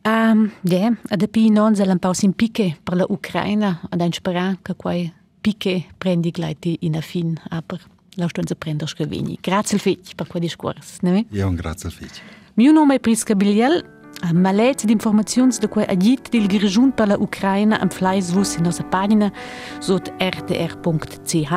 Um, 0.04 0.50
ja, 0.64 0.90
da 1.10 1.26
bin 1.26 1.44
ich 1.44 1.50
non 1.52 1.76
selen 1.76 2.00
paus 2.00 2.24
in 2.24 2.34
Pike 2.34 2.74
per 2.84 2.96
la 2.96 3.04
Ukraina 3.08 3.80
und 3.90 4.02
ein 4.02 4.12
Spera, 4.12 4.56
che 4.64 4.74
quai 4.74 5.12
Pike 5.40 5.84
prendi 5.98 6.32
gleiti 6.32 6.76
in 6.80 6.96
affin, 6.96 7.38
aber 7.50 7.78
lasst 8.16 8.36
uns 8.36 8.52
prendere 8.56 8.88
screvini. 8.88 9.38
Grazie 9.40 9.76
al 9.76 9.80
fitch 9.80 10.14
per 10.16 10.26
quel 10.26 10.42
discorso, 10.42 10.98
ne? 11.02 11.26
Ja, 11.30 11.48
grazie 11.50 11.88
al 11.88 11.94
fitch. 11.94 12.20
Mio 12.54 12.72
nome 12.72 12.96
è 12.96 13.00
Prisca 13.00 13.34
Biliel, 13.34 14.01
a 14.22 14.32
malet 14.32 14.84
d'informazioni 14.86 15.58
da 15.60 15.68
quei 15.68 15.86
agit 15.86 16.30
del 16.30 16.46
grigiun 16.46 16.92
per 16.94 17.06
la 17.08 17.16
Ucraina 17.18 17.80
am 17.80 17.88
fleisvus 17.88 18.54
in 18.56 18.62
nostra 18.62 18.84
pagina 18.84 19.32
sot 19.80 20.12
rtr.ch 20.18 21.52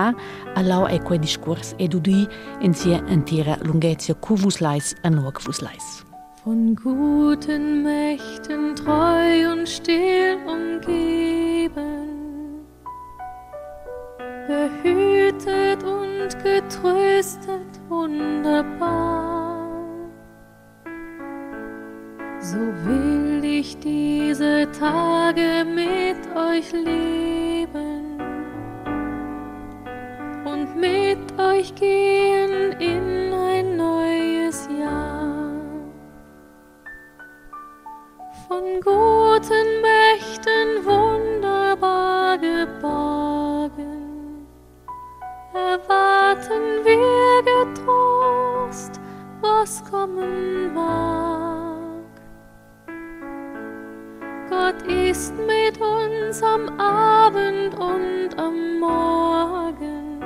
allau 0.55 0.85
è 0.85 1.01
quei 1.01 1.19
discors 1.19 1.73
ed 1.77 1.93
udi 1.93 2.27
in 2.61 2.73
sia 2.73 3.03
intera 3.07 3.57
lunghezia 3.61 4.15
cuvus 4.15 4.59
leis 4.59 4.95
a 5.03 5.09
nuovus 5.09 5.61
leis. 5.61 6.03
Von 6.43 6.75
guten 6.75 7.83
Mächten 7.83 8.75
treu 8.75 9.51
und 9.51 9.67
still 9.67 10.37
umgeben, 10.45 12.05
behütet 14.47 15.83
und 15.83 16.29
getröstet 16.43 17.79
wunderbar. 17.89 19.44
So 22.39 22.57
will 22.57 23.43
ich 23.43 23.77
diese 23.79 24.69
Tage 24.71 25.65
mit 25.65 26.17
euch 26.35 26.71
leben 26.71 28.19
und 30.45 30.75
mit 30.75 31.17
euch 31.39 31.73
gehen 31.75 32.73
in 32.79 33.33
ein 33.33 33.77
neues 33.77 34.69
Jahr. 34.79 35.25
Von 38.47 38.79
guten 38.81 39.81
Mächten 39.81 40.85
wunderbar 40.85 42.37
geborgen, 42.37 43.75
erwarten 45.53 46.83
wir 46.83 47.41
getrost, 47.43 48.99
was 49.41 49.83
kommen 49.89 50.73
mag. 50.73 51.54
Gott 55.15 55.21
ist 55.21 55.33
mit 55.37 55.79
uns 55.79 56.43
am 56.43 56.77
Abend 56.77 57.73
und 57.75 58.37
am 58.37 58.79
Morgen 58.79 60.21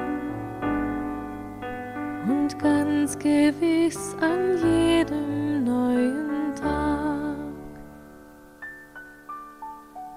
und 2.27 2.57
ganz 2.59 3.17
gewiss 3.19 4.15
an 4.19 4.57
jedem 4.57 5.63
neuen 5.63 6.55
Tag. 6.55 7.37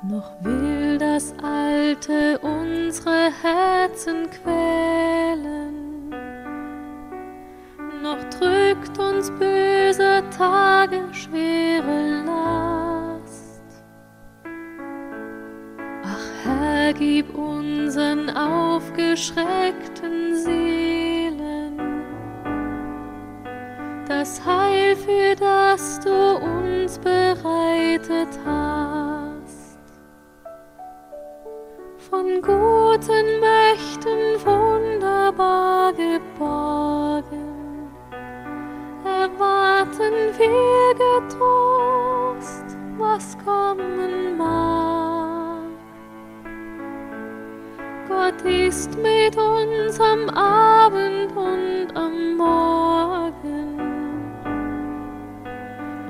Noch 0.09 0.33
will 0.43 0.97
das 0.97 1.35
Alte 1.43 2.39
unsere 2.39 3.31
Herzen 3.43 4.31
quälen, 4.31 6.09
noch 8.03 8.25
drückt 8.31 8.99
uns 8.99 9.31
böse 9.33 10.23
Tage 10.37 11.03
schwere 11.13 12.12
unseren 17.43 18.31
aufgeschreckten 18.31 20.37
Seelen 20.37 21.79
das 24.09 24.45
Heil, 24.45 24.97
für 24.97 25.37
das 25.37 26.01
du 26.01 26.37
uns 26.37 26.99
bereitet 26.99 28.41
hast. 28.45 29.79
Von 32.11 32.43
guten 32.43 33.41
Mächten 33.41 34.45
wunderbar 34.45 35.93
geborgen, 35.93 37.93
erwarten 39.05 40.35
wir 40.39 40.95
getrost, 40.95 42.77
was 42.99 43.39
kommen 43.45 44.37
mag. 44.37 45.12
Gott 48.13 48.43
ist 48.45 48.91
mit 48.99 49.37
uns 49.39 49.99
am 49.99 50.29
Abend 50.29 51.33
und 51.35 51.97
am 51.97 52.37
Morgen. 52.37 53.81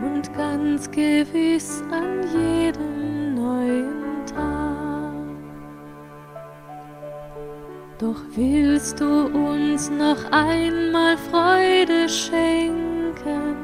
Und 0.05 0.34
ganz 0.36 0.90
gewiss 0.90 1.82
an 1.92 2.22
jedem 2.34 3.34
neuen 3.36 4.26
Tag. 4.26 5.12
Doch 7.98 8.20
willst 8.34 9.00
du 9.00 9.26
uns 9.26 9.88
noch 9.88 10.24
einmal 10.32 11.16
Freude 11.30 12.09
schenken? 12.09 13.57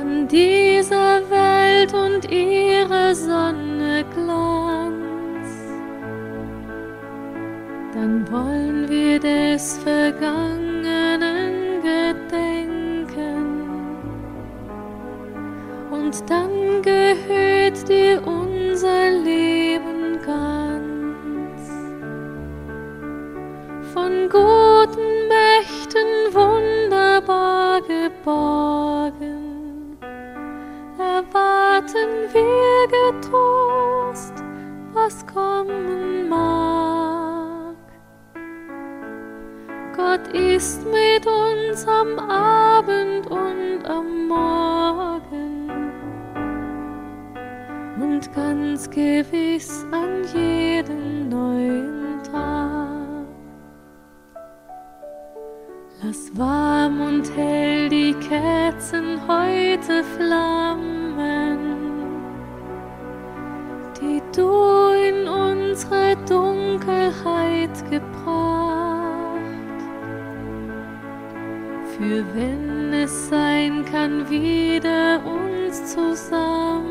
An 0.00 0.26
dieser 0.26 1.20
Welt 1.30 1.94
und 1.94 2.28
ihre 2.28 3.14
Sonne 3.14 4.04
Glanz, 4.14 5.01
dann 7.92 8.30
wollen 8.30 8.88
wir 8.88 9.20
des 9.20 9.78
Vergangenen 9.78 11.82
gedenken. 11.82 13.68
Und 15.90 16.30
dann 16.30 16.82
gehört 16.82 17.88
dir 17.88 18.21
ist 40.32 40.82
mit 40.86 41.26
uns 41.26 41.86
am 41.86 42.18
Abend 42.18 43.26
und 43.26 43.84
am 43.84 44.28
Morgen 44.28 45.70
und 48.00 48.34
ganz 48.34 48.88
gewiss 48.88 49.84
an 49.90 50.24
jedem 50.34 51.28
neuen 51.28 52.22
Tag. 52.22 53.26
Lass 56.02 56.36
warm 56.36 57.00
und 57.00 57.36
hell 57.36 57.88
die 57.90 58.14
Kerzen 58.14 59.20
heute 59.28 60.02
flammen, 60.16 61.58
die 64.00 64.22
du 64.34 64.71
Für 72.02 72.24
wenn 72.34 72.92
es 72.92 73.28
sein 73.28 73.84
kann, 73.84 74.28
wieder 74.28 75.22
uns 75.24 75.94
zusammen. 75.94 76.82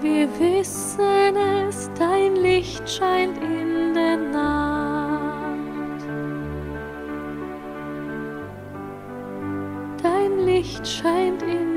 Wir 0.00 0.26
wissen 0.40 1.36
es, 1.68 1.90
dein 1.98 2.36
Licht 2.36 2.88
scheint 2.88 3.36
in 3.42 3.92
der 3.92 4.16
Nacht. 4.16 6.02
Dein 10.02 10.46
Licht 10.46 10.88
scheint 10.88 11.42
in 11.42 11.67